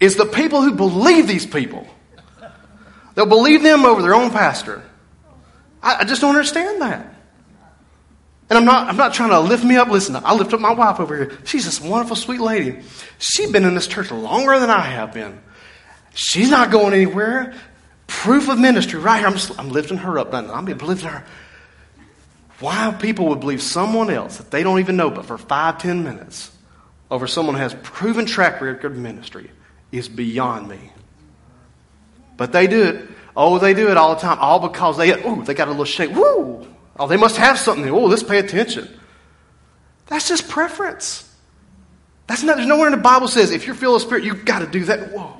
is 0.00 0.16
the 0.16 0.24
people 0.24 0.62
who 0.62 0.72
believe 0.72 1.28
these 1.28 1.44
people. 1.44 1.86
They'll 3.14 3.26
believe 3.26 3.62
them 3.62 3.84
over 3.84 4.00
their 4.00 4.14
own 4.14 4.30
pastor. 4.30 4.82
I, 5.82 5.96
I 5.96 6.04
just 6.04 6.22
don't 6.22 6.30
understand 6.30 6.80
that. 6.80 7.14
And 8.48 8.58
I'm 8.58 8.64
not, 8.64 8.88
I'm 8.88 8.96
not 8.96 9.12
trying 9.12 9.30
to 9.30 9.40
lift 9.40 9.64
me 9.64 9.76
up. 9.76 9.88
Listen, 9.88 10.16
I 10.16 10.34
lift 10.34 10.54
up 10.54 10.60
my 10.60 10.72
wife 10.72 10.98
over 10.98 11.14
here. 11.14 11.38
She's 11.44 11.66
this 11.66 11.78
wonderful, 11.78 12.16
sweet 12.16 12.40
lady. 12.40 12.78
She's 13.18 13.50
been 13.50 13.64
in 13.64 13.74
this 13.74 13.86
church 13.86 14.10
longer 14.10 14.58
than 14.58 14.70
I 14.70 14.80
have 14.80 15.12
been. 15.12 15.38
She's 16.14 16.50
not 16.50 16.70
going 16.70 16.94
anywhere. 16.94 17.54
Proof 18.06 18.48
of 18.48 18.58
ministry 18.58 18.98
right 18.98 19.18
here. 19.18 19.26
I'm, 19.26 19.34
just, 19.34 19.58
I'm 19.58 19.68
lifting 19.68 19.98
her 19.98 20.18
up. 20.18 20.32
I'm 20.32 20.64
lifting 20.64 21.08
her. 21.08 21.26
Why 22.60 22.96
people 22.98 23.28
would 23.28 23.40
believe 23.40 23.60
someone 23.60 24.08
else 24.08 24.38
that 24.38 24.50
they 24.50 24.62
don't 24.62 24.78
even 24.78 24.96
know 24.96 25.10
but 25.10 25.26
for 25.26 25.36
five, 25.36 25.76
ten 25.76 26.02
minutes 26.02 26.55
over 27.10 27.26
someone 27.26 27.54
who 27.54 27.60
has 27.60 27.74
proven 27.82 28.26
track 28.26 28.60
record 28.60 28.92
of 28.92 28.98
ministry 28.98 29.50
is 29.92 30.08
beyond 30.08 30.68
me. 30.68 30.92
But 32.36 32.52
they 32.52 32.66
do 32.66 32.82
it. 32.82 33.08
Oh, 33.36 33.58
they 33.58 33.74
do 33.74 33.88
it 33.90 33.96
all 33.96 34.14
the 34.14 34.20
time, 34.20 34.38
all 34.40 34.60
because 34.60 34.96
they, 34.96 35.12
ooh, 35.24 35.42
they 35.44 35.54
got 35.54 35.68
a 35.68 35.70
little 35.70 35.84
shake. 35.84 36.10
Woo! 36.10 36.66
Oh, 36.98 37.06
they 37.06 37.16
must 37.16 37.36
have 37.36 37.58
something. 37.58 37.88
Oh, 37.90 38.06
let's 38.06 38.22
pay 38.22 38.38
attention. 38.38 38.88
That's 40.06 40.28
just 40.28 40.48
preference. 40.48 41.22
That's 42.26 42.42
not, 42.42 42.56
there's 42.56 42.68
nowhere 42.68 42.86
in 42.86 42.92
the 42.92 43.02
Bible 43.02 43.28
says 43.28 43.50
if 43.50 43.66
you're 43.66 43.76
filled 43.76 43.94
with 43.94 44.02
spirit, 44.02 44.24
you've 44.24 44.44
got 44.44 44.60
to 44.60 44.66
do 44.66 44.84
that. 44.86 45.12
Whoa. 45.12 45.34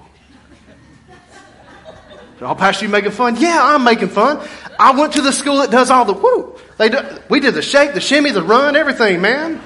Oh, 2.43 2.55
Pastor, 2.55 2.85
you 2.85 2.91
making 2.91 3.13
fun? 3.13 3.37
Yeah, 3.37 3.59
I'm 3.61 3.83
making 3.83 4.09
fun. 4.09 4.47
I 4.79 4.91
went 4.93 5.15
to 5.15 5.23
the 5.23 5.33
school 5.33 5.59
that 5.59 5.71
does 5.71 5.91
all 5.91 6.05
the 6.05 6.13
woo. 6.13 6.59
They 6.77 6.91
do, 6.91 6.99
we 7.31 7.41
did 7.41 7.55
the 7.55 7.63
shake, 7.63 7.95
the 7.95 8.01
shimmy, 8.01 8.31
the 8.31 8.43
run, 8.43 8.77
everything, 8.77 9.23
man. 9.23 9.61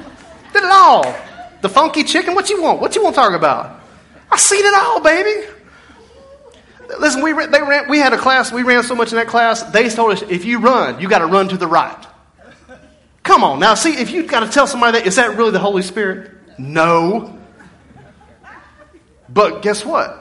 Did 0.52 0.62
it 0.62 0.70
all. 0.70 1.04
The 1.62 1.68
funky 1.68 2.04
chicken. 2.04 2.34
What 2.34 2.50
you 2.50 2.62
want? 2.62 2.80
What 2.80 2.94
you 2.94 3.02
want 3.02 3.14
to 3.14 3.20
talk 3.20 3.34
about? 3.34 3.80
I 4.30 4.36
seen 4.36 4.64
it 4.64 4.74
all, 4.74 5.00
baby. 5.00 5.46
Listen, 6.98 7.22
we, 7.22 7.32
they 7.32 7.62
ran, 7.62 7.88
we 7.88 7.98
had 7.98 8.12
a 8.12 8.18
class, 8.18 8.50
we 8.50 8.62
ran 8.62 8.82
so 8.82 8.94
much 8.94 9.12
in 9.12 9.16
that 9.16 9.28
class, 9.28 9.62
they 9.62 9.88
told 9.88 10.12
us 10.12 10.22
if 10.22 10.44
you 10.44 10.58
run, 10.58 11.00
you 11.00 11.08
got 11.08 11.20
to 11.20 11.26
run 11.26 11.48
to 11.48 11.56
the 11.56 11.66
right. 11.66 12.06
Come 13.22 13.44
on. 13.44 13.60
Now, 13.60 13.74
see, 13.74 13.92
if 13.92 14.10
you've 14.10 14.26
got 14.26 14.40
to 14.40 14.48
tell 14.48 14.66
somebody 14.66 14.98
that, 14.98 15.06
is 15.06 15.16
that 15.16 15.36
really 15.36 15.52
the 15.52 15.60
Holy 15.60 15.82
Spirit? 15.82 16.32
No. 16.58 17.38
But 19.28 19.62
guess 19.62 19.84
what? 19.84 20.16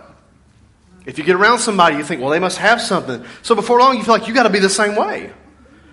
If 1.05 1.17
you 1.17 1.23
get 1.23 1.35
around 1.35 1.59
somebody, 1.59 1.95
you 1.95 2.03
think, 2.03 2.21
well, 2.21 2.29
they 2.29 2.39
must 2.39 2.57
have 2.57 2.81
something. 2.81 3.25
So 3.41 3.55
before 3.55 3.79
long, 3.79 3.97
you 3.97 4.03
feel 4.03 4.13
like 4.13 4.27
you 4.27 4.33
got 4.33 4.43
to 4.43 4.49
be 4.49 4.59
the 4.59 4.69
same 4.69 4.95
way. 4.95 5.31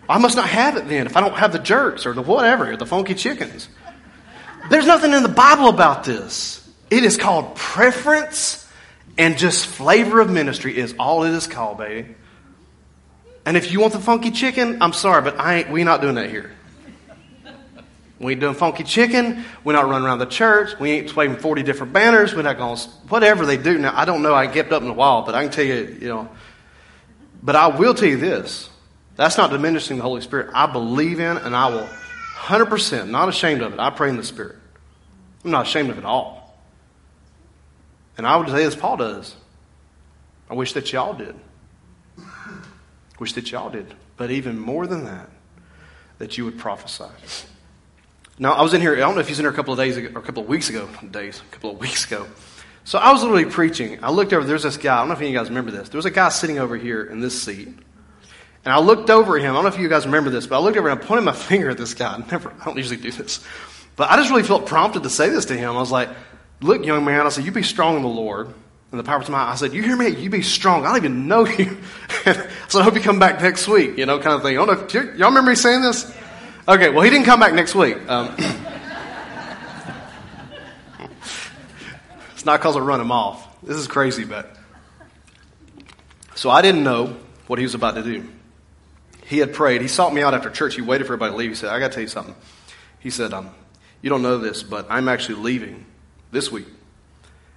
I 0.09 0.19
must 0.19 0.37
not 0.37 0.49
have 0.49 0.77
it 0.77 0.89
then 0.89 1.07
if 1.07 1.17
I 1.17 1.21
don't 1.21 1.35
have 1.35 1.53
the 1.53 1.59
jerks 1.59 2.07
or 2.07 2.13
the 2.13 2.23
whatever, 2.23 2.73
or 2.73 2.77
the 2.77 2.87
funky 2.87 3.15
chickens. 3.15 3.69
There's 4.71 4.87
nothing 4.87 5.13
in 5.13 5.23
the 5.23 5.29
Bible 5.29 5.69
about 5.69 6.05
this. 6.05 6.69
It 6.91 7.05
is 7.05 7.17
called 7.17 7.55
preference 7.57 8.69
and 9.19 9.39
just 9.39 9.67
flavor 9.67 10.21
of 10.21 10.31
ministry 10.31 10.77
is 10.77 10.95
all 10.99 11.25
it 11.25 11.33
is 11.33 11.47
called, 11.47 11.79
baby. 11.79 12.15
And 13.45 13.57
if 13.57 13.71
you 13.73 13.81
want 13.81 13.93
the 13.93 14.01
funky 14.01 14.31
chicken, 14.31 14.83
I'm 14.83 14.93
sorry, 14.93 15.23
but 15.23 15.39
I 15.39 15.59
ain't, 15.59 15.71
we 15.71 15.85
not 15.85 16.01
doing 16.01 16.17
that 16.17 16.31
here. 16.31 16.53
We 18.19 18.33
ain't 18.33 18.41
doing 18.41 18.55
funky 18.55 18.83
chicken. 18.83 19.45
We're 19.63 19.75
not 19.75 19.89
running 19.89 20.07
around 20.07 20.19
the 20.19 20.27
church. 20.27 20.79
We 20.81 20.91
ain't 20.93 21.15
waving 21.15 21.37
40 21.37 21.63
different 21.63 21.93
banners. 21.93 22.35
We're 22.35 22.43
not 22.43 22.57
going 22.57 22.77
to, 22.77 22.89
whatever 23.09 23.45
they 23.45 23.59
do. 23.59 23.79
Now, 23.79 23.93
I 23.95 24.05
don't 24.05 24.23
know. 24.23 24.35
I 24.35 24.47
kept 24.47 24.73
up 24.73 24.83
in 24.83 24.89
a 24.89 24.95
while, 24.95 25.23
but 25.23 25.35
I 25.35 25.43
can 25.43 25.53
tell 25.53 25.65
you, 25.65 25.99
you 26.01 26.09
know. 26.09 26.29
But 27.43 27.57
I 27.57 27.69
will 27.69 27.95
tell 27.95 28.09
you 28.09 28.17
this. 28.17 28.71
That's 29.17 29.37
not 29.37 29.51
diminishing 29.51 29.99
the 29.99 30.03
Holy 30.03 30.23
Spirit. 30.23 30.51
I 30.55 30.67
believe 30.67 31.21
in 31.21 31.37
and 31.37 31.55
I 31.55 31.69
will 31.69 31.89
100%, 32.47 33.09
not 33.09 33.29
ashamed 33.29 33.61
of 33.61 33.73
it. 33.73 33.81
I 33.81 33.91
pray 33.91 34.09
in 34.09 34.17
the 34.17 34.23
Spirit. 34.23 34.57
I'm 35.45 35.51
not 35.51 35.67
ashamed 35.67 35.91
of 35.91 35.99
it 35.99 36.05
all. 36.05 36.57
And 38.17 38.25
I 38.25 38.37
would 38.37 38.49
say, 38.49 38.63
as 38.63 38.77
Paul 38.77 38.99
does, 38.99 39.35
I 40.49 40.55
wish 40.55 40.73
that 40.75 40.93
y'all 40.93 41.13
did. 41.13 41.35
Wish 43.19 43.33
that 43.33 43.51
y'all 43.51 43.69
did. 43.69 43.93
But 44.17 44.31
even 44.31 44.59
more 44.59 44.87
than 44.87 45.05
that, 45.07 45.29
that 46.19 46.39
you 46.39 46.45
would 46.45 46.57
prophesy. 46.57 47.11
Now, 48.39 48.53
I 48.53 48.63
was 48.63 48.75
in 48.75 48.81
here, 48.81 48.95
I 48.95 49.01
don't 49.01 49.17
know 49.17 49.21
if 49.21 49.27
you 49.27 49.33
was 49.33 49.41
in 49.41 49.45
here 49.45 49.53
a 49.53 49.57
couple 49.57 49.73
of 49.73 49.79
days 49.79 49.97
ago, 49.97 50.11
or 50.15 50.21
a 50.21 50.25
couple 50.25 50.45
of 50.45 50.49
weeks 50.49 50.71
ago, 50.71 50.89
days, 51.11 51.41
a 51.41 51.53
couple 51.53 51.71
of 51.73 51.79
weeks 51.81 52.07
ago. 52.07 52.29
So 52.85 53.01
I 53.01 53.11
was 53.11 53.23
literally 53.23 53.47
preaching. 53.47 53.99
I 54.05 54.13
looked 54.13 54.33
over, 54.33 54.47
there's 54.47 54.63
this 54.63 54.77
guy, 54.77 54.95
I 54.95 54.99
don't 55.01 55.09
know 55.09 55.15
if 55.15 55.19
any 55.19 55.31
of 55.31 55.33
you 55.33 55.39
guys 55.41 55.49
remember 55.49 55.73
this. 55.73 55.89
There 55.89 55.99
was 55.99 56.07
a 56.07 56.13
guy 56.13 56.29
sitting 56.29 56.61
over 56.61 56.77
here 56.77 57.03
in 57.03 57.19
this 57.19 57.43
seat. 57.43 57.71
And 58.67 58.75
I 58.75 58.81
looked 58.81 59.11
over 59.11 59.37
at 59.39 59.43
him. 59.43 59.53
I 59.53 59.55
don't 59.55 59.63
know 59.63 59.69
if 59.69 59.79
you 59.79 59.89
guys 59.89 60.05
remember 60.07 60.29
this, 60.29 60.49
but 60.49 60.57
I 60.57 60.59
looked 60.59 60.77
over 60.77 60.91
and 60.91 61.01
I 61.01 61.03
pointed 61.03 61.25
my 61.25 61.33
finger 61.49 61.71
at 61.71 61.79
this 61.79 61.95
guy. 61.95 62.15
I 62.15 62.19
never, 62.31 62.53
I 62.61 62.65
don't 62.65 62.77
usually 62.77 62.97
do 62.97 63.13
this. 63.13 63.43
But 63.95 64.11
I 64.11 64.17
just 64.17 64.29
really 64.29 64.43
felt 64.43 64.67
prompted 64.67 65.05
to 65.05 65.11
say 65.11 65.31
this 65.31 65.47
to 65.47 65.57
him. 65.57 65.71
I 65.71 65.81
was 65.81 65.93
like, 65.93 66.11
Look, 66.61 66.85
young 66.85 67.05
man, 67.05 67.25
I 67.27 67.29
said, 67.29 67.45
You 67.45 67.53
be 67.53 67.63
strong 67.63 67.97
in 67.97 68.03
the 68.03 68.09
Lord 68.09 68.53
and 68.91 68.99
the 68.99 69.05
power 69.05 69.21
of 69.21 69.29
my 69.29 69.39
I 69.39 69.55
said, 69.55 69.73
You 69.73 69.83
hear 69.83 69.97
me? 69.97 70.09
You 70.09 70.31
be 70.31 70.43
strong. 70.43 70.85
I 70.85 70.89
don't 70.89 70.97
even 70.97 71.29
know 71.29 71.47
you. 71.59 71.79
so 72.69 72.81
I 72.81 72.83
hope 72.83 72.95
you 72.95 73.01
come 73.01 73.19
back 73.19 73.41
next 73.41 73.69
week, 73.69 73.97
you 73.99 74.07
know, 74.07 74.19
kind 74.19 74.35
of 74.35 74.43
thing. 74.43 74.59
I 74.59 74.65
don't 74.65 74.79
know 74.79 74.85
if, 74.85 74.95
y'all 75.17 75.29
remember 75.29 75.51
me 75.51 75.57
saying 75.57 75.83
this? 75.83 76.13
Okay, 76.69 76.89
well, 76.89 77.03
he 77.03 77.11
didn't 77.11 77.27
come 77.27 77.39
back 77.39 77.55
next 77.55 77.77
week. 77.77 77.97
Um, 78.09 78.35
it's 82.33 82.45
not 82.45 82.59
because 82.59 82.77
I 82.77 82.81
run 82.81 83.01
him 83.01 83.13
off. 83.13 83.63
This 83.63 83.77
is 83.77 83.87
crazy, 83.87 84.25
but. 84.25 84.57
So 86.35 86.51
I 86.51 86.63
didn't 86.63 86.83
know 86.83 87.17
what 87.47 87.59
he 87.59 87.65
was 87.65 87.75
about 87.75 87.95
to 87.95 88.03
do. 88.03 88.29
He 89.27 89.39
had 89.39 89.53
prayed. 89.53 89.81
He 89.81 89.89
sought 89.89 90.15
me 90.15 90.23
out 90.23 90.35
after 90.35 90.51
church. 90.51 90.77
He 90.77 90.83
waited 90.83 91.07
for 91.07 91.15
everybody 91.15 91.33
to 91.33 91.37
leave. 91.37 91.51
He 91.51 91.57
said, 91.57 91.71
I 91.71 91.81
got 91.81 91.89
to 91.89 91.95
tell 91.95 92.03
you 92.03 92.09
something. 92.09 92.37
He 93.01 93.11
said, 93.11 93.33
um, 93.33 93.51
You 94.01 94.09
don't 94.09 94.23
know 94.23 94.39
this, 94.39 94.63
but 94.63 94.87
I'm 94.89 95.09
actually 95.09 95.43
leaving 95.43 95.85
this 96.31 96.53
week. 96.53 96.67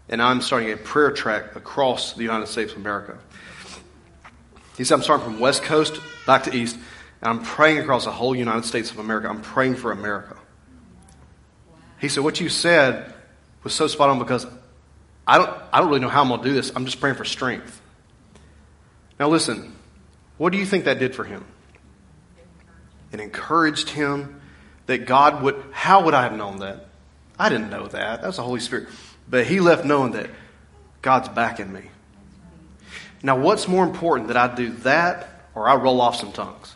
And 0.09 0.19
I'm 0.19 0.41
starting 0.41 0.71
a 0.71 0.77
prayer 0.77 1.11
track 1.11 1.55
across 1.55 2.13
the 2.13 2.23
United 2.23 2.47
States 2.47 2.71
of 2.71 2.79
America. 2.79 3.19
He 4.77 4.83
said, 4.83 4.95
I'm 4.95 5.03
starting 5.03 5.25
from 5.25 5.39
West 5.39 5.61
Coast 5.61 5.99
back 6.25 6.45
to 6.45 6.55
East, 6.55 6.75
and 7.21 7.29
I'm 7.29 7.43
praying 7.43 7.77
across 7.77 8.05
the 8.05 8.11
whole 8.11 8.35
United 8.35 8.65
States 8.65 8.89
of 8.89 8.97
America. 8.97 9.29
I'm 9.29 9.41
praying 9.41 9.75
for 9.75 9.91
America. 9.91 10.37
He 11.99 12.09
said, 12.09 12.23
What 12.23 12.39
you 12.39 12.49
said 12.49 13.13
was 13.63 13.75
so 13.75 13.85
spot 13.85 14.09
on 14.09 14.17
because 14.17 14.47
I 15.27 15.37
don't, 15.37 15.51
I 15.71 15.79
don't 15.79 15.89
really 15.89 15.99
know 15.99 16.09
how 16.09 16.23
I'm 16.23 16.29
going 16.29 16.41
to 16.41 16.47
do 16.47 16.55
this. 16.55 16.71
I'm 16.75 16.85
just 16.85 16.99
praying 16.99 17.17
for 17.17 17.25
strength. 17.25 17.79
Now, 19.19 19.29
listen, 19.29 19.75
what 20.39 20.51
do 20.51 20.57
you 20.57 20.65
think 20.65 20.85
that 20.85 20.97
did 20.97 21.13
for 21.13 21.25
him? 21.25 21.45
It 23.11 23.19
encouraged 23.19 23.89
him 23.89 24.41
that 24.85 25.05
God 25.05 25.41
would, 25.43 25.63
how 25.71 26.05
would 26.05 26.13
I 26.13 26.23
have 26.23 26.33
known 26.33 26.59
that? 26.59 26.87
I 27.37 27.49
didn't 27.49 27.69
know 27.69 27.87
that. 27.87 28.21
That's 28.21 28.37
the 28.37 28.43
Holy 28.43 28.59
Spirit. 28.59 28.89
But 29.29 29.45
he 29.45 29.59
left 29.59 29.85
knowing 29.85 30.13
that 30.13 30.29
God's 31.01 31.29
backing 31.29 31.71
me. 31.71 31.83
Now, 33.21 33.37
what's 33.37 33.67
more 33.67 33.83
important 33.83 34.27
that 34.29 34.37
I 34.37 34.53
do 34.53 34.71
that 34.77 35.27
or 35.55 35.67
I 35.67 35.75
roll 35.75 36.01
off 36.01 36.15
some 36.15 36.31
tongues? 36.31 36.75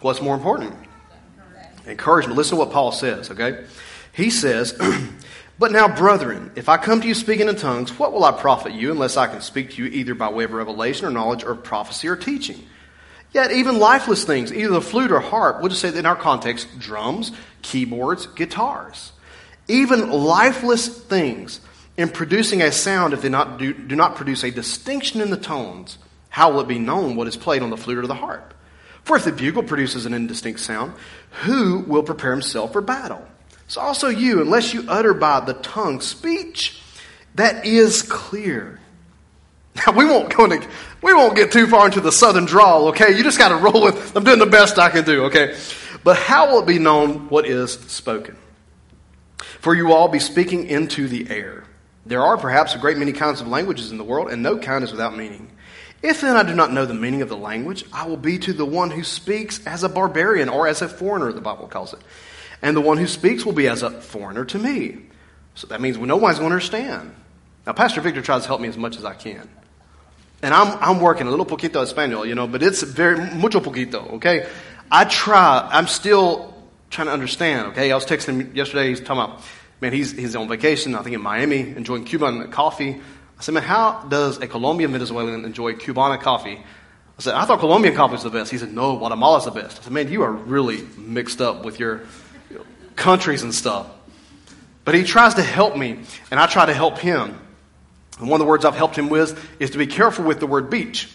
What's 0.00 0.20
more 0.20 0.34
important? 0.34 0.74
Encouragement. 1.86 2.36
Listen 2.36 2.56
to 2.56 2.64
what 2.64 2.72
Paul 2.72 2.92
says, 2.92 3.30
okay? 3.30 3.64
He 4.12 4.30
says, 4.30 4.78
But 5.60 5.72
now, 5.72 5.94
brethren, 5.94 6.52
if 6.56 6.70
I 6.70 6.78
come 6.78 7.02
to 7.02 7.06
you 7.06 7.14
speaking 7.14 7.46
in 7.46 7.54
tongues, 7.56 7.98
what 7.98 8.14
will 8.14 8.24
I 8.24 8.32
profit 8.32 8.72
you 8.72 8.92
unless 8.92 9.18
I 9.18 9.26
can 9.26 9.42
speak 9.42 9.72
to 9.72 9.84
you 9.84 9.90
either 9.90 10.14
by 10.14 10.30
way 10.30 10.44
of 10.44 10.52
revelation 10.52 11.06
or 11.06 11.10
knowledge 11.10 11.44
or 11.44 11.54
prophecy 11.54 12.08
or 12.08 12.16
teaching? 12.16 12.66
Yet 13.32 13.52
even 13.52 13.78
lifeless 13.78 14.24
things, 14.24 14.52
either 14.52 14.72
the 14.72 14.80
flute 14.80 15.12
or 15.12 15.20
harp, 15.20 15.60
we'll 15.60 15.68
just 15.68 15.80
say 15.80 15.90
that 15.90 15.98
in 15.98 16.06
our 16.06 16.16
context, 16.16 16.78
drums, 16.78 17.32
keyboards, 17.62 18.26
guitars. 18.26 19.12
Even 19.68 20.10
lifeless 20.10 20.88
things 20.88 21.60
in 21.96 22.08
producing 22.08 22.62
a 22.62 22.72
sound 22.72 23.12
if 23.12 23.22
they 23.22 23.28
not 23.28 23.58
do, 23.58 23.72
do 23.72 23.94
not 23.94 24.16
produce 24.16 24.42
a 24.42 24.50
distinction 24.50 25.20
in 25.20 25.30
the 25.30 25.36
tones? 25.36 25.98
How 26.28 26.50
will 26.50 26.60
it 26.60 26.68
be 26.68 26.78
known 26.78 27.14
what 27.14 27.28
is 27.28 27.36
played 27.36 27.62
on 27.62 27.70
the 27.70 27.76
flute 27.76 27.98
or 27.98 28.06
the 28.06 28.14
harp? 28.14 28.54
For 29.04 29.16
if 29.16 29.24
the 29.24 29.32
bugle 29.32 29.62
produces 29.62 30.06
an 30.06 30.14
indistinct 30.14 30.60
sound, 30.60 30.92
who 31.42 31.80
will 31.80 32.02
prepare 32.02 32.32
himself 32.32 32.72
for 32.72 32.80
battle? 32.80 33.26
So 33.68 33.80
also 33.80 34.08
you, 34.08 34.40
unless 34.40 34.74
you 34.74 34.84
utter 34.88 35.14
by 35.14 35.40
the 35.40 35.54
tongue 35.54 36.00
speech 36.00 36.80
that 37.34 37.64
is 37.64 38.02
clear. 38.02 38.80
Now 39.86 39.92
we 39.96 40.04
won't 40.04 40.34
go 40.34 40.44
into, 40.44 40.68
we 41.02 41.14
won't 41.14 41.36
get 41.36 41.52
too 41.52 41.66
far 41.66 41.86
into 41.86 42.00
the 42.00 42.12
southern 42.12 42.44
drawl, 42.44 42.88
okay? 42.88 43.16
You 43.16 43.22
just 43.22 43.38
got 43.38 43.48
to 43.48 43.56
roll 43.56 43.82
with. 43.82 44.16
I'm 44.16 44.24
doing 44.24 44.38
the 44.38 44.46
best 44.46 44.78
I 44.78 44.90
can 44.90 45.04
do, 45.04 45.24
okay? 45.24 45.56
But 46.02 46.16
how 46.16 46.50
will 46.50 46.62
it 46.62 46.66
be 46.66 46.78
known 46.78 47.28
what 47.28 47.46
is 47.46 47.72
spoken? 47.72 48.36
For 49.60 49.74
you 49.74 49.92
all 49.92 50.08
be 50.08 50.18
speaking 50.18 50.66
into 50.66 51.08
the 51.08 51.28
air. 51.30 51.64
There 52.06 52.22
are 52.22 52.38
perhaps 52.38 52.74
a 52.74 52.78
great 52.78 52.96
many 52.96 53.12
kinds 53.12 53.40
of 53.40 53.48
languages 53.48 53.90
in 53.90 53.98
the 53.98 54.04
world, 54.04 54.30
and 54.30 54.42
no 54.42 54.58
kind 54.58 54.82
is 54.82 54.90
without 54.90 55.16
meaning. 55.16 55.50
If 56.02 56.22
then 56.22 56.34
I 56.34 56.42
do 56.42 56.54
not 56.54 56.72
know 56.72 56.86
the 56.86 56.94
meaning 56.94 57.20
of 57.20 57.28
the 57.28 57.36
language, 57.36 57.84
I 57.92 58.06
will 58.06 58.16
be 58.16 58.38
to 58.38 58.54
the 58.54 58.64
one 58.64 58.90
who 58.90 59.04
speaks 59.04 59.64
as 59.66 59.82
a 59.82 59.88
barbarian 59.88 60.48
or 60.48 60.66
as 60.66 60.80
a 60.80 60.88
foreigner, 60.88 61.30
the 61.30 61.42
Bible 61.42 61.68
calls 61.68 61.92
it. 61.92 62.00
And 62.62 62.74
the 62.74 62.80
one 62.80 62.96
who 62.96 63.06
speaks 63.06 63.44
will 63.44 63.52
be 63.52 63.68
as 63.68 63.82
a 63.82 63.90
foreigner 63.90 64.46
to 64.46 64.58
me. 64.58 64.98
So 65.54 65.66
that 65.66 65.82
means 65.82 65.98
no 65.98 66.16
one's 66.16 66.38
going 66.38 66.50
to 66.50 66.54
understand. 66.54 67.14
Now, 67.66 67.74
Pastor 67.74 68.00
Victor 68.00 68.22
tries 68.22 68.42
to 68.42 68.48
help 68.48 68.62
me 68.62 68.68
as 68.68 68.78
much 68.78 68.96
as 68.96 69.04
I 69.04 69.12
can. 69.12 69.48
And 70.42 70.54
I'm, 70.54 70.78
I'm 70.80 71.00
working 71.00 71.26
a 71.26 71.30
little 71.30 71.44
poquito 71.44 71.82
Espanol, 71.82 72.24
you 72.24 72.34
know, 72.34 72.46
but 72.46 72.62
it's 72.62 72.82
very, 72.82 73.18
mucho 73.34 73.60
poquito, 73.60 74.14
okay? 74.14 74.46
I 74.90 75.04
try, 75.04 75.68
I'm 75.70 75.86
still 75.86 76.54
trying 76.88 77.08
to 77.08 77.12
understand, 77.12 77.68
okay? 77.68 77.92
I 77.92 77.94
was 77.94 78.06
texting 78.06 78.40
him 78.40 78.56
yesterday, 78.56 78.88
he's 78.88 79.00
talking 79.00 79.22
about, 79.22 79.42
man, 79.80 79.92
he's, 79.92 80.12
he's 80.12 80.34
on 80.34 80.48
vacation, 80.48 80.94
I 80.94 81.02
think 81.02 81.14
in 81.14 81.20
Miami, 81.20 81.60
enjoying 81.60 82.04
Cuban 82.04 82.50
coffee. 82.50 83.00
I 83.38 83.42
said, 83.42 83.52
man, 83.52 83.62
how 83.62 84.04
does 84.08 84.38
a 84.38 84.46
Colombian 84.46 84.92
Venezuelan 84.92 85.44
enjoy 85.44 85.74
Cubana 85.74 86.20
coffee? 86.20 86.58
I 86.58 87.22
said, 87.22 87.34
I 87.34 87.44
thought 87.44 87.60
Colombian 87.60 87.94
coffee 87.94 88.12
was 88.12 88.22
the 88.22 88.30
best. 88.30 88.50
He 88.50 88.56
said, 88.56 88.72
no, 88.72 88.96
Guatemala's 88.96 89.44
the 89.44 89.50
best. 89.50 89.78
I 89.78 89.82
said, 89.82 89.92
man, 89.92 90.10
you 90.10 90.22
are 90.22 90.32
really 90.32 90.86
mixed 90.96 91.42
up 91.42 91.64
with 91.66 91.78
your 91.78 92.00
countries 92.96 93.42
and 93.42 93.54
stuff. 93.54 93.86
But 94.86 94.94
he 94.94 95.04
tries 95.04 95.34
to 95.34 95.42
help 95.42 95.76
me, 95.76 95.98
and 96.30 96.40
I 96.40 96.46
try 96.46 96.64
to 96.64 96.72
help 96.72 96.98
him. 96.98 97.38
And 98.20 98.28
one 98.28 98.40
of 98.40 98.46
the 98.46 98.48
words 98.48 98.64
I've 98.64 98.76
helped 98.76 98.96
him 98.96 99.08
with 99.08 99.44
is 99.60 99.70
to 99.70 99.78
be 99.78 99.86
careful 99.86 100.24
with 100.24 100.40
the 100.40 100.46
word 100.46 100.70
beach. 100.70 101.08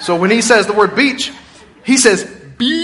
So 0.00 0.16
when 0.16 0.30
he 0.30 0.42
says 0.42 0.66
the 0.66 0.74
word 0.74 0.94
beach, 0.94 1.32
he 1.84 1.96
says 1.96 2.24
beach 2.58 2.76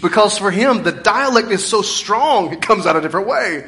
because 0.00 0.38
for 0.38 0.50
him 0.50 0.82
the 0.82 0.92
dialect 0.92 1.50
is 1.50 1.62
so 1.64 1.82
strong 1.82 2.50
it 2.52 2.62
comes 2.62 2.86
out 2.86 2.96
a 2.96 3.02
different 3.02 3.26
way 3.26 3.66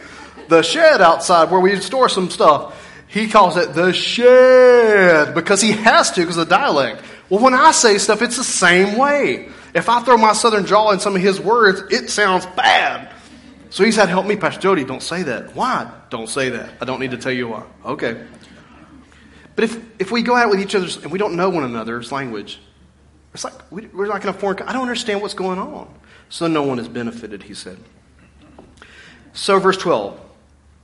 the 0.53 0.63
shed 0.63 1.01
outside 1.01 1.51
where 1.51 1.61
we 1.61 1.81
store 1.81 2.09
some 2.09 2.31
stuff. 2.31 2.79
He 3.09 3.29
calls 3.29 3.57
it 3.57 3.75
the 3.75 3.93
shed 3.93 5.35
because 5.35 5.61
he 5.61 5.73
has 5.73 6.11
to 6.13 6.21
because 6.21 6.37
of 6.37 6.49
the 6.49 6.55
dialect. 6.55 7.03
Well, 7.29 7.43
when 7.43 7.55
I 7.55 7.73
say 7.73 7.99
stuff, 7.99 8.23
it's 8.23 8.37
the 8.37 8.45
same 8.45 8.97
way. 8.97 9.49
If 9.75 9.89
I 9.89 10.03
throw 10.03 10.17
my 10.17 10.33
southern 10.33 10.65
drawl 10.65 10.93
in 10.93 11.01
some 11.01 11.17
of 11.17 11.23
his 11.23 11.41
words, 11.41 11.83
it 11.91 12.11
sounds 12.11 12.47
bad. 12.47 13.12
So 13.73 13.85
he 13.85 13.91
said, 13.91 14.11
Help 14.11 14.27
me, 14.27 14.37
Pastor 14.37 14.61
Jody, 14.61 14.85
don't 14.85 15.03
say 15.03 15.23
that. 15.23 15.57
Why? 15.57 15.91
Don't 16.11 16.29
say 16.29 16.51
that. 16.51 16.69
I 16.83 16.85
don't 16.85 17.01
need 17.01 17.13
to 17.13 17.17
tell 17.17 17.33
you 17.33 17.49
why. 17.49 17.65
Okay. 17.87 18.23
But 19.57 19.65
if, 19.65 19.83
if 19.99 20.11
we 20.11 20.21
go 20.21 20.37
out 20.37 20.51
with 20.51 20.61
each 20.61 20.75
other 20.75 20.87
and 21.03 21.11
we 21.11 21.19
don't 21.19 21.37
know 21.37 21.49
one 21.49 21.65
another's 21.65 22.13
language, 22.13 22.61
it's 23.33 23.45
like 23.45 23.55
we, 23.73 23.87
are 23.87 24.07
like 24.09 24.25
in 24.25 24.29
a 24.29 24.35
foreign 24.35 24.61
I 24.65 24.75
don't 24.75 24.83
understand 24.83 25.23
what's 25.23 25.33
going 25.33 25.59
on. 25.59 25.89
So 26.29 26.49
no 26.49 26.65
one 26.65 26.79
is 26.81 26.87
benefited, 26.87 27.43
he 27.45 27.55
said. 27.55 27.79
So, 29.33 29.59
verse 29.59 29.79
12 29.79 30.21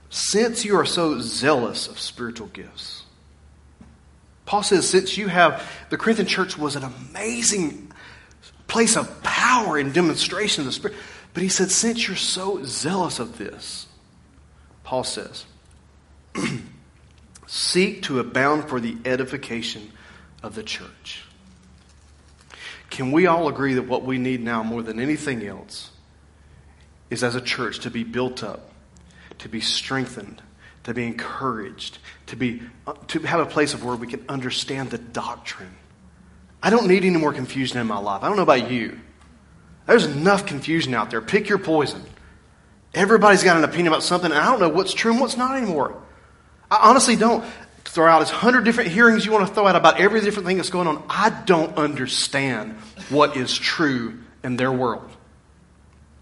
since 0.09 0.65
you 0.65 0.75
are 0.77 0.87
so 0.87 1.21
zealous 1.21 1.89
of 1.89 2.01
spiritual 2.01 2.47
gifts. 2.47 3.05
Paul 4.47 4.63
says, 4.63 4.89
since 4.89 5.19
you 5.19 5.29
have, 5.29 5.71
the 5.91 5.99
Corinthian 5.99 6.27
church 6.27 6.57
was 6.57 6.75
an 6.75 6.85
amazing 6.85 7.93
place 8.67 8.97
of 8.97 9.23
power 9.23 9.77
and 9.77 9.93
demonstration 9.93 10.63
of 10.63 10.67
the 10.67 10.73
Spirit. 10.73 10.97
But 11.39 11.45
he 11.45 11.51
said, 11.51 11.71
since 11.71 12.09
you're 12.09 12.17
so 12.17 12.65
zealous 12.65 13.21
of 13.21 13.39
this, 13.39 13.87
Paul 14.83 15.05
says, 15.05 15.45
seek 17.47 18.03
to 18.03 18.19
abound 18.19 18.69
for 18.69 18.81
the 18.81 18.97
edification 19.05 19.93
of 20.43 20.57
the 20.57 20.65
church. 20.65 21.23
Can 22.91 23.13
we 23.13 23.29
all 23.29 23.47
agree 23.47 23.75
that 23.75 23.87
what 23.87 24.03
we 24.03 24.19
need 24.19 24.43
now 24.43 24.65
more 24.65 24.83
than 24.83 24.99
anything 24.99 25.47
else 25.47 25.93
is 27.09 27.23
as 27.23 27.37
a 27.37 27.41
church 27.41 27.79
to 27.79 27.91
be 27.93 28.03
built 28.03 28.43
up 28.43 28.73
to 29.39 29.49
be 29.49 29.61
strengthened, 29.61 30.43
to 30.83 30.93
be 30.93 31.07
encouraged, 31.07 31.99
to, 32.27 32.35
be, 32.35 32.63
uh, 32.85 32.95
to 33.07 33.21
have 33.21 33.39
a 33.39 33.47
place 33.47 33.75
of 33.75 33.85
where 33.85 33.95
we 33.95 34.09
can 34.09 34.25
understand 34.29 34.91
the 34.91 34.99
doctrine. 34.99 35.77
I 36.61 36.71
don't 36.71 36.89
need 36.89 37.05
any 37.05 37.17
more 37.17 37.33
confusion 37.33 37.79
in 37.79 37.87
my 37.87 37.99
life. 37.99 38.25
I 38.25 38.27
don't 38.27 38.37
know 38.37 38.43
about 38.43 38.73
you. 38.73 38.99
There's 39.89 40.05
enough 40.05 40.45
confusion 40.45 40.93
out 40.93 41.11
there. 41.11 41.23
Pick 41.23 41.49
your 41.49 41.57
poison. 41.57 42.05
Everybody's 42.93 43.43
got 43.43 43.57
an 43.57 43.65
opinion 43.65 43.89
about 43.89 44.03
something, 44.03 44.31
and 44.31 44.39
I 44.39 44.45
don't 44.45 44.61
know 44.61 44.69
what's 44.69 44.93
true 44.93 45.13
and 45.13 45.21
what's 45.21 45.37
not 45.37 45.57
anymore. 45.57 46.01
I 46.71 46.91
honestly 46.91 47.17
don't 47.17 47.43
throw 47.85 48.07
out 48.07 48.21
as 48.21 48.29
hundred 48.29 48.67
different 48.67 48.91
hearings 48.91 49.25
you 49.25 49.33
want 49.33 49.49
to 49.49 49.55
throw 49.55 49.67
out 49.67 49.77
about 49.77 49.99
every 49.99 50.21
different 50.21 50.47
thing 50.47 50.59
that's 50.59 50.69
going 50.69 50.87
on. 50.87 51.03
I 51.09 51.31
don't 51.31 51.79
understand 51.79 52.73
what 53.09 53.39
is 53.39 53.57
true 53.57 54.19
in 54.45 54.57
their 54.57 54.71
world. 54.71 55.11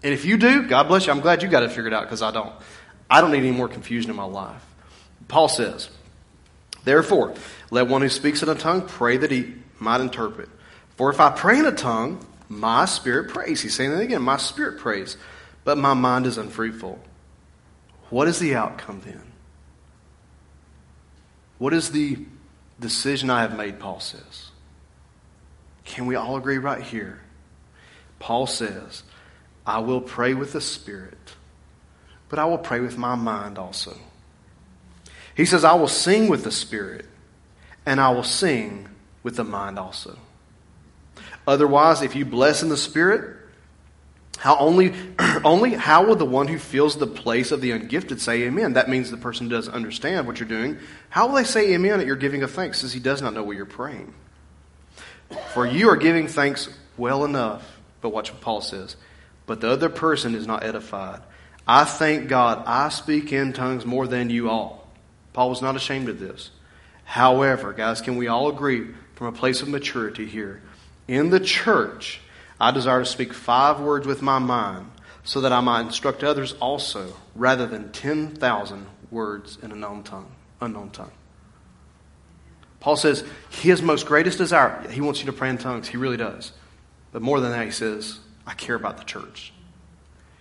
And 0.01 0.13
if 0.13 0.23
you 0.23 0.37
do, 0.37 0.63
God 0.63 0.87
bless 0.87 1.05
you. 1.05 1.11
I'm 1.11 1.19
glad 1.19 1.43
you 1.43 1.49
got 1.49 1.63
it 1.63 1.71
figured 1.71 1.93
out 1.93 2.03
because 2.03 2.21
I 2.21 2.31
don't. 2.31 2.53
I 3.09 3.19
don't 3.19 3.31
need 3.31 3.39
any 3.39 3.51
more 3.51 3.67
confusion 3.67 4.09
in 4.09 4.15
my 4.15 4.23
life. 4.23 4.63
Paul 5.27 5.49
says, 5.49 5.89
Therefore, 6.85 7.33
let 7.69 7.87
one 7.87 8.01
who 8.01 8.07
speaks 8.07 8.41
in 8.43 8.47
a 8.47 8.55
tongue 8.55 8.87
pray 8.87 9.17
that 9.17 9.29
he 9.29 9.55
might 9.77 9.99
interpret. 9.99 10.47
For 10.95 11.09
if 11.09 11.19
I 11.19 11.31
pray 11.31 11.59
in 11.59 11.65
a 11.65 11.73
tongue, 11.73 12.25
my 12.49 12.85
spirit 12.85 13.29
prays. 13.29 13.61
He's 13.61 13.75
saying 13.75 13.91
that 13.91 13.99
again, 13.99 14.21
my 14.21 14.37
spirit 14.37 14.79
prays, 14.79 15.17
but 15.63 15.77
my 15.77 15.93
mind 15.93 16.25
is 16.25 16.37
unfruitful. 16.37 16.99
What 18.09 18.27
is 18.27 18.39
the 18.39 18.55
outcome 18.55 19.01
then? 19.03 19.21
What 21.57 21.73
is 21.73 21.91
the 21.91 22.19
decision 22.79 23.29
I 23.29 23.41
have 23.41 23.57
made, 23.57 23.79
Paul 23.79 23.99
says? 23.99 24.51
Can 25.83 26.05
we 26.05 26.15
all 26.15 26.37
agree 26.37 26.57
right 26.57 26.81
here? 26.81 27.19
Paul 28.19 28.47
says, 28.47 29.03
I 29.65 29.79
will 29.79 30.01
pray 30.01 30.33
with 30.33 30.53
the 30.53 30.61
Spirit 30.61 31.35
but 32.29 32.39
I 32.39 32.45
will 32.45 32.57
pray 32.57 32.79
with 32.79 32.97
my 32.97 33.15
mind 33.15 33.57
also. 33.57 33.95
He 35.35 35.45
says, 35.45 35.63
I 35.63 35.73
will 35.75 35.87
sing 35.87 36.27
with 36.27 36.43
the 36.43 36.51
Spirit, 36.51 37.05
and 37.85 38.01
I 38.01 38.09
will 38.09 38.23
sing 38.23 38.89
with 39.23 39.35
the 39.35 39.43
mind 39.43 39.79
also. 39.79 40.17
Otherwise, 41.47 42.01
if 42.01 42.15
you 42.15 42.25
bless 42.25 42.61
in 42.61 42.67
the 42.67 42.77
Spirit, 42.77 43.37
how 44.37 44.57
only, 44.57 44.93
only 45.43 45.73
how 45.73 46.05
will 46.05 46.17
the 46.17 46.25
one 46.25 46.47
who 46.47 46.59
fills 46.59 46.97
the 46.97 47.07
place 47.07 47.51
of 47.51 47.61
the 47.61 47.71
ungifted 47.71 48.19
say 48.19 48.43
amen? 48.43 48.73
That 48.73 48.89
means 48.89 49.09
the 49.09 49.17
person 49.17 49.47
doesn't 49.47 49.73
understand 49.73 50.27
what 50.27 50.39
you're 50.39 50.49
doing. 50.49 50.77
How 51.09 51.27
will 51.27 51.35
they 51.35 51.45
say 51.45 51.73
amen 51.73 52.01
at 52.01 52.05
your 52.05 52.17
giving 52.17 52.43
of 52.43 52.51
thanks 52.51 52.79
since 52.79 52.91
he 52.91 52.99
does 52.99 53.21
not 53.21 53.33
know 53.33 53.43
what 53.43 53.55
you're 53.55 53.65
praying? 53.65 54.13
For 55.53 55.65
you 55.65 55.89
are 55.89 55.97
giving 55.97 56.27
thanks 56.27 56.69
well 56.97 57.25
enough, 57.25 57.79
but 58.01 58.09
watch 58.09 58.31
what 58.31 58.41
Paul 58.41 58.61
says. 58.61 58.95
But 59.45 59.61
the 59.61 59.69
other 59.69 59.89
person 59.89 60.35
is 60.35 60.45
not 60.45 60.63
edified. 60.63 61.21
I 61.65 61.85
thank 61.85 62.27
God 62.27 62.63
I 62.65 62.89
speak 62.89 63.33
in 63.33 63.53
tongues 63.53 63.85
more 63.85 64.07
than 64.07 64.29
you 64.29 64.49
all. 64.49 64.87
Paul 65.33 65.49
was 65.49 65.61
not 65.61 65.75
ashamed 65.75 66.09
of 66.09 66.19
this. 66.19 66.51
However, 67.03 67.73
guys, 67.73 68.01
can 68.01 68.17
we 68.17 68.27
all 68.27 68.49
agree 68.49 68.87
from 69.15 69.27
a 69.27 69.31
place 69.31 69.61
of 69.61 69.69
maturity 69.69 70.25
here? 70.25 70.61
In 71.07 71.29
the 71.29 71.39
church, 71.39 72.21
I 72.59 72.71
desire 72.71 72.99
to 72.99 73.05
speak 73.05 73.33
five 73.33 73.79
words 73.79 74.05
with 74.05 74.21
my 74.21 74.39
mind 74.39 74.91
so 75.23 75.41
that 75.41 75.51
I 75.51 75.59
might 75.59 75.81
instruct 75.81 76.23
others 76.23 76.53
also, 76.53 77.13
rather 77.35 77.67
than 77.67 77.91
10,000 77.91 78.87
words 79.11 79.57
in 79.61 79.71
a 79.71 79.75
known 79.75 80.03
tongue, 80.03 80.31
unknown 80.61 80.89
tongue. 80.89 81.11
Paul 82.79 82.95
says 82.95 83.23
his 83.49 83.81
most 83.81 84.05
greatest 84.05 84.37
desire, 84.37 84.87
he 84.89 85.01
wants 85.01 85.19
you 85.19 85.25
to 85.25 85.33
pray 85.33 85.49
in 85.49 85.57
tongues. 85.57 85.87
He 85.87 85.97
really 85.97 86.17
does. 86.17 86.51
But 87.11 87.21
more 87.21 87.39
than 87.39 87.51
that, 87.51 87.65
he 87.65 87.71
says, 87.71 88.19
I 88.45 88.53
care 88.53 88.75
about 88.75 88.97
the 88.97 89.03
church. 89.03 89.51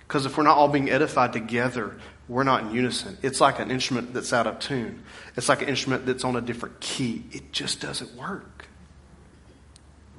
Because 0.06 0.26
if 0.26 0.36
we're 0.36 0.44
not 0.44 0.56
all 0.56 0.68
being 0.68 0.90
edified 0.90 1.32
together, 1.32 1.96
we're 2.28 2.44
not 2.44 2.62
in 2.62 2.70
unison. 2.72 3.18
It's 3.22 3.40
like 3.40 3.58
an 3.58 3.70
instrument 3.70 4.14
that's 4.14 4.32
out 4.32 4.46
of 4.46 4.58
tune. 4.58 5.02
It's 5.36 5.48
like 5.48 5.62
an 5.62 5.68
instrument 5.68 6.06
that's 6.06 6.24
on 6.24 6.36
a 6.36 6.40
different 6.40 6.80
key. 6.80 7.24
It 7.32 7.52
just 7.52 7.80
doesn't 7.80 8.14
work. 8.14 8.68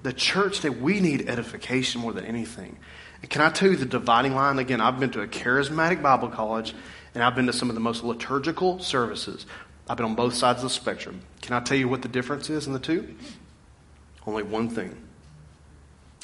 The 0.08 0.14
church 0.14 0.62
that 0.62 0.80
we 0.80 1.02
need 1.02 1.28
edification 1.28 2.00
more 2.00 2.14
than 2.14 2.24
anything. 2.24 2.78
And 3.22 3.30
can 3.30 3.42
I 3.42 3.50
tell 3.50 3.70
you 3.70 3.76
the 3.76 3.86
dividing 3.86 4.36
line? 4.36 4.58
Again, 4.58 4.80
I've 4.80 5.02
been 5.02 5.10
to 5.10 5.22
a 5.22 5.28
charismatic 5.28 6.02
Bible 6.02 6.30
college 6.30 6.74
and 7.14 7.22
I've 7.22 7.36
been 7.36 7.48
to 7.48 7.52
some 7.52 7.68
of 7.68 7.76
the 7.76 7.82
most 7.82 8.06
liturgical 8.06 8.80
services. 8.80 9.46
I've 9.86 9.98
been 9.98 10.06
on 10.06 10.16
both 10.16 10.34
sides 10.34 10.60
of 10.60 10.64
the 10.64 10.70
spectrum. 10.70 11.24
Can 11.42 11.58
I 11.58 11.60
tell 11.60 11.76
you 11.76 11.90
what 11.90 12.04
the 12.04 12.08
difference 12.08 12.50
is 12.50 12.68
in 12.68 12.72
the 12.72 12.80
two? 12.80 13.16
Only 14.26 14.44
one 14.44 14.70
thing 14.70 14.96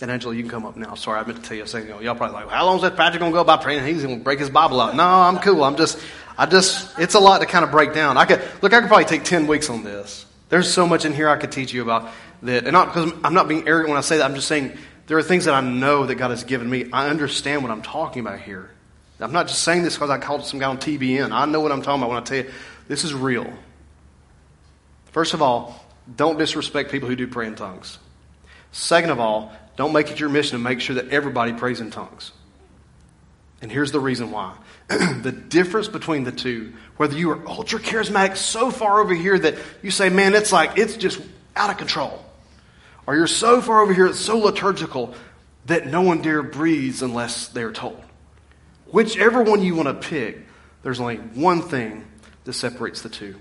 And 0.01 0.09
Angela, 0.09 0.33
you 0.33 0.43
can 0.43 0.49
come 0.49 0.65
up 0.65 0.77
now. 0.77 0.95
Sorry, 0.95 1.19
I 1.19 1.25
meant 1.25 1.43
to 1.43 1.43
tell 1.43 1.57
you 1.57 1.63
ago. 1.63 1.99
Y'all 1.99 2.15
probably 2.15 2.35
like, 2.35 2.47
how 2.51 2.65
long 2.65 2.77
is 2.77 2.83
that 2.83 2.95
Patrick 2.95 3.21
to 3.21 3.31
go 3.31 3.41
about 3.41 3.63
praying? 3.63 3.85
He's 3.85 4.03
to 4.03 4.15
break 4.15 4.39
his 4.39 4.49
Bible 4.49 4.79
out. 4.79 4.95
No, 4.95 5.03
I'm 5.03 5.39
cool. 5.39 5.61
I'm 5.61 5.75
just, 5.75 5.99
I 6.37 6.45
just, 6.45 6.97
it's 6.97 7.15
a 7.15 7.19
lot 7.19 7.41
to 7.41 7.47
kind 7.47 7.65
of 7.65 7.71
break 7.71 7.93
down. 7.93 8.15
I 8.15 8.23
could, 8.23 8.41
look, 8.61 8.71
I 8.71 8.79
could 8.79 8.87
probably 8.87 9.03
take 9.03 9.25
10 9.25 9.45
weeks 9.45 9.69
on 9.69 9.83
this. 9.83 10.25
There's 10.47 10.71
so 10.71 10.87
much 10.87 11.03
in 11.03 11.11
here 11.11 11.27
I 11.27 11.35
could 11.35 11.51
teach 11.51 11.73
you 11.73 11.81
about 11.81 12.09
that. 12.45 12.63
And 12.63 12.73
not 12.73 12.93
because 12.93 13.11
I'm 13.23 13.33
not 13.33 13.47
being 13.47 13.67
arrogant 13.67 13.89
when 13.89 13.97
I 13.97 14.01
say 14.01 14.17
that. 14.17 14.25
I'm 14.25 14.35
just 14.35 14.47
saying 14.47 14.77
there 15.07 15.17
are 15.17 15.23
things 15.23 15.45
that 15.45 15.53
I 15.53 15.61
know 15.61 16.05
that 16.05 16.15
God 16.15 16.29
has 16.31 16.43
given 16.43 16.69
me. 16.69 16.89
I 16.91 17.09
understand 17.09 17.63
what 17.63 17.71
I'm 17.71 17.81
talking 17.81 18.21
about 18.21 18.39
here. 18.39 18.69
I'm 19.19 19.31
not 19.31 19.47
just 19.47 19.63
saying 19.63 19.83
this 19.83 19.95
because 19.95 20.09
I 20.09 20.17
called 20.17 20.45
some 20.45 20.59
guy 20.59 20.67
on 20.67 20.77
TBN. 20.77 21.31
I 21.31 21.45
know 21.45 21.61
what 21.61 21.71
I'm 21.71 21.81
talking 21.81 22.01
about 22.01 22.09
when 22.09 22.17
I 22.17 22.25
tell 22.25 22.37
you 22.37 22.51
this 22.87 23.03
is 23.03 23.13
real. 23.13 23.51
First 25.11 25.33
of 25.33 25.41
all, 25.41 25.85
don't 26.15 26.37
disrespect 26.37 26.91
people 26.91 27.07
who 27.07 27.15
do 27.15 27.27
pray 27.27 27.47
in 27.47 27.55
tongues. 27.55 27.97
Second 28.71 29.11
of 29.11 29.19
all, 29.19 29.53
don't 29.75 29.93
make 29.93 30.11
it 30.11 30.19
your 30.19 30.29
mission 30.29 30.57
to 30.57 30.63
make 30.63 30.81
sure 30.81 30.95
that 30.95 31.09
everybody 31.09 31.53
prays 31.53 31.79
in 31.79 31.91
tongues. 31.91 32.31
And 33.61 33.71
here's 33.71 33.91
the 33.91 33.99
reason 33.99 34.31
why. 34.31 34.55
the 34.87 35.31
difference 35.31 35.87
between 35.87 36.25
the 36.25 36.31
two, 36.31 36.73
whether 36.97 37.17
you 37.17 37.31
are 37.31 37.47
ultra 37.47 37.79
charismatic 37.79 38.35
so 38.35 38.71
far 38.71 38.99
over 38.99 39.13
here 39.13 39.39
that 39.39 39.55
you 39.81 39.91
say, 39.91 40.09
man, 40.09 40.35
it's 40.35 40.51
like, 40.51 40.77
it's 40.77 40.97
just 40.97 41.21
out 41.55 41.69
of 41.69 41.77
control. 41.77 42.23
Or 43.05 43.15
you're 43.15 43.27
so 43.27 43.61
far 43.61 43.81
over 43.81 43.93
here, 43.93 44.07
it's 44.07 44.19
so 44.19 44.37
liturgical 44.37 45.13
that 45.65 45.87
no 45.87 46.01
one 46.01 46.21
dare 46.21 46.43
breathes 46.43 47.01
unless 47.01 47.47
they're 47.47 47.71
told. 47.71 48.01
Whichever 48.87 49.41
one 49.41 49.61
you 49.61 49.75
want 49.75 49.87
to 49.87 50.07
pick, 50.07 50.45
there's 50.83 50.99
only 50.99 51.17
one 51.17 51.61
thing 51.61 52.05
that 52.43 52.53
separates 52.53 53.01
the 53.01 53.09
two. 53.09 53.35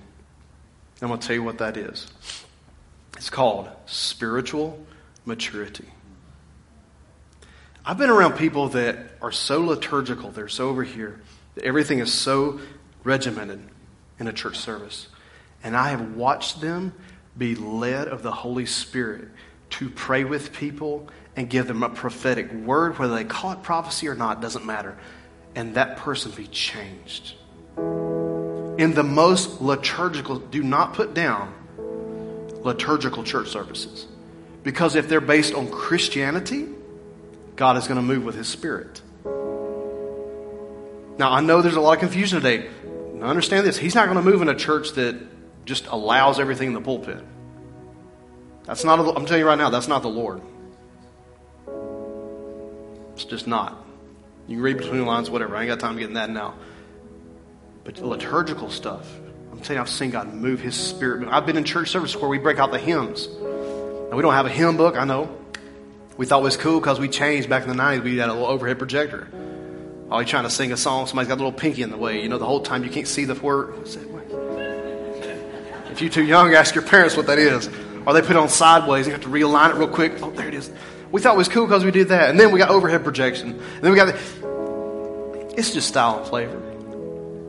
I'm 1.00 1.08
going 1.08 1.20
to 1.20 1.26
tell 1.26 1.34
you 1.34 1.42
what 1.42 1.58
that 1.58 1.76
is. 1.76 2.06
It's 3.16 3.30
called 3.30 3.68
spiritual 3.86 4.84
maturity. 5.24 5.88
I've 7.84 7.98
been 7.98 8.10
around 8.10 8.34
people 8.34 8.68
that 8.70 8.96
are 9.20 9.32
so 9.32 9.60
liturgical, 9.60 10.30
they're 10.30 10.48
so 10.48 10.68
over 10.68 10.84
here, 10.84 11.20
that 11.56 11.64
everything 11.64 11.98
is 11.98 12.12
so 12.12 12.60
regimented 13.02 13.60
in 14.20 14.28
a 14.28 14.32
church 14.32 14.58
service. 14.58 15.08
And 15.64 15.76
I 15.76 15.90
have 15.90 16.14
watched 16.14 16.60
them 16.60 16.94
be 17.36 17.56
led 17.56 18.06
of 18.06 18.22
the 18.22 18.30
Holy 18.30 18.66
Spirit 18.66 19.28
to 19.72 19.88
pray 19.88 20.24
with 20.24 20.52
people 20.52 21.08
and 21.34 21.48
give 21.48 21.66
them 21.66 21.82
a 21.82 21.88
prophetic 21.88 22.52
word, 22.52 22.98
whether 22.98 23.14
they 23.14 23.24
call 23.24 23.52
it 23.52 23.62
prophecy 23.62 24.08
or 24.08 24.14
not, 24.14 24.40
doesn't 24.40 24.66
matter. 24.66 24.96
And 25.54 25.74
that 25.76 25.96
person 25.96 26.30
be 26.32 26.46
changed. 26.46 27.34
In 27.76 28.94
the 28.94 29.02
most 29.02 29.60
liturgical, 29.60 30.38
do 30.38 30.62
not 30.62 30.94
put 30.94 31.14
down 31.14 31.54
liturgical 32.62 33.24
church 33.24 33.48
services. 33.48 34.06
Because 34.62 34.94
if 34.94 35.08
they're 35.08 35.20
based 35.20 35.54
on 35.54 35.70
Christianity, 35.70 36.68
God 37.56 37.76
is 37.76 37.88
going 37.88 37.96
to 37.96 38.02
move 38.02 38.24
with 38.24 38.34
His 38.34 38.48
Spirit. 38.48 39.00
Now, 41.18 41.32
I 41.32 41.40
know 41.40 41.62
there's 41.62 41.76
a 41.76 41.80
lot 41.80 41.94
of 41.94 42.00
confusion 42.00 42.40
today. 42.40 42.68
Now, 43.14 43.26
understand 43.26 43.66
this 43.66 43.76
He's 43.76 43.94
not 43.94 44.06
going 44.06 44.22
to 44.22 44.30
move 44.30 44.42
in 44.42 44.48
a 44.48 44.54
church 44.54 44.92
that 44.92 45.16
just 45.64 45.86
allows 45.86 46.38
everything 46.40 46.68
in 46.68 46.74
the 46.74 46.80
pulpit. 46.80 47.22
That's 48.64 48.84
not, 48.84 48.98
I'm 48.98 49.26
telling 49.26 49.40
you 49.40 49.46
right 49.46 49.58
now, 49.58 49.70
that's 49.70 49.88
not 49.88 50.02
the 50.02 50.08
Lord. 50.08 50.40
It's 53.14 53.24
just 53.24 53.46
not. 53.46 53.84
You 54.46 54.56
can 54.56 54.62
read 54.62 54.78
between 54.78 54.98
the 54.98 55.04
lines, 55.04 55.30
whatever. 55.30 55.56
I 55.56 55.62
ain't 55.62 55.68
got 55.68 55.80
time 55.80 55.94
to 55.94 56.00
get 56.00 56.08
in 56.08 56.14
that 56.14 56.30
now. 56.30 56.54
But 57.84 57.98
liturgical 57.98 58.70
stuff, 58.70 59.08
I'm 59.50 59.60
telling 59.60 59.76
you, 59.76 59.82
I've 59.82 59.88
seen 59.88 60.10
God 60.10 60.32
move 60.32 60.60
His 60.60 60.74
Spirit. 60.74 61.28
I've 61.28 61.46
been 61.46 61.56
in 61.56 61.64
church 61.64 61.90
service 61.90 62.16
where 62.16 62.28
we 62.28 62.38
break 62.38 62.58
out 62.58 62.70
the 62.70 62.78
hymns. 62.78 63.26
And 63.26 64.14
we 64.14 64.22
don't 64.22 64.34
have 64.34 64.46
a 64.46 64.50
hymn 64.50 64.76
book, 64.76 64.96
I 64.96 65.04
know. 65.04 65.36
We 66.16 66.26
thought 66.26 66.40
it 66.40 66.44
was 66.44 66.56
cool 66.56 66.78
because 66.78 67.00
we 67.00 67.08
changed 67.08 67.48
back 67.48 67.62
in 67.62 67.68
the 67.68 67.74
90s. 67.74 68.04
We 68.04 68.16
had 68.18 68.28
a 68.28 68.32
little 68.32 68.48
overhead 68.48 68.78
projector. 68.78 69.24
While 70.06 70.20
you're 70.20 70.28
trying 70.28 70.44
to 70.44 70.50
sing 70.50 70.72
a 70.72 70.76
song, 70.76 71.06
somebody's 71.06 71.28
got 71.28 71.36
a 71.36 71.42
little 71.42 71.52
pinky 71.52 71.82
in 71.82 71.90
the 71.90 71.96
way. 71.96 72.22
You 72.22 72.28
know, 72.28 72.38
the 72.38 72.44
whole 72.44 72.60
time 72.60 72.84
you 72.84 72.90
can't 72.90 73.08
see 73.08 73.24
the 73.24 73.34
word. 73.34 73.74
If 75.90 76.00
you're 76.00 76.10
too 76.10 76.24
young, 76.24 76.52
ask 76.54 76.74
your 76.74 76.84
parents 76.84 77.16
what 77.16 77.26
that 77.26 77.38
is. 77.38 77.68
Or 78.06 78.12
they 78.12 78.20
put 78.20 78.30
it 78.30 78.36
on 78.36 78.48
sideways. 78.48 79.06
You 79.06 79.12
have 79.12 79.22
to 79.22 79.28
realign 79.28 79.70
it 79.70 79.76
real 79.76 79.88
quick. 79.88 80.22
Oh, 80.22 80.30
there 80.30 80.48
it 80.48 80.54
is. 80.54 80.70
We 81.10 81.20
thought 81.20 81.34
it 81.34 81.38
was 81.38 81.48
cool 81.48 81.66
because 81.66 81.84
we 81.84 81.90
did 81.90 82.08
that. 82.08 82.30
And 82.30 82.40
then 82.40 82.52
we 82.52 82.58
got 82.58 82.70
overhead 82.70 83.04
projection. 83.04 83.50
And 83.50 83.82
then 83.82 83.90
we 83.90 83.96
got 83.96 84.06
the, 84.06 85.54
It's 85.56 85.72
just 85.72 85.88
style 85.88 86.18
and 86.18 86.26
flavor. 86.26 86.58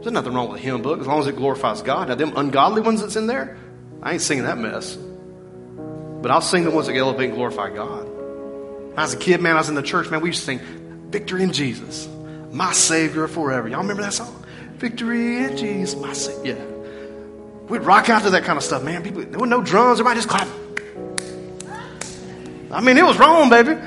There's 0.01 0.11
nothing 0.11 0.33
wrong 0.33 0.49
with 0.49 0.59
a 0.59 0.63
hymn 0.63 0.81
book 0.81 0.99
as 0.99 1.07
long 1.07 1.21
as 1.21 1.27
it 1.27 1.37
glorifies 1.37 1.81
God. 1.81 2.09
Now, 2.09 2.15
them 2.15 2.33
ungodly 2.35 2.81
ones 2.81 2.99
that's 2.99 3.15
in 3.15 3.25
there, 3.25 3.57
I 4.01 4.11
ain't 4.13 4.21
singing 4.21 4.43
that 4.43 4.57
mess. 4.57 4.95
But 4.95 6.29
I'll 6.29 6.41
sing 6.41 6.65
the 6.65 6.71
ones 6.71 6.87
that 6.87 6.95
elevate 6.95 7.29
and 7.29 7.35
glorify 7.35 7.69
God. 7.69 8.03
When 8.05 8.99
I 8.99 9.03
was 9.03 9.13
a 9.13 9.17
kid, 9.17 9.41
man, 9.41 9.55
I 9.55 9.59
was 9.59 9.69
in 9.69 9.75
the 9.75 9.81
church, 9.81 10.09
man, 10.09 10.19
we 10.19 10.29
used 10.29 10.39
to 10.41 10.45
sing 10.45 10.59
Victory 11.09 11.43
in 11.43 11.53
Jesus, 11.53 12.09
my 12.51 12.73
Savior 12.73 13.27
forever. 13.27 13.69
Y'all 13.69 13.79
remember 13.79 14.03
that 14.03 14.13
song? 14.13 14.43
Victory 14.73 15.37
in 15.37 15.55
Jesus, 15.55 15.99
my 15.99 16.11
Savior. 16.11 16.57
Yeah. 16.57 16.72
We'd 17.69 17.81
rock 17.81 18.09
out 18.09 18.23
to 18.23 18.31
that 18.31 18.43
kind 18.43 18.57
of 18.57 18.63
stuff, 18.63 18.83
man. 18.83 19.03
People, 19.03 19.23
there 19.23 19.39
were 19.39 19.47
no 19.47 19.61
drums, 19.61 19.99
everybody 19.99 20.21
just 20.21 20.29
clap. 20.29 20.47
I 22.71 22.81
mean, 22.81 22.97
it 22.97 23.05
was 23.05 23.17
wrong, 23.17 23.49
baby. 23.49 23.79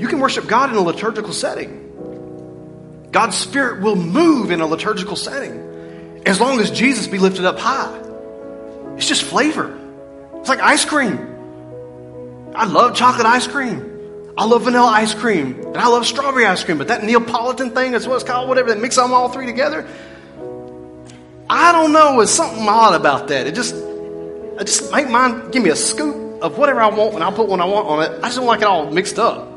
You 0.00 0.08
can 0.08 0.20
worship 0.20 0.46
God 0.46 0.70
in 0.70 0.76
a 0.76 0.80
liturgical 0.80 1.32
setting. 1.32 3.08
God's 3.10 3.36
Spirit 3.36 3.82
will 3.82 3.96
move 3.96 4.50
in 4.50 4.60
a 4.60 4.66
liturgical 4.66 5.16
setting 5.16 6.22
as 6.26 6.40
long 6.40 6.60
as 6.60 6.70
Jesus 6.70 7.06
be 7.06 7.18
lifted 7.18 7.44
up 7.44 7.58
high. 7.58 7.98
It's 8.96 9.08
just 9.08 9.24
flavor. 9.24 9.76
It's 10.36 10.48
like 10.48 10.60
ice 10.60 10.84
cream. 10.84 11.18
I 12.54 12.66
love 12.66 12.94
chocolate 12.94 13.26
ice 13.26 13.46
cream. 13.46 14.32
I 14.36 14.44
love 14.44 14.62
vanilla 14.62 14.88
ice 14.88 15.14
cream. 15.14 15.58
And 15.60 15.76
I 15.76 15.88
love 15.88 16.06
strawberry 16.06 16.46
ice 16.46 16.62
cream. 16.64 16.78
But 16.78 16.88
that 16.88 17.02
Neapolitan 17.04 17.70
thing, 17.70 17.92
that's 17.92 18.06
what 18.06 18.14
it's 18.16 18.24
called, 18.24 18.48
whatever, 18.48 18.68
that 18.68 18.80
mix 18.80 18.96
them 18.96 19.12
all 19.12 19.28
three 19.28 19.46
together, 19.46 19.86
I 21.52 21.72
don't 21.72 21.92
know. 21.92 22.18
There's 22.18 22.30
something 22.30 22.64
odd 22.68 22.94
about 22.94 23.26
that. 23.26 23.48
It 23.48 23.56
just, 23.56 23.74
I 23.74 24.62
just 24.62 24.92
make 24.92 25.10
mine, 25.10 25.50
give 25.50 25.64
me 25.64 25.70
a 25.70 25.76
scoop 25.76 26.40
of 26.40 26.56
whatever 26.56 26.80
I 26.80 26.86
want 26.86 27.14
and 27.14 27.24
I'll 27.24 27.32
put 27.32 27.48
what 27.48 27.60
I 27.60 27.64
want 27.64 27.88
on 27.88 28.02
it. 28.04 28.18
I 28.22 28.28
just 28.28 28.36
don't 28.36 28.46
like 28.46 28.60
it 28.60 28.68
all 28.68 28.88
mixed 28.88 29.18
up. 29.18 29.48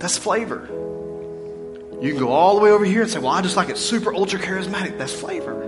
That's 0.00 0.18
flavor. 0.18 0.68
You 2.02 2.10
can 2.10 2.18
go 2.18 2.30
all 2.30 2.56
the 2.56 2.60
way 2.60 2.72
over 2.72 2.84
here 2.84 3.02
and 3.02 3.10
say, 3.10 3.20
well, 3.20 3.30
I 3.30 3.40
just 3.40 3.56
like 3.56 3.68
it 3.68 3.78
super 3.78 4.12
ultra 4.12 4.40
charismatic. 4.40 4.98
That's 4.98 5.14
flavor. 5.14 5.62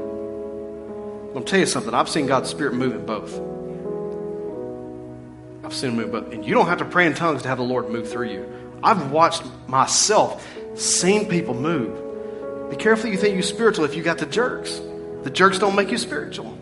I'm 1.37 1.45
tell 1.45 1.61
you 1.61 1.67
something. 1.67 1.95
I've 1.95 2.09
seen 2.09 2.27
God's 2.27 2.51
Spirit 2.51 2.75
move 2.75 2.97
in 2.97 3.07
both. 3.07 3.33
I've 5.65 5.73
seen 5.73 5.91
him 5.91 5.97
move, 5.99 6.11
but 6.11 6.33
and 6.33 6.45
you 6.45 6.53
don't 6.53 6.67
have 6.67 6.79
to 6.79 6.85
pray 6.85 7.07
in 7.07 7.15
tongues 7.15 7.43
to 7.43 7.49
have 7.49 7.59
the 7.59 7.65
Lord 7.65 7.91
move 7.91 8.11
through 8.11 8.31
you. 8.31 8.53
I've 8.83 9.13
watched 9.13 9.45
myself, 9.69 10.45
seen 10.75 11.29
people 11.29 11.55
move. 11.55 12.71
Be 12.71 12.77
careful 12.77 13.09
you 13.09 13.17
think 13.17 13.35
you're 13.35 13.45
spiritual 13.45 13.85
if 13.85 13.95
you 13.95 14.03
got 14.03 14.19
the 14.19 14.27
jerks. 14.27 14.81
The 15.27 15.33
jerks 15.33 15.59
don't 15.59 15.75
make 15.75 15.91
you 15.91 15.99
spiritual. 15.99 16.57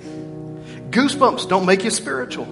Goosebumps 0.89 1.51
don't 1.51 1.67
make 1.67 1.85
you 1.85 1.91
spiritual. 1.91 2.47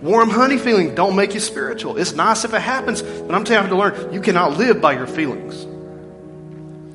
Warm 0.00 0.30
honey 0.30 0.56
feeling 0.56 0.94
don't 0.94 1.14
make 1.16 1.34
you 1.34 1.40
spiritual. 1.40 1.98
It's 1.98 2.14
nice 2.14 2.46
if 2.46 2.54
it 2.54 2.62
happens, 2.62 3.02
but 3.02 3.34
I'm 3.34 3.44
telling 3.44 3.64
you, 3.64 3.76
to 3.76 3.76
learn 3.76 4.14
you 4.14 4.22
cannot 4.22 4.56
live 4.56 4.80
by 4.80 4.94
your 4.94 5.06
feelings. 5.06 5.66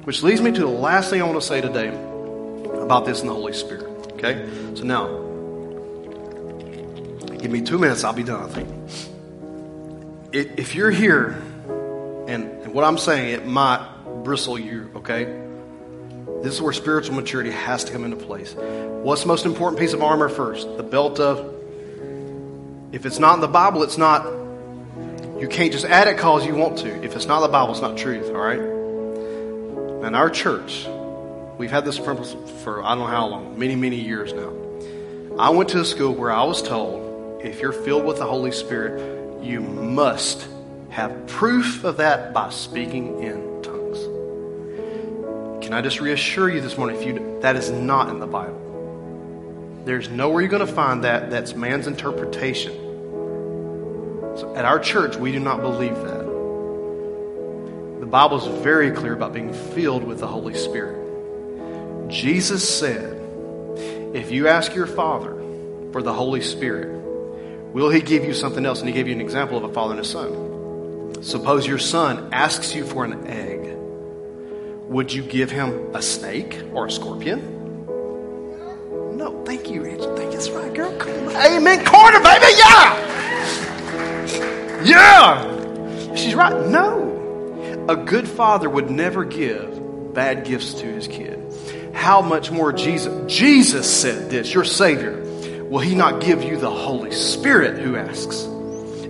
Which 0.03 0.23
leads 0.23 0.41
me 0.41 0.51
to 0.51 0.61
the 0.61 0.65
last 0.65 1.11
thing 1.11 1.21
I 1.21 1.25
want 1.25 1.39
to 1.39 1.45
say 1.45 1.61
today 1.61 1.89
about 2.81 3.05
this 3.05 3.21
in 3.21 3.27
the 3.27 3.35
Holy 3.35 3.53
Spirit. 3.53 3.83
Okay? 4.13 4.49
So 4.73 4.83
now, 4.83 5.25
Give 7.37 7.51
me 7.51 7.61
two 7.61 7.77
minutes, 7.77 8.03
I'll 8.03 8.11
be 8.11 8.23
done, 8.23 8.41
I 8.41 8.51
think. 8.51 8.67
If 10.33 10.73
you're 10.73 10.89
here, 10.89 11.39
and, 12.27 12.45
and 12.63 12.73
what 12.73 12.83
I'm 12.83 12.97
saying, 12.97 13.29
it 13.29 13.45
might 13.45 13.87
bristle 14.23 14.57
you, 14.57 14.89
okay? 14.95 15.44
This 16.43 16.53
is 16.53 16.61
where 16.61 16.73
spiritual 16.73 17.15
maturity 17.15 17.51
has 17.51 17.83
to 17.85 17.91
come 17.91 18.03
into 18.03 18.17
place. 18.17 18.53
What's 18.55 19.21
the 19.21 19.27
most 19.27 19.45
important 19.45 19.79
piece 19.79 19.93
of 19.93 20.01
armor 20.01 20.29
first? 20.29 20.67
The 20.77 20.83
belt 20.83 21.19
of. 21.19 21.53
If 22.91 23.05
it's 23.05 23.19
not 23.19 23.35
in 23.35 23.41
the 23.41 23.47
Bible, 23.47 23.83
it's 23.83 23.97
not. 23.97 24.25
You 25.39 25.47
can't 25.49 25.71
just 25.71 25.85
add 25.85 26.07
it 26.07 26.15
because 26.15 26.45
you 26.45 26.55
want 26.55 26.77
to. 26.79 27.03
If 27.03 27.15
it's 27.15 27.25
not 27.25 27.41
the 27.41 27.47
Bible, 27.47 27.71
it's 27.71 27.81
not 27.81 27.97
truth, 27.97 28.29
all 28.29 28.41
right? 28.41 28.59
In 30.07 30.15
our 30.15 30.29
church, 30.29 30.87
we've 31.57 31.71
had 31.71 31.83
this 31.83 31.99
principle 31.99 32.45
for 32.47 32.83
I 32.83 32.89
don't 32.89 32.99
know 32.99 33.05
how 33.07 33.27
long, 33.27 33.57
many, 33.59 33.75
many 33.75 33.99
years 33.99 34.33
now. 34.33 34.53
I 35.37 35.49
went 35.49 35.69
to 35.69 35.81
a 35.81 35.85
school 35.85 36.13
where 36.13 36.31
I 36.31 36.43
was 36.43 36.61
told 36.61 37.43
if 37.43 37.59
you're 37.59 37.73
filled 37.73 38.05
with 38.05 38.17
the 38.17 38.25
Holy 38.25 38.51
Spirit, 38.51 39.43
you 39.43 39.61
must 39.61 40.47
have 40.89 41.27
proof 41.27 41.83
of 41.83 41.97
that 41.97 42.33
by 42.33 42.49
speaking 42.49 43.21
in. 43.21 43.54
Can 45.65 45.73
I 45.73 45.81
just 45.81 45.99
reassure 45.99 46.49
you 46.49 46.61
this 46.61 46.77
morning, 46.77 46.95
if 46.95 47.05
you 47.05 47.39
that 47.41 47.57
is 47.57 47.69
not 47.71 48.09
in 48.09 48.19
the 48.19 48.27
Bible. 48.27 49.81
There's 49.83 50.09
nowhere 50.09 50.41
you're 50.41 50.49
going 50.49 50.65
to 50.65 50.71
find 50.71 51.03
that 51.03 51.29
that's 51.29 51.55
man's 51.55 51.87
interpretation. 51.87 52.73
So 54.37 54.53
at 54.55 54.63
our 54.63 54.79
church, 54.79 55.17
we 55.17 55.31
do 55.31 55.39
not 55.39 55.61
believe 55.61 55.95
that. 55.95 56.25
The 57.99 58.05
Bible 58.05 58.37
is 58.37 58.47
very 58.63 58.91
clear 58.91 59.13
about 59.13 59.33
being 59.33 59.53
filled 59.53 60.03
with 60.03 60.19
the 60.19 60.27
Holy 60.27 60.53
Spirit. 60.53 62.09
Jesus 62.09 62.67
said, 62.67 63.13
if 64.15 64.31
you 64.31 64.47
ask 64.47 64.73
your 64.73 64.87
Father 64.87 65.33
for 65.91 66.01
the 66.01 66.13
Holy 66.13 66.41
Spirit, 66.41 66.95
Will 67.75 67.89
he 67.89 67.99
give 67.99 68.23
you 68.23 68.33
something 68.33 68.65
else? 68.65 68.79
And 68.79 68.87
he 68.87 68.93
gave 68.93 69.09
you 69.09 69.13
an 69.13 69.19
example 69.19 69.57
of 69.57 69.65
a 69.65 69.73
father 69.73 69.95
and 69.95 69.99
a 69.99 70.05
son. 70.05 71.21
Suppose 71.21 71.67
your 71.67 71.77
son 71.77 72.29
asks 72.31 72.73
you 72.73 72.85
for 72.85 73.03
an 73.03 73.27
egg. 73.27 73.74
Would 74.87 75.11
you 75.11 75.23
give 75.23 75.51
him 75.51 75.95
a 75.95 76.01
snake 76.01 76.61
or 76.73 76.85
a 76.85 76.91
scorpion? 76.91 77.85
No, 79.17 79.43
thank 79.45 79.69
you, 79.69 79.85
Angel. 79.85 80.15
Thank 80.15 80.31
you. 80.31 80.37
That's 80.37 80.49
right, 80.49 80.73
girl. 80.73 80.91
Amen. 81.35 81.85
Corner, 81.85 82.19
baby. 82.19 82.45
Yeah. 82.57 83.23
Yeah. 84.83 86.15
She's 86.15 86.35
right. 86.35 86.67
No. 86.67 87.85
A 87.89 87.95
good 87.95 88.27
father 88.27 88.69
would 88.69 88.89
never 88.89 89.25
give 89.25 90.13
bad 90.13 90.45
gifts 90.45 90.73
to 90.75 90.85
his 90.85 91.07
kid. 91.07 91.41
How 91.93 92.21
much 92.21 92.51
more 92.51 92.71
Jesus? 92.71 93.31
Jesus 93.31 93.91
said 93.91 94.29
this, 94.29 94.53
your 94.53 94.65
Savior. 94.65 95.21
Will 95.63 95.79
he 95.79 95.95
not 95.95 96.21
give 96.21 96.43
you 96.43 96.57
the 96.57 96.69
Holy 96.69 97.11
Spirit 97.11 97.79
who 97.79 97.95
asks? 97.95 98.43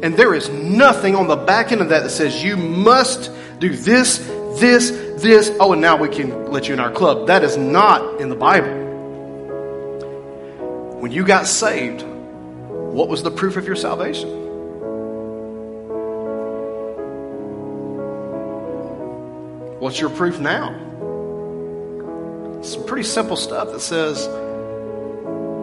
And 0.01 0.15
there 0.15 0.33
is 0.33 0.49
nothing 0.49 1.15
on 1.15 1.27
the 1.27 1.35
back 1.35 1.71
end 1.71 1.81
of 1.81 1.89
that 1.89 2.03
that 2.03 2.09
says 2.11 2.43
you 2.43 2.57
must 2.57 3.31
do 3.59 3.75
this, 3.75 4.19
this, 4.59 4.91
this. 5.25 5.51
Oh, 5.59 5.73
and 5.73 5.81
now 5.81 5.97
we 5.97 6.07
can 6.07 6.51
let 6.51 6.67
you 6.67 6.73
in 6.73 6.79
our 6.79 6.91
club. 6.91 7.27
That 7.27 7.43
is 7.43 7.57
not 7.57 8.21
in 8.21 8.29
the 8.29 8.35
Bible. 8.35 8.83
When 10.99 11.11
you 11.11 11.25
got 11.25 11.47
saved, 11.47 12.03
what 12.03 13.09
was 13.09 13.23
the 13.23 13.31
proof 13.31 13.57
of 13.57 13.65
your 13.65 13.75
salvation? 13.75 14.29
What's 19.79 19.99
your 19.99 20.09
proof 20.11 20.39
now? 20.39 20.81
Some 22.61 22.85
pretty 22.85 23.03
simple 23.03 23.35
stuff 23.35 23.71
that 23.71 23.81
says 23.81 24.25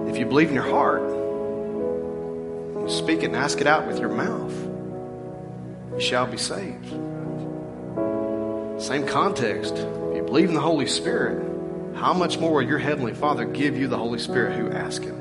if 0.08 0.18
you 0.18 0.26
believe 0.26 0.48
in 0.48 0.54
your 0.54 0.68
heart, 0.68 1.02
you 2.82 2.88
speak 2.88 3.22
it 3.22 3.26
and 3.26 3.36
ask 3.36 3.60
it 3.60 3.66
out 3.66 3.86
with 3.86 3.98
your 3.98 4.10
mouth, 4.10 4.54
you 5.94 6.00
shall 6.00 6.26
be 6.26 6.36
saved. 6.36 7.11
Same 8.83 9.07
context. 9.07 9.74
If 9.76 10.16
you 10.16 10.22
believe 10.24 10.49
in 10.49 10.55
the 10.55 10.61
Holy 10.61 10.89
Spirit, 10.89 11.97
how 11.97 12.12
much 12.12 12.39
more 12.39 12.55
will 12.55 12.62
your 12.62 12.78
Heavenly 12.78 13.14
Father 13.14 13.45
give 13.45 13.78
you 13.78 13.87
the 13.87 13.97
Holy 13.97 14.18
Spirit 14.18 14.57
who 14.59 14.72
ask 14.72 15.05
Him? 15.05 15.14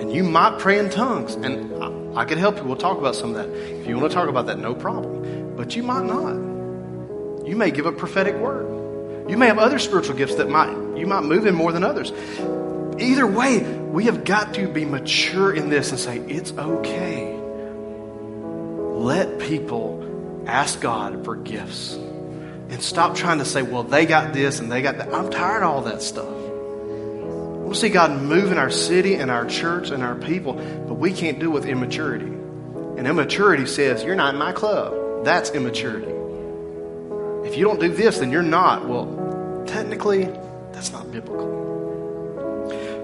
And 0.00 0.12
you 0.12 0.22
might 0.22 0.60
pray 0.60 0.78
in 0.78 0.90
tongues, 0.90 1.34
and 1.34 1.74
I, 2.14 2.22
I 2.22 2.24
can 2.24 2.38
help 2.38 2.56
you. 2.56 2.62
We'll 2.62 2.76
talk 2.76 2.98
about 2.98 3.16
some 3.16 3.34
of 3.34 3.36
that. 3.36 3.48
If 3.48 3.88
you 3.88 3.96
want 3.98 4.12
to 4.12 4.14
talk 4.14 4.28
about 4.28 4.46
that, 4.46 4.60
no 4.60 4.76
problem. 4.76 5.56
But 5.56 5.74
you 5.74 5.82
might 5.82 6.04
not. 6.04 6.34
You 7.44 7.56
may 7.56 7.72
give 7.72 7.86
a 7.86 7.92
prophetic 7.92 8.36
word. 8.36 9.28
You 9.28 9.36
may 9.36 9.48
have 9.48 9.58
other 9.58 9.80
spiritual 9.80 10.14
gifts 10.14 10.36
that 10.36 10.48
might 10.48 10.70
you 10.96 11.06
might 11.08 11.24
move 11.24 11.46
in 11.46 11.54
more 11.56 11.72
than 11.72 11.82
others. 11.82 12.12
Either 13.00 13.26
way, 13.26 13.58
we 13.60 14.04
have 14.04 14.24
got 14.24 14.54
to 14.54 14.68
be 14.68 14.84
mature 14.84 15.52
in 15.52 15.68
this 15.68 15.90
and 15.90 15.98
say, 15.98 16.18
it's 16.18 16.52
okay. 16.52 17.36
Let 18.94 19.40
people 19.40 20.04
ask 20.48 20.80
God 20.80 21.24
for 21.24 21.36
gifts. 21.36 21.94
And 21.94 22.82
stop 22.82 23.14
trying 23.14 23.38
to 23.38 23.44
say, 23.44 23.62
well, 23.62 23.82
they 23.82 24.06
got 24.06 24.32
this 24.32 24.60
and 24.60 24.70
they 24.70 24.82
got 24.82 24.98
that. 24.98 25.14
I'm 25.14 25.30
tired 25.30 25.62
of 25.62 25.70
all 25.70 25.82
that 25.82 26.02
stuff. 26.02 26.26
To 26.26 27.74
see 27.74 27.90
God 27.90 28.22
move 28.22 28.50
in 28.50 28.58
our 28.58 28.70
city 28.70 29.14
and 29.14 29.30
our 29.30 29.44
church 29.44 29.90
and 29.90 30.02
our 30.02 30.14
people, 30.14 30.54
but 30.54 30.94
we 30.94 31.12
can't 31.12 31.38
do 31.38 31.50
it 31.50 31.52
with 31.52 31.66
immaturity. 31.66 32.26
And 32.26 33.06
immaturity 33.06 33.66
says, 33.66 34.02
you're 34.02 34.16
not 34.16 34.34
in 34.34 34.38
my 34.40 34.52
club. 34.52 35.24
That's 35.24 35.50
immaturity. 35.50 36.12
If 37.46 37.56
you 37.56 37.64
don't 37.64 37.78
do 37.78 37.88
this, 37.88 38.18
then 38.18 38.32
you're 38.32 38.42
not. 38.42 38.88
Well, 38.88 39.64
technically, 39.66 40.24
that's 40.72 40.92
not 40.92 41.12
biblical. 41.12 41.56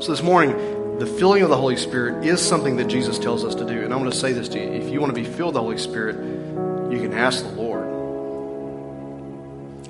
So 0.01 0.13
this 0.13 0.23
morning, 0.23 0.99
the 0.99 1.07
filling 1.07 1.43
of 1.43 1.51
the 1.51 1.57
Holy 1.57 1.77
Spirit 1.77 2.25
is 2.25 2.41
something 2.41 2.77
that 2.77 2.89
Jesus 2.89 3.19
tells 3.19 3.45
us 3.45 3.55
to 3.57 3.65
do. 3.67 3.83
And 3.83 3.93
I'm 3.93 4.01
going 4.01 4.11
to 4.11 4.17
say 4.17 4.33
this 4.33 4.49
to 4.51 4.59
you. 4.59 4.71
If 4.71 4.91
you 4.91 5.01
want 5.01 5.15
to 5.15 5.21
be 5.21 5.27
filled 5.27 5.49
with 5.49 5.55
the 5.55 5.61
Holy 5.61 5.79
Spirit, 5.79 6.17
you 6.95 7.03
can 7.03 7.13
ask 7.13 7.43
the 7.43 7.51
Lord. 7.51 7.85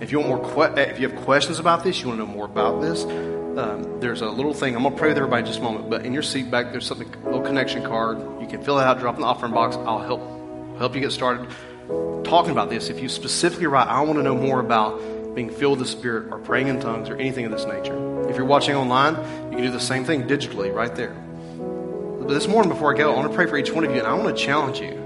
If 0.01 0.11
you 0.11 0.21
want 0.21 0.29
more, 0.29 0.69
que- 0.69 0.83
if 0.83 0.99
you 0.99 1.09
have 1.09 1.19
questions 1.25 1.59
about 1.59 1.85
this, 1.85 2.01
you 2.01 2.09
want 2.09 2.21
to 2.21 2.27
know 2.27 2.33
more 2.33 2.47
about 2.47 2.81
this, 2.81 3.05
um, 3.05 4.01
there's 4.01 4.23
a 4.23 4.29
little 4.29 4.53
thing. 4.53 4.75
I'm 4.75 4.83
going 4.83 4.95
to 4.95 4.99
pray 4.99 5.09
with 5.09 5.19
everybody 5.19 5.41
in 5.41 5.47
just 5.47 5.61
a 5.61 5.63
moment. 5.63 5.89
But 5.89 6.05
in 6.05 6.13
your 6.13 6.23
seat 6.23 6.51
back, 6.51 6.73
there's 6.73 6.87
something, 6.87 7.09
a 7.23 7.27
little 7.27 7.43
connection 7.43 7.85
card. 7.85 8.19
You 8.41 8.47
can 8.49 8.63
fill 8.63 8.79
it 8.81 8.85
out, 8.85 8.99
drop 8.99 9.15
in 9.15 9.21
the 9.21 9.27
offering 9.27 9.53
box. 9.53 9.77
I'll 9.77 10.01
help 10.01 10.21
help 10.79 10.95
you 10.95 11.01
get 11.01 11.13
started 11.13 11.49
talking 12.25 12.51
about 12.51 12.69
this. 12.69 12.89
If 12.89 13.01
you 13.01 13.09
specifically 13.09 13.67
write, 13.67 13.87
I 13.87 14.01
want 14.01 14.19
to 14.19 14.23
know 14.23 14.35
more 14.35 14.59
about 14.59 14.99
being 15.35 15.51
filled 15.51 15.79
with 15.79 15.87
the 15.89 15.93
Spirit 15.93 16.33
or 16.33 16.39
praying 16.39 16.69
in 16.69 16.81
tongues 16.81 17.09
or 17.09 17.17
anything 17.17 17.45
of 17.45 17.53
this 17.53 17.65
nature. 17.65 18.29
If 18.29 18.37
you're 18.37 18.45
watching 18.45 18.75
online, 18.75 19.15
you 19.51 19.57
can 19.57 19.63
do 19.63 19.71
the 19.71 19.81
same 19.81 20.05
thing 20.05 20.25
digitally 20.25 20.75
right 20.75 20.95
there. 20.95 21.15
But 22.19 22.29
this 22.29 22.49
morning, 22.49 22.71
before 22.71 22.95
I 22.95 22.99
go, 22.99 23.13
I 23.13 23.17
want 23.17 23.31
to 23.31 23.35
pray 23.37 23.47
for 23.47 23.57
each 23.57 23.71
one 23.71 23.85
of 23.85 23.93
you, 23.93 23.99
and 23.99 24.07
I 24.07 24.15
want 24.15 24.37
to 24.37 24.43
challenge 24.43 24.81
you 24.81 25.04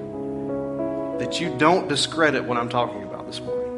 that 1.18 1.40
you 1.40 1.56
don't 1.58 1.88
discredit 1.88 2.44
what 2.44 2.56
I'm 2.56 2.68
talking 2.68 3.02
about 3.02 3.26
this 3.26 3.40
morning. 3.40 3.68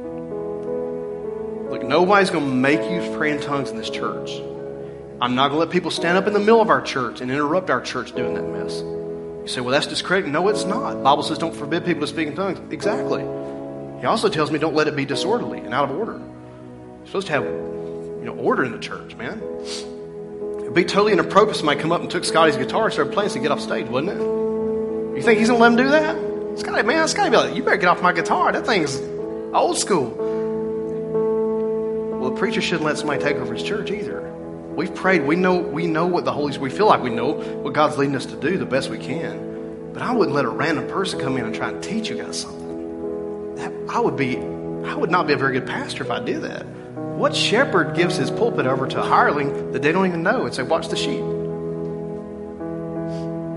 Look, 1.71 1.83
nobody's 1.85 2.31
going 2.31 2.45
to 2.45 2.55
make 2.55 2.81
you 2.91 3.17
pray 3.17 3.31
in 3.31 3.41
tongues 3.41 3.71
in 3.71 3.77
this 3.77 3.91
church. 3.91 4.31
I'm 5.21 5.35
not 5.35 5.49
going 5.49 5.61
to 5.61 5.67
let 5.67 5.71
people 5.71 5.91
stand 5.91 6.19
up 6.19 6.27
in 6.27 6.33
the 6.33 6.39
middle 6.39 6.61
of 6.61 6.71
our 6.71 6.83
church 6.83 7.21
and 7.21 7.31
interrupt 7.31 7.71
our 7.71 7.81
church 7.81 8.13
doing 8.13 8.35
that 8.35 8.43
mess. 8.43 8.81
You 8.81 9.47
say, 9.47 9.61
well, 9.61 9.71
that's 9.71 9.87
discrediting. 9.87 10.33
No, 10.33 10.49
it's 10.49 10.65
not. 10.65 10.95
The 10.95 11.03
Bible 11.03 11.23
says 11.23 11.39
don't 11.39 11.55
forbid 11.55 11.85
people 11.85 12.01
to 12.03 12.07
speak 12.07 12.29
in 12.29 12.35
tongues. 12.35 12.59
Exactly. 12.73 13.23
He 14.01 14.07
also 14.07 14.29
tells 14.29 14.51
me 14.51 14.59
don't 14.59 14.75
let 14.75 14.89
it 14.89 14.97
be 14.97 15.05
disorderly 15.05 15.59
and 15.59 15.73
out 15.73 15.91
of 15.91 15.97
order. 15.97 16.19
You're 16.19 17.07
supposed 17.07 17.27
to 17.29 17.33
have 17.35 17.45
you 17.45 18.23
know, 18.25 18.35
order 18.35 18.65
in 18.65 18.73
the 18.73 18.79
church, 18.79 19.15
man. 19.17 19.43
It'd 20.61 20.75
be 20.75 20.85
totally 20.85 21.13
inappropriate 21.13 21.51
if 21.51 21.57
somebody 21.57 21.81
come 21.81 21.93
up 21.93 22.01
and 22.01 22.11
took 22.11 22.25
Scotty's 22.25 22.57
guitar 22.57 22.85
and 22.85 22.93
started 22.93 23.13
playing 23.13 23.31
said, 23.31 23.43
get 23.43 23.51
off 23.51 23.61
stage, 23.61 23.89
wouldn't 23.89 24.13
it? 24.13 25.17
You 25.17 25.23
think 25.23 25.39
he's 25.39 25.49
going 25.49 25.59
to 25.59 25.63
let 25.63 25.73
him 25.73 25.77
do 25.77 25.89
that? 25.91 26.30
Scotty, 26.57 26.83
man, 26.83 27.09
Scotty 27.09 27.31
be 27.31 27.37
like, 27.37 27.55
you 27.55 27.63
better 27.63 27.77
get 27.77 27.89
off 27.89 28.03
my 28.03 28.13
guitar. 28.13 28.53
That 28.53 28.67
thing's 28.67 29.01
old 29.55 29.79
school. 29.79 30.11
Well, 32.19 32.31
the 32.31 32.37
preacher 32.37 32.61
shouldn't 32.61 32.85
let 32.85 32.99
somebody 32.99 33.23
take 33.23 33.37
over 33.37 33.55
his 33.55 33.63
church 33.63 33.91
either. 33.91 34.21
We've 34.75 34.95
prayed. 34.95 35.27
We 35.27 35.37
know 35.37 35.59
we 35.59 35.87
know 35.87 36.07
what 36.07 36.25
the 36.25 36.33
Holy 36.33 36.53
Spirit. 36.53 36.73
We 36.73 36.77
feel 36.77 36.87
like 36.87 37.03
we 37.03 37.11
know 37.11 37.33
what 37.33 37.73
God's 37.73 37.99
leading 37.99 38.17
us 38.17 38.27
to 38.27 38.37
do 38.37 38.59
the 38.59 38.67
best 38.67 38.89
we 38.89 38.99
can. 38.99 39.93
But 39.93 40.03
I 40.03 40.13
wouldn't 40.13 40.35
let 40.35 40.45
a 40.45 40.49
random 40.49 40.87
person 40.89 41.19
come 41.21 41.37
in 41.37 41.45
and 41.45 41.55
try 41.55 41.71
and 41.71 41.83
teach 41.83 42.09
you 42.09 42.17
guys 42.17 42.41
something. 42.41 43.57
That, 43.57 43.73
I 43.89 44.01
would 44.01 44.17
be. 44.17 44.39
I 44.39 44.95
would 44.95 45.11
not 45.11 45.27
be 45.27 45.35
a 45.35 45.37
very 45.37 45.53
good 45.53 45.67
pastor 45.67 46.05
if 46.05 46.11
I 46.11 46.21
did 46.21 46.43
that. 46.43 46.65
What 46.97 47.35
shepherd 47.35 47.95
gives 47.95 48.17
his 48.17 48.31
pulpit 48.31 48.67
over 48.67 48.87
to 48.87 49.03
a 49.03 49.05
hireling 49.05 49.73
that 49.73 49.83
they 49.83 49.93
don't 49.93 50.07
even 50.07 50.23
know 50.23 50.47
and 50.47 50.55
say, 50.55 50.63
"Watch 50.63 50.89
the 50.89 50.97
sheep"? 50.97 51.21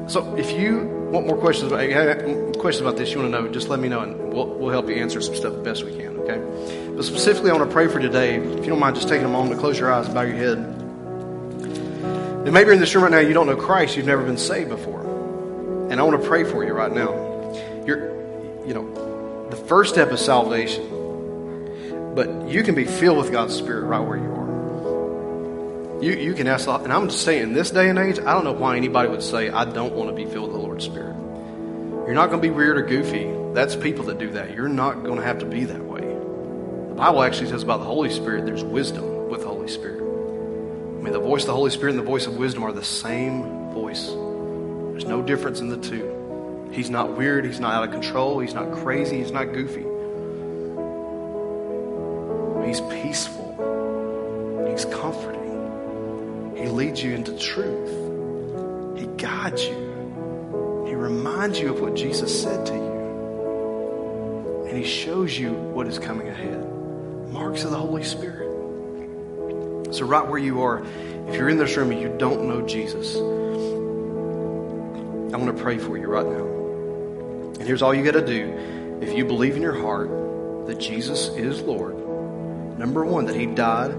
So, 0.10 0.36
if 0.36 0.52
you 0.52 0.93
want 1.14 1.28
more 1.28 1.38
questions 1.38 1.72
about 1.72 1.88
questions 2.60 2.82
about 2.82 2.98
this, 2.98 3.12
you 3.12 3.20
want 3.20 3.32
to 3.32 3.42
know, 3.42 3.48
just 3.48 3.70
let 3.70 3.80
me 3.80 3.88
know, 3.88 4.00
and 4.00 4.34
we'll, 4.34 4.48
we'll 4.48 4.72
help 4.72 4.90
you 4.90 4.96
answer 4.96 5.22
some 5.22 5.36
stuff 5.36 5.54
the 5.54 5.62
best 5.62 5.84
we 5.84 5.96
can. 5.96 6.18
Okay. 6.22 6.92
But 6.96 7.06
specifically, 7.06 7.52
I 7.52 7.54
want 7.54 7.70
to 7.70 7.74
pray 7.74 7.88
for 7.88 8.00
today. 8.00 8.38
If 8.38 8.64
you 8.64 8.72
don't 8.72 8.80
mind, 8.80 8.96
just 8.96 9.10
taking 9.10 9.26
a 9.26 9.30
moment 9.30 9.54
to 9.54 9.60
close 9.60 9.78
your 9.78 9.94
eyes 9.94 10.06
and 10.08 10.16
bow 10.16 10.24
your 10.24 10.36
head. 10.36 10.58
And 10.58 12.52
maybe 12.52 12.66
you're 12.66 12.74
in 12.74 12.80
this 12.80 12.96
room 12.96 13.04
right 13.04 13.12
now, 13.12 13.20
you 13.20 13.34
don't 13.34 13.46
know 13.46 13.56
Christ, 13.56 13.96
you've 13.96 14.08
never 14.08 14.24
been 14.24 14.38
saved 14.38 14.70
before. 14.70 15.02
And 15.92 16.00
I 16.00 16.04
want 16.04 16.20
to 16.20 16.28
pray 16.28 16.44
for 16.46 16.64
you 16.64 16.74
right 16.74 16.92
now. 16.92 17.12
You're, 17.86 18.66
you 18.66 18.74
know, 18.74 19.48
the 19.52 19.56
first 19.56 19.94
step 19.94 20.12
is 20.12 20.20
salvation. 20.20 20.90
But 22.16 22.50
you 22.50 22.64
can 22.64 22.74
be 22.74 22.86
filled 22.86 23.20
with 23.20 23.32
God's 23.32 23.56
Spirit 23.56 23.86
right 23.86 24.00
where 24.00 24.18
you 24.18 24.32
are. 24.32 24.43
You, 26.04 26.12
you 26.16 26.34
can 26.34 26.48
ask, 26.48 26.68
and 26.68 26.92
I'm 26.92 27.08
just 27.08 27.24
saying, 27.24 27.44
in 27.44 27.54
this 27.54 27.72
day 27.72 27.88
and 27.88 27.98
age, 27.98 28.20
I 28.20 28.34
don't 28.34 28.44
know 28.44 28.52
why 28.52 28.76
anybody 28.76 29.08
would 29.08 29.24
say, 29.24 29.50
I 29.50 29.64
don't 29.64 29.94
want 29.94 30.10
to 30.10 30.14
be 30.14 30.26
filled 30.26 30.52
with 30.52 30.62
the 30.62 30.62
Lord's 30.62 30.84
Spirit. 30.84 31.16
You're 32.06 32.14
not 32.14 32.30
going 32.30 32.42
to 32.42 32.46
be 32.46 32.54
weird 32.54 32.78
or 32.78 32.82
goofy. 32.82 33.32
That's 33.54 33.78
people 33.78 34.04
that 34.06 34.18
do 34.18 34.32
that. 34.32 34.54
You're 34.54 34.68
not 34.68 35.06
going 35.06 35.16
to 35.16 35.26
have 35.26 35.40
to 35.40 35.46
be 35.46 35.64
that 35.64 35.82
way. 35.82 36.02
The 36.02 36.96
Bible 36.96 37.24
actually 37.24 37.48
says 37.52 37.64
about 37.64 37.80
the 37.80 37.86
Holy 37.86 38.10
Spirit, 38.10 38.46
there's 38.46 38.66
wisdom 38.66 39.30
with 39.30 39.44
the 39.44 39.48
Holy 39.48 39.70
Spirit. 39.70 40.02
I 40.02 41.02
mean, 41.02 41.14
the 41.14 41.22
voice 41.22 41.44
of 41.44 41.48
the 41.48 41.54
Holy 41.54 41.72
Spirit 41.72 41.92
and 41.92 42.00
the 42.00 42.04
voice 42.04 42.28
of 42.28 42.36
wisdom 42.36 42.64
are 42.64 42.74
the 42.74 42.84
same 42.84 43.72
voice. 43.72 44.08
There's 44.08 45.06
no 45.06 45.22
difference 45.22 45.62
in 45.62 45.70
the 45.70 45.78
two. 45.78 46.70
He's 46.74 46.90
not 46.90 47.18
weird. 47.18 47.46
He's 47.46 47.62
not 47.62 47.76
out 47.76 47.86
of 47.86 47.92
control. 47.92 48.40
He's 48.40 48.54
not 48.54 48.74
crazy. 48.74 49.20
He's 49.20 49.32
not 49.32 49.54
goofy. 49.54 49.86
He's 52.68 52.82
peaceful. 53.02 53.43
Leads 56.74 57.02
you 57.04 57.14
into 57.14 57.38
truth. 57.38 59.00
He 59.00 59.06
guides 59.18 59.64
you. 59.64 60.86
He 60.88 60.96
reminds 60.96 61.60
you 61.60 61.74
of 61.74 61.80
what 61.80 61.96
Jesus 61.96 62.42
said 62.42 62.66
to 62.66 62.74
you. 62.74 64.66
And 64.68 64.78
he 64.78 64.84
shows 64.84 65.38
you 65.38 65.52
what 65.52 65.88
is 65.88 66.00
coming 66.00 66.28
ahead. 66.28 66.68
Marks 67.32 67.64
of 67.64 67.72
the 67.72 67.78
Holy 67.78 68.04
Spirit. 68.04 68.50
So, 69.94 70.06
right 70.06 70.28
where 70.28 70.40
you 70.40 70.64
are, 70.64 70.84
if 71.28 71.36
you're 71.36 71.50
in 71.50 71.58
this 71.58 71.78
room 71.78 71.92
and 71.92 72.02
you 72.02 72.16
don't 72.18 72.48
know 72.48 72.66
Jesus, 72.66 73.16
I 73.16 73.20
want 75.38 75.56
to 75.56 75.64
pray 75.64 75.78
for 75.78 75.96
you 75.98 76.08
right 76.08 76.26
now. 76.26 76.48
And 77.60 77.62
here's 77.62 77.84
all 77.84 77.94
you 77.94 78.04
got 78.04 78.14
to 78.14 78.26
do. 78.26 79.00
If 79.02 79.16
you 79.16 79.26
believe 79.26 79.56
in 79.56 79.62
your 79.62 79.80
heart 79.80 80.10
that 80.68 80.80
Jesus 80.80 81.28
is 81.30 81.62
Lord, 81.62 81.96
number 82.80 83.06
one, 83.06 83.26
that 83.26 83.36
He 83.36 83.46
died, 83.46 83.92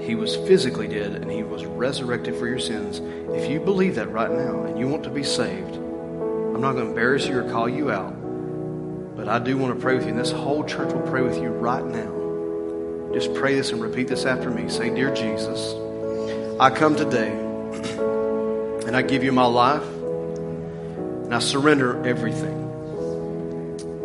He 0.00 0.14
was 0.14 0.36
physically 0.36 0.88
dead, 0.88 1.12
and 1.12 1.30
He 1.30 1.42
was 1.42 1.64
resurrected 1.64 2.36
for 2.36 2.46
your 2.46 2.58
sins. 2.58 3.00
If 3.30 3.50
you 3.50 3.60
believe 3.60 3.96
that 3.96 4.10
right 4.10 4.30
now 4.30 4.64
and 4.64 4.78
you 4.78 4.88
want 4.88 5.04
to 5.04 5.10
be 5.10 5.24
saved, 5.24 5.74
I'm 5.74 6.60
not 6.60 6.72
going 6.72 6.84
to 6.84 6.90
embarrass 6.90 7.26
you 7.26 7.38
or 7.38 7.50
call 7.50 7.68
you 7.68 7.90
out. 7.90 8.14
But 9.16 9.28
I 9.28 9.38
do 9.38 9.58
want 9.58 9.74
to 9.74 9.80
pray 9.80 9.94
with 9.94 10.04
you, 10.04 10.10
and 10.10 10.18
this 10.18 10.30
whole 10.30 10.64
church 10.64 10.92
will 10.92 11.08
pray 11.08 11.22
with 11.22 11.36
you 11.36 11.48
right 11.48 11.84
now. 11.84 13.12
Just 13.12 13.34
pray 13.34 13.54
this 13.54 13.70
and 13.70 13.80
repeat 13.80 14.08
this 14.08 14.24
after 14.24 14.50
me. 14.50 14.68
Say, 14.68 14.90
Dear 14.94 15.14
Jesus, 15.14 15.74
I 16.60 16.70
come 16.70 16.96
today 16.96 17.30
and 18.86 18.96
I 18.96 19.02
give 19.02 19.24
you 19.24 19.32
my 19.32 19.46
life 19.46 19.82
and 19.82 21.34
I 21.34 21.38
surrender 21.38 22.06
everything. 22.06 22.64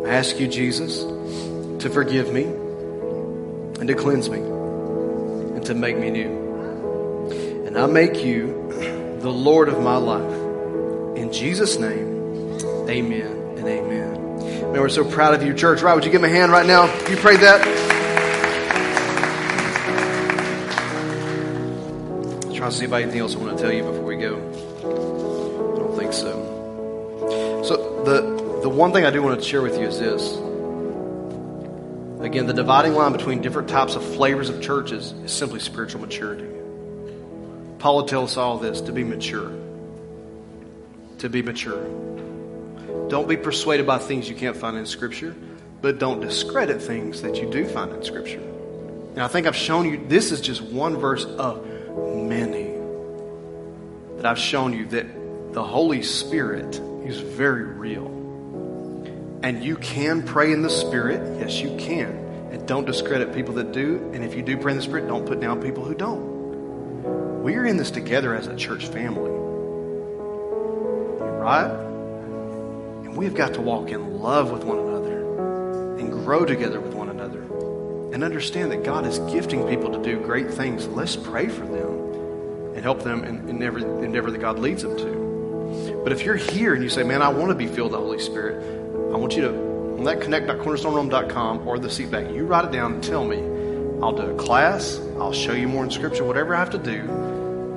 I 0.06 0.10
ask 0.10 0.38
you, 0.38 0.48
Jesus, 0.48 0.98
to 1.82 1.90
forgive 1.90 2.32
me 2.32 2.44
and 2.44 3.88
to 3.88 3.94
cleanse 3.94 4.28
me 4.28 4.53
to 5.64 5.74
make 5.74 5.96
me 5.96 6.10
new. 6.10 7.66
And 7.66 7.78
I 7.78 7.86
make 7.86 8.22
you 8.22 9.18
the 9.20 9.30
Lord 9.30 9.68
of 9.68 9.80
my 9.80 9.96
life. 9.96 11.16
In 11.16 11.32
Jesus' 11.32 11.78
name, 11.78 12.58
amen 12.88 13.56
and 13.56 13.66
amen. 13.66 14.38
Man, 14.72 14.80
we're 14.80 14.88
so 14.88 15.04
proud 15.04 15.34
of 15.34 15.42
you, 15.42 15.54
church. 15.54 15.80
Right? 15.80 15.94
Would 15.94 16.04
you 16.04 16.10
give 16.12 16.20
me 16.20 16.28
a 16.28 16.32
hand 16.32 16.52
right 16.52 16.66
now? 16.66 16.84
You 17.08 17.16
prayed 17.16 17.40
that? 17.40 17.62
Trying 22.54 22.70
to 22.70 22.76
see 22.76 22.84
if 22.84 22.92
anything 22.92 23.20
else 23.20 23.34
I 23.34 23.38
want 23.38 23.56
to 23.56 23.62
tell 23.62 23.72
you 23.72 23.82
before 23.82 24.04
we 24.04 24.16
go. 24.16 24.36
I 24.36 25.78
don't 25.78 25.96
think 25.96 26.12
so. 26.12 27.62
So 27.64 28.02
the 28.04 28.60
the 28.62 28.68
one 28.68 28.92
thing 28.92 29.04
I 29.04 29.10
do 29.10 29.22
want 29.22 29.40
to 29.40 29.46
share 29.46 29.62
with 29.62 29.78
you 29.78 29.86
is 29.86 29.98
this. 29.98 30.43
Again, 32.34 32.48
the 32.48 32.52
dividing 32.52 32.94
line 32.94 33.12
between 33.12 33.42
different 33.42 33.68
types 33.68 33.94
of 33.94 34.04
flavors 34.16 34.48
of 34.48 34.60
churches 34.60 35.12
is 35.12 35.30
simply 35.30 35.60
spiritual 35.60 36.00
maturity. 36.00 36.48
Paul 37.78 37.98
will 37.98 38.06
tell 38.06 38.24
us 38.24 38.36
all 38.36 38.58
this 38.58 38.80
to 38.80 38.92
be 38.92 39.04
mature. 39.04 39.52
To 41.18 41.28
be 41.28 41.42
mature. 41.42 41.80
Don't 43.08 43.28
be 43.28 43.36
persuaded 43.36 43.86
by 43.86 43.98
things 43.98 44.28
you 44.28 44.34
can't 44.34 44.56
find 44.56 44.76
in 44.76 44.84
Scripture, 44.84 45.32
but 45.80 46.00
don't 46.00 46.18
discredit 46.18 46.82
things 46.82 47.22
that 47.22 47.36
you 47.36 47.48
do 47.48 47.68
find 47.68 47.92
in 47.92 48.02
Scripture. 48.02 48.40
And 48.40 49.20
I 49.20 49.28
think 49.28 49.46
I've 49.46 49.54
shown 49.54 49.88
you 49.88 50.04
this 50.08 50.32
is 50.32 50.40
just 50.40 50.60
one 50.60 50.96
verse 50.96 51.24
of 51.24 51.64
many 52.16 52.74
that 54.16 54.26
I've 54.26 54.40
shown 54.40 54.72
you 54.72 54.86
that 54.86 55.52
the 55.52 55.62
Holy 55.62 56.02
Spirit 56.02 56.80
is 57.04 57.20
very 57.20 57.62
real. 57.62 58.08
And 59.44 59.62
you 59.62 59.76
can 59.76 60.24
pray 60.24 60.52
in 60.52 60.62
the 60.62 60.70
Spirit. 60.70 61.38
Yes, 61.38 61.60
you 61.60 61.76
can. 61.76 62.23
And 62.54 62.68
don't 62.68 62.84
discredit 62.84 63.34
people 63.34 63.54
that 63.54 63.72
do. 63.72 64.12
And 64.14 64.22
if 64.22 64.36
you 64.36 64.42
do 64.42 64.56
pray 64.56 64.70
in 64.70 64.78
the 64.78 64.84
Spirit, 64.84 65.08
don't 65.08 65.26
put 65.26 65.40
down 65.40 65.60
people 65.60 65.82
who 65.84 65.92
don't. 65.92 67.42
We 67.42 67.56
are 67.56 67.64
in 67.64 67.76
this 67.76 67.90
together 67.90 68.32
as 68.32 68.46
a 68.46 68.54
church 68.54 68.86
family. 68.86 69.32
Right? 71.18 71.68
And 73.04 73.16
we've 73.16 73.34
got 73.34 73.54
to 73.54 73.60
walk 73.60 73.90
in 73.90 74.20
love 74.20 74.52
with 74.52 74.62
one 74.62 74.78
another 74.78 75.98
and 75.98 76.12
grow 76.12 76.44
together 76.44 76.80
with 76.80 76.94
one 76.94 77.08
another 77.08 77.42
and 78.14 78.22
understand 78.22 78.70
that 78.70 78.84
God 78.84 79.04
is 79.04 79.18
gifting 79.32 79.66
people 79.66 79.90
to 79.90 80.00
do 80.00 80.20
great 80.20 80.48
things. 80.48 80.86
Let's 80.86 81.16
pray 81.16 81.48
for 81.48 81.66
them 81.66 82.76
and 82.76 82.84
help 82.84 83.02
them 83.02 83.24
in, 83.24 83.48
in 83.48 83.60
every 83.64 83.82
endeavor 83.82 84.30
that 84.30 84.40
God 84.40 84.60
leads 84.60 84.84
them 84.84 84.96
to. 84.96 86.00
But 86.04 86.12
if 86.12 86.22
you're 86.22 86.36
here 86.36 86.74
and 86.74 86.84
you 86.84 86.88
say, 86.88 87.02
man, 87.02 87.20
I 87.20 87.30
want 87.30 87.48
to 87.48 87.56
be 87.56 87.66
filled 87.66 87.90
with 87.90 87.98
the 88.00 88.06
Holy 88.06 88.20
Spirit, 88.20 88.62
I 89.12 89.16
want 89.16 89.34
you 89.34 89.42
to, 89.42 89.63
on 89.98 90.04
that 90.04 90.20
connect.cornerstormrome.com 90.20 91.66
or 91.66 91.78
the 91.78 91.88
seatback. 91.88 92.34
you 92.34 92.44
write 92.44 92.64
it 92.64 92.72
down 92.72 92.94
and 92.94 93.02
tell 93.02 93.24
me. 93.24 93.38
I'll 94.02 94.12
do 94.12 94.22
a 94.22 94.34
class. 94.34 95.00
I'll 95.18 95.32
show 95.32 95.52
you 95.52 95.68
more 95.68 95.84
in 95.84 95.90
Scripture, 95.90 96.24
whatever 96.24 96.54
I 96.54 96.58
have 96.58 96.70
to 96.70 96.78
do 96.78 97.02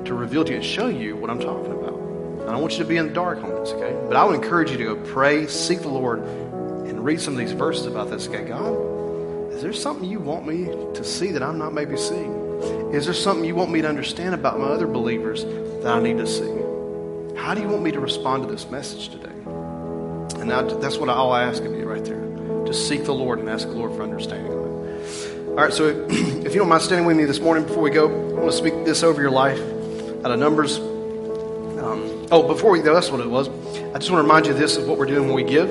to 0.04 0.14
reveal 0.14 0.44
to 0.44 0.50
you 0.50 0.56
and 0.56 0.64
show 0.64 0.88
you 0.88 1.16
what 1.16 1.30
I'm 1.30 1.38
talking 1.38 1.72
about. 1.72 1.94
And 2.40 2.50
I 2.50 2.56
want 2.56 2.72
you 2.72 2.78
to 2.78 2.84
be 2.84 2.96
in 2.96 3.08
the 3.08 3.14
dark 3.14 3.42
on 3.42 3.50
this, 3.50 3.70
okay? 3.70 3.96
But 4.06 4.16
I 4.16 4.24
would 4.24 4.34
encourage 4.34 4.70
you 4.70 4.78
to 4.78 4.84
go 4.84 4.96
pray, 4.96 5.46
seek 5.46 5.82
the 5.82 5.88
Lord, 5.88 6.20
and 6.20 7.04
read 7.04 7.20
some 7.20 7.34
of 7.34 7.38
these 7.38 7.52
verses 7.52 7.86
about 7.86 8.10
this, 8.10 8.26
okay? 8.26 8.44
God, 8.44 8.74
is 9.52 9.62
there 9.62 9.72
something 9.72 10.08
you 10.08 10.18
want 10.18 10.46
me 10.46 10.64
to 10.66 11.04
see 11.04 11.30
that 11.32 11.42
I'm 11.42 11.58
not 11.58 11.72
maybe 11.72 11.96
seeing? 11.96 12.32
Is 12.92 13.04
there 13.04 13.14
something 13.14 13.44
you 13.44 13.54
want 13.54 13.70
me 13.70 13.82
to 13.82 13.88
understand 13.88 14.34
about 14.34 14.58
my 14.58 14.66
other 14.66 14.86
believers 14.86 15.44
that 15.44 15.92
I 15.92 16.00
need 16.00 16.18
to 16.18 16.26
see? 16.26 17.38
How 17.38 17.54
do 17.54 17.60
you 17.60 17.68
want 17.68 17.82
me 17.82 17.92
to 17.92 18.00
respond 18.00 18.44
to 18.44 18.50
this 18.50 18.70
message 18.70 19.10
today? 19.10 19.37
And 20.50 20.70
I, 20.70 20.74
that's 20.78 20.96
what 20.96 21.10
I'll 21.10 21.34
ask 21.34 21.62
of 21.62 21.74
you 21.74 21.84
right 21.84 22.02
there. 22.02 22.20
To 22.64 22.72
seek 22.72 23.04
the 23.04 23.12
Lord 23.12 23.38
and 23.38 23.50
ask 23.50 23.68
the 23.68 23.74
Lord 23.74 23.94
for 23.94 24.02
understanding 24.02 24.50
of 24.50 24.58
it. 24.58 25.48
All 25.48 25.54
right, 25.56 25.72
so 25.72 25.88
if 26.08 26.54
you 26.54 26.58
don't 26.60 26.70
mind 26.70 26.82
standing 26.82 27.06
with 27.06 27.18
me 27.18 27.26
this 27.26 27.38
morning 27.38 27.64
before 27.64 27.82
we 27.82 27.90
go, 27.90 28.08
I 28.08 28.32
want 28.40 28.50
to 28.50 28.56
speak 28.56 28.86
this 28.86 29.02
over 29.02 29.20
your 29.20 29.30
life 29.30 29.60
out 30.24 30.30
of 30.30 30.38
Numbers. 30.38 30.78
Um, 30.78 32.26
oh, 32.30 32.48
before 32.48 32.70
we 32.70 32.80
go, 32.80 32.94
that's 32.94 33.10
what 33.10 33.20
it 33.20 33.28
was. 33.28 33.48
I 33.48 33.98
just 33.98 34.10
want 34.10 34.20
to 34.20 34.22
remind 34.22 34.46
you 34.46 34.54
this 34.54 34.78
is 34.78 34.86
what 34.86 34.96
we're 34.96 35.04
doing 35.04 35.26
when 35.26 35.34
we 35.34 35.44
give. 35.44 35.68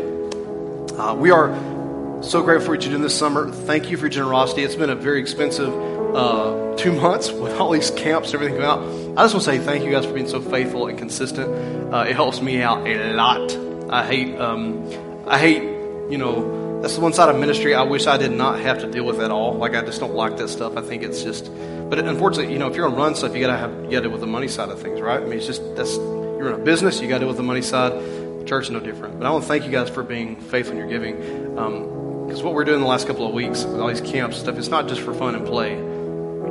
Uh, 1.00 1.16
we 1.16 1.32
are 1.32 1.56
so 2.22 2.44
grateful 2.44 2.68
for 2.68 2.72
what 2.74 2.84
you're 2.84 2.92
doing 2.92 3.02
this 3.02 3.18
summer. 3.18 3.50
Thank 3.50 3.90
you 3.90 3.98
for 3.98 4.04
your 4.04 4.12
generosity. 4.12 4.62
It's 4.62 4.76
been 4.76 4.92
a 4.92 4.96
very 4.96 5.20
expensive 5.20 5.74
uh, 6.16 6.76
two 6.78 6.92
months 6.92 7.32
with 7.32 7.60
all 7.60 7.72
these 7.72 7.90
camps 7.90 8.32
and 8.32 8.44
everything 8.44 8.64
out. 8.64 8.78
I 9.18 9.24
just 9.24 9.34
want 9.34 9.44
to 9.46 9.52
say 9.52 9.58
thank 9.58 9.84
you 9.84 9.90
guys 9.90 10.06
for 10.06 10.14
being 10.14 10.30
so 10.30 10.40
faithful 10.40 10.86
and 10.86 11.00
consistent. 11.00 11.92
Uh, 11.92 12.06
it 12.08 12.16
helps 12.16 12.42
me 12.42 12.62
out 12.62 12.86
a 12.88 13.14
lot. 13.14 13.67
I 13.90 14.06
hate, 14.06 14.38
um, 14.38 14.88
I 15.28 15.38
hate, 15.38 15.64
you 16.12 16.18
know, 16.18 16.82
that's 16.82 16.96
the 16.96 17.02
one 17.02 17.14
side 17.14 17.30
of 17.30 17.40
ministry 17.40 17.74
I 17.74 17.84
wish 17.84 18.06
I 18.06 18.18
did 18.18 18.32
not 18.32 18.60
have 18.60 18.80
to 18.80 18.92
deal 18.92 19.04
with 19.04 19.20
at 19.20 19.32
all. 19.32 19.54
Like 19.56 19.76
I 19.76 19.82
just 19.82 20.00
don't 20.00 20.14
like 20.14 20.38
that 20.38 20.50
stuff. 20.50 20.78
I 20.78 20.82
think 20.82 21.04
it's 21.04 21.24
just, 21.24 21.50
but 21.90 22.00
unfortunately, 22.00 22.54
you 22.54 22.60
know, 22.60 22.68
if 22.68 22.76
you're 22.76 22.88
gonna 22.88 23.02
run 23.02 23.16
stuff, 23.16 23.34
you 23.34 23.42
gotta 23.42 23.58
have, 23.58 23.72
you 23.86 23.92
gotta 23.92 24.02
deal 24.02 24.12
with 24.12 24.22
the 24.22 24.28
money 24.28 24.48
side 24.48 24.70
of 24.70 24.82
things, 24.82 25.02
right? 25.02 25.22
I 25.22 25.24
mean, 25.24 25.38
it's 25.38 25.48
just 25.48 25.62
that's 25.76 25.96
you're 25.96 26.54
in 26.54 26.62
a 26.62 26.64
business, 26.64 27.02
you 27.02 27.08
gotta 27.08 27.22
deal 27.22 27.30
with 27.30 27.38
the 27.38 27.44
money 27.44 27.62
side. 27.62 27.94
The 27.94 28.46
church 28.46 28.70
no 28.70 28.80
different. 28.80 29.18
But 29.18 29.26
I 29.26 29.32
want 29.32 29.44
to 29.44 29.48
thank 29.48 29.66
you 29.66 29.72
guys 29.72 29.90
for 29.90 30.04
being 30.04 30.36
faithful 30.36 30.74
in 30.74 30.80
your 30.80 30.88
giving, 30.88 31.16
because 31.18 32.40
um, 32.40 32.46
what 32.46 32.54
we're 32.54 32.64
doing 32.64 32.80
the 32.82 32.88
last 32.88 33.08
couple 33.08 33.28
of 33.28 33.34
weeks 33.34 33.64
with 33.64 33.80
all 33.80 33.88
these 33.88 34.02
camps 34.02 34.38
and 34.38 34.46
stuff, 34.46 34.58
it's 34.58 34.70
not 34.70 34.88
just 34.88 35.02
for 35.02 35.14
fun 35.14 35.34
and 35.34 35.46
play. 35.46 35.76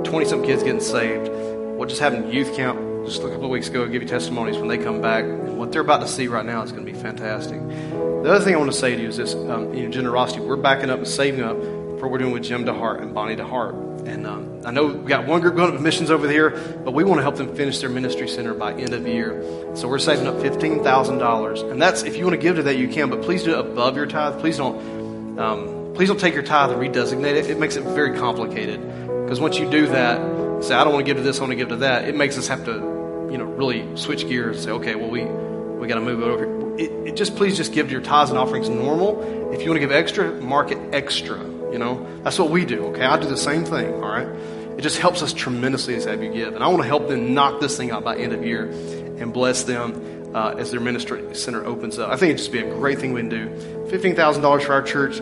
Twenty 0.03 0.25
some 0.27 0.43
kids 0.43 0.63
getting 0.63 0.81
saved. 0.81 1.31
What 1.79 1.89
just 1.89 2.01
happened 2.01 2.33
youth 2.33 2.57
camp 2.57 2.79
just 3.07 3.23
a 3.23 3.29
couple 3.29 3.45
of 3.45 3.51
weeks 3.51 3.69
ago, 3.69 3.87
give 3.87 4.03
you 4.03 4.09
testimonies 4.09 4.59
when 4.59 4.69
they 4.69 4.79
come 4.79 5.01
back. 5.01 5.25
What 5.25 5.73
they're 5.73 5.81
about 5.81 6.01
to 6.01 6.09
see 6.09 6.27
right 6.29 6.45
now 6.45 6.63
is 6.63 6.73
going 6.73 6.85
to 6.85 6.93
be 6.93 6.99
fantastic. 6.99 7.61
The 7.69 8.33
other 8.33 8.45
thing 8.45 8.55
I 8.55 8.59
want 8.59 8.73
to 8.73 8.77
say 8.77 8.97
to 8.97 9.01
you 9.01 9.09
is 9.09 9.17
this 9.17 9.35
um, 9.35 9.73
you 9.73 9.85
know, 9.85 9.91
generosity. 9.91 10.41
We're 10.41 10.57
backing 10.57 10.91
up 10.91 10.99
and 10.99 11.09
saving 11.09 11.43
up 11.43 11.57
for 11.57 12.09
what 12.09 12.11
we're 12.11 12.19
doing 12.19 12.33
with 12.33 12.43
Jim 12.43 12.65
DeHart 12.65 13.01
and 13.01 13.15
Bonnie 13.15 13.37
DeHart. 13.37 14.07
And 14.07 14.27
um, 14.27 14.61
I 14.65 14.71
know 14.71 14.87
we've 14.87 15.07
got 15.07 15.27
one 15.27 15.41
group 15.41 15.57
going 15.57 15.73
to 15.73 15.79
missions 15.79 16.11
over 16.11 16.29
here, 16.29 16.51
but 16.85 16.93
we 16.93 17.05
want 17.05 17.19
to 17.19 17.23
help 17.23 17.37
them 17.37 17.55
finish 17.57 17.79
their 17.79 17.89
ministry 17.89 18.29
center 18.29 18.55
by 18.55 18.75
end 18.75 18.93
of 18.93 19.07
year. 19.07 19.43
So 19.75 19.89
we're 19.89 19.99
saving 19.99 20.27
up 20.27 20.35
$15,000. 20.37 21.71
And 21.71 21.81
that's, 21.81 22.03
if 22.03 22.17
you 22.17 22.25
want 22.25 22.35
to 22.35 22.43
give 22.43 22.57
to 22.57 22.65
that, 22.65 22.77
you 22.77 22.89
can, 22.89 23.11
but 23.11 23.23
please 23.23 23.43
do 23.43 23.53
it 23.53 23.61
above 23.61 23.97
your 23.97 24.07
tithe. 24.07 24.41
Please 24.41 24.57
don't, 24.57 25.39
um, 25.39 25.93
please 25.95 26.09
don't 26.09 26.21
take 26.21 26.35
your 26.35 26.43
tithe 26.43 26.71
and 26.71 26.81
redesignate 26.81 27.35
it. 27.35 27.51
It 27.51 27.59
makes 27.59 27.77
it 27.77 27.83
very 27.83 28.19
complicated. 28.19 28.81
Because 29.07 29.41
once 29.41 29.59
you 29.59 29.71
do 29.71 29.87
that, 29.89 30.65
say, 30.65 30.75
I 30.75 30.85
don't 30.85 30.93
want 30.93 31.07
to 31.07 31.11
give 31.11 31.17
to 31.17 31.23
this, 31.23 31.39
I 31.39 31.43
want 31.43 31.53
to 31.53 31.57
give 31.57 31.69
to 31.71 31.77
that, 31.77 32.09
it 32.09 32.15
makes 32.15 32.39
us 32.39 32.49
have 32.49 32.65
to 32.67 32.96
you 33.31 33.39
know, 33.39 33.45
really 33.45 33.97
switch 33.97 34.29
gears 34.29 34.57
and 34.57 34.65
say, 34.65 34.71
okay, 34.73 34.95
well, 34.95 35.11
we, 35.11 35.25
we 35.25 35.89
got 35.89 35.97
to 35.97 36.01
move 36.01 36.23
it 36.23 36.25
over. 36.25 36.77
It, 36.79 36.91
it 37.09 37.17
just 37.17 37.37
please 37.37 37.57
just 37.57 37.73
give 37.73 37.91
your 37.91 38.01
tithes 38.01 38.31
and 38.31 38.39
offerings 38.39 38.69
normal. 38.69 39.53
If 39.53 39.63
you 39.63 39.71
want 39.71 39.77
to 39.77 39.81
give 39.81 39.93
extra, 39.93 40.33
mark 40.41 40.71
it 40.71 40.79
extra. 40.93 41.39
You 41.73 41.79
know, 41.79 42.07
that's 42.23 42.39
what 42.39 42.51
we 42.51 42.65
do. 42.65 42.87
Okay, 42.87 43.03
I 43.03 43.19
do 43.19 43.27
the 43.29 43.37
same 43.37 43.65
thing. 43.65 43.93
All 43.95 44.09
right, 44.09 44.29
it 44.79 44.83
just 44.83 44.99
helps 44.99 45.23
us 45.23 45.33
tremendously 45.33 45.97
as 45.97 46.05
have 46.05 46.23
you 46.23 46.33
give, 46.33 46.55
and 46.55 46.63
I 46.63 46.69
want 46.69 46.83
to 46.83 46.89
help 46.89 47.09
them 47.09 47.35
knock 47.35 47.61
this 47.61 47.77
thing 47.77 47.91
out 47.91 48.05
by 48.05 48.17
end 48.17 48.33
of 48.33 48.45
year 48.45 48.67
and 49.19 49.33
bless 49.33 49.65
them 49.65 50.33
uh, 50.35 50.55
as 50.59 50.71
their 50.71 50.81
ministry 50.81 51.35
center 51.35 51.65
opens 51.65 51.99
up. 51.99 52.11
I 52.11 52.17
think 52.17 52.31
it'd 52.31 52.39
just 52.39 52.53
be 52.53 52.61
a 52.61 52.75
great 52.75 52.99
thing 52.99 53.13
we 53.13 53.21
can 53.21 53.29
do. 53.29 53.87
Fifteen 53.91 54.15
thousand 54.15 54.43
dollars 54.43 54.65
for 54.65 54.75
our 54.75 54.83
church, 54.83 55.21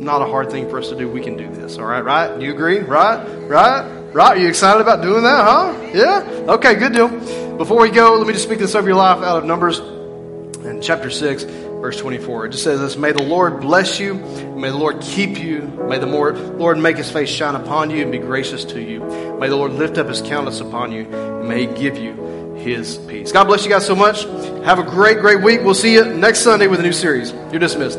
not 0.00 0.20
a 0.20 0.26
hard 0.26 0.50
thing 0.50 0.68
for 0.68 0.78
us 0.78 0.90
to 0.90 0.96
do. 0.96 1.08
We 1.08 1.22
can 1.22 1.36
do 1.36 1.48
this. 1.48 1.78
All 1.78 1.86
right, 1.86 2.04
right? 2.04 2.40
You 2.40 2.52
agree? 2.52 2.80
Right? 2.80 3.24
Right? 3.48 3.95
Right? 4.12 4.36
Are 4.36 4.38
you 4.38 4.48
excited 4.48 4.80
about 4.80 5.02
doing 5.02 5.22
that? 5.24 5.44
Huh? 5.44 5.90
Yeah. 5.92 6.52
Okay. 6.54 6.74
Good 6.74 6.92
deal. 6.92 7.08
Before 7.56 7.80
we 7.80 7.90
go, 7.90 8.16
let 8.16 8.26
me 8.26 8.32
just 8.32 8.44
speak 8.44 8.58
this 8.58 8.74
over 8.74 8.86
your 8.86 8.96
life 8.98 9.22
out 9.22 9.38
of 9.38 9.44
Numbers 9.44 9.78
in 10.66 10.82
chapter 10.82 11.10
6, 11.10 11.44
verse 11.44 11.98
24. 11.98 12.46
It 12.46 12.50
just 12.50 12.64
says 12.64 12.80
this 12.80 12.96
May 12.96 13.12
the 13.12 13.22
Lord 13.22 13.60
bless 13.60 13.98
you, 13.98 14.14
may 14.14 14.68
the 14.68 14.76
Lord 14.76 15.00
keep 15.00 15.38
you, 15.38 15.62
may 15.88 15.98
the 15.98 16.06
Lord 16.06 16.78
make 16.78 16.96
his 16.96 17.10
face 17.10 17.30
shine 17.30 17.54
upon 17.54 17.90
you 17.90 18.02
and 18.02 18.12
be 18.12 18.18
gracious 18.18 18.64
to 18.66 18.80
you. 18.80 19.00
May 19.38 19.48
the 19.48 19.56
Lord 19.56 19.72
lift 19.72 19.96
up 19.96 20.08
his 20.08 20.20
countenance 20.20 20.60
upon 20.60 20.92
you, 20.92 21.04
and 21.04 21.48
may 21.48 21.66
he 21.66 21.74
give 21.74 21.96
you 21.96 22.54
his 22.56 22.96
peace. 22.96 23.32
God 23.32 23.44
bless 23.44 23.64
you 23.64 23.70
guys 23.70 23.86
so 23.86 23.94
much. 23.94 24.24
Have 24.64 24.78
a 24.78 24.82
great, 24.82 25.20
great 25.20 25.42
week. 25.42 25.60
We'll 25.62 25.74
see 25.74 25.94
you 25.94 26.04
next 26.04 26.40
Sunday 26.40 26.66
with 26.66 26.80
a 26.80 26.82
new 26.82 26.92
series. 26.92 27.32
You're 27.32 27.60
dismissed. 27.60 27.98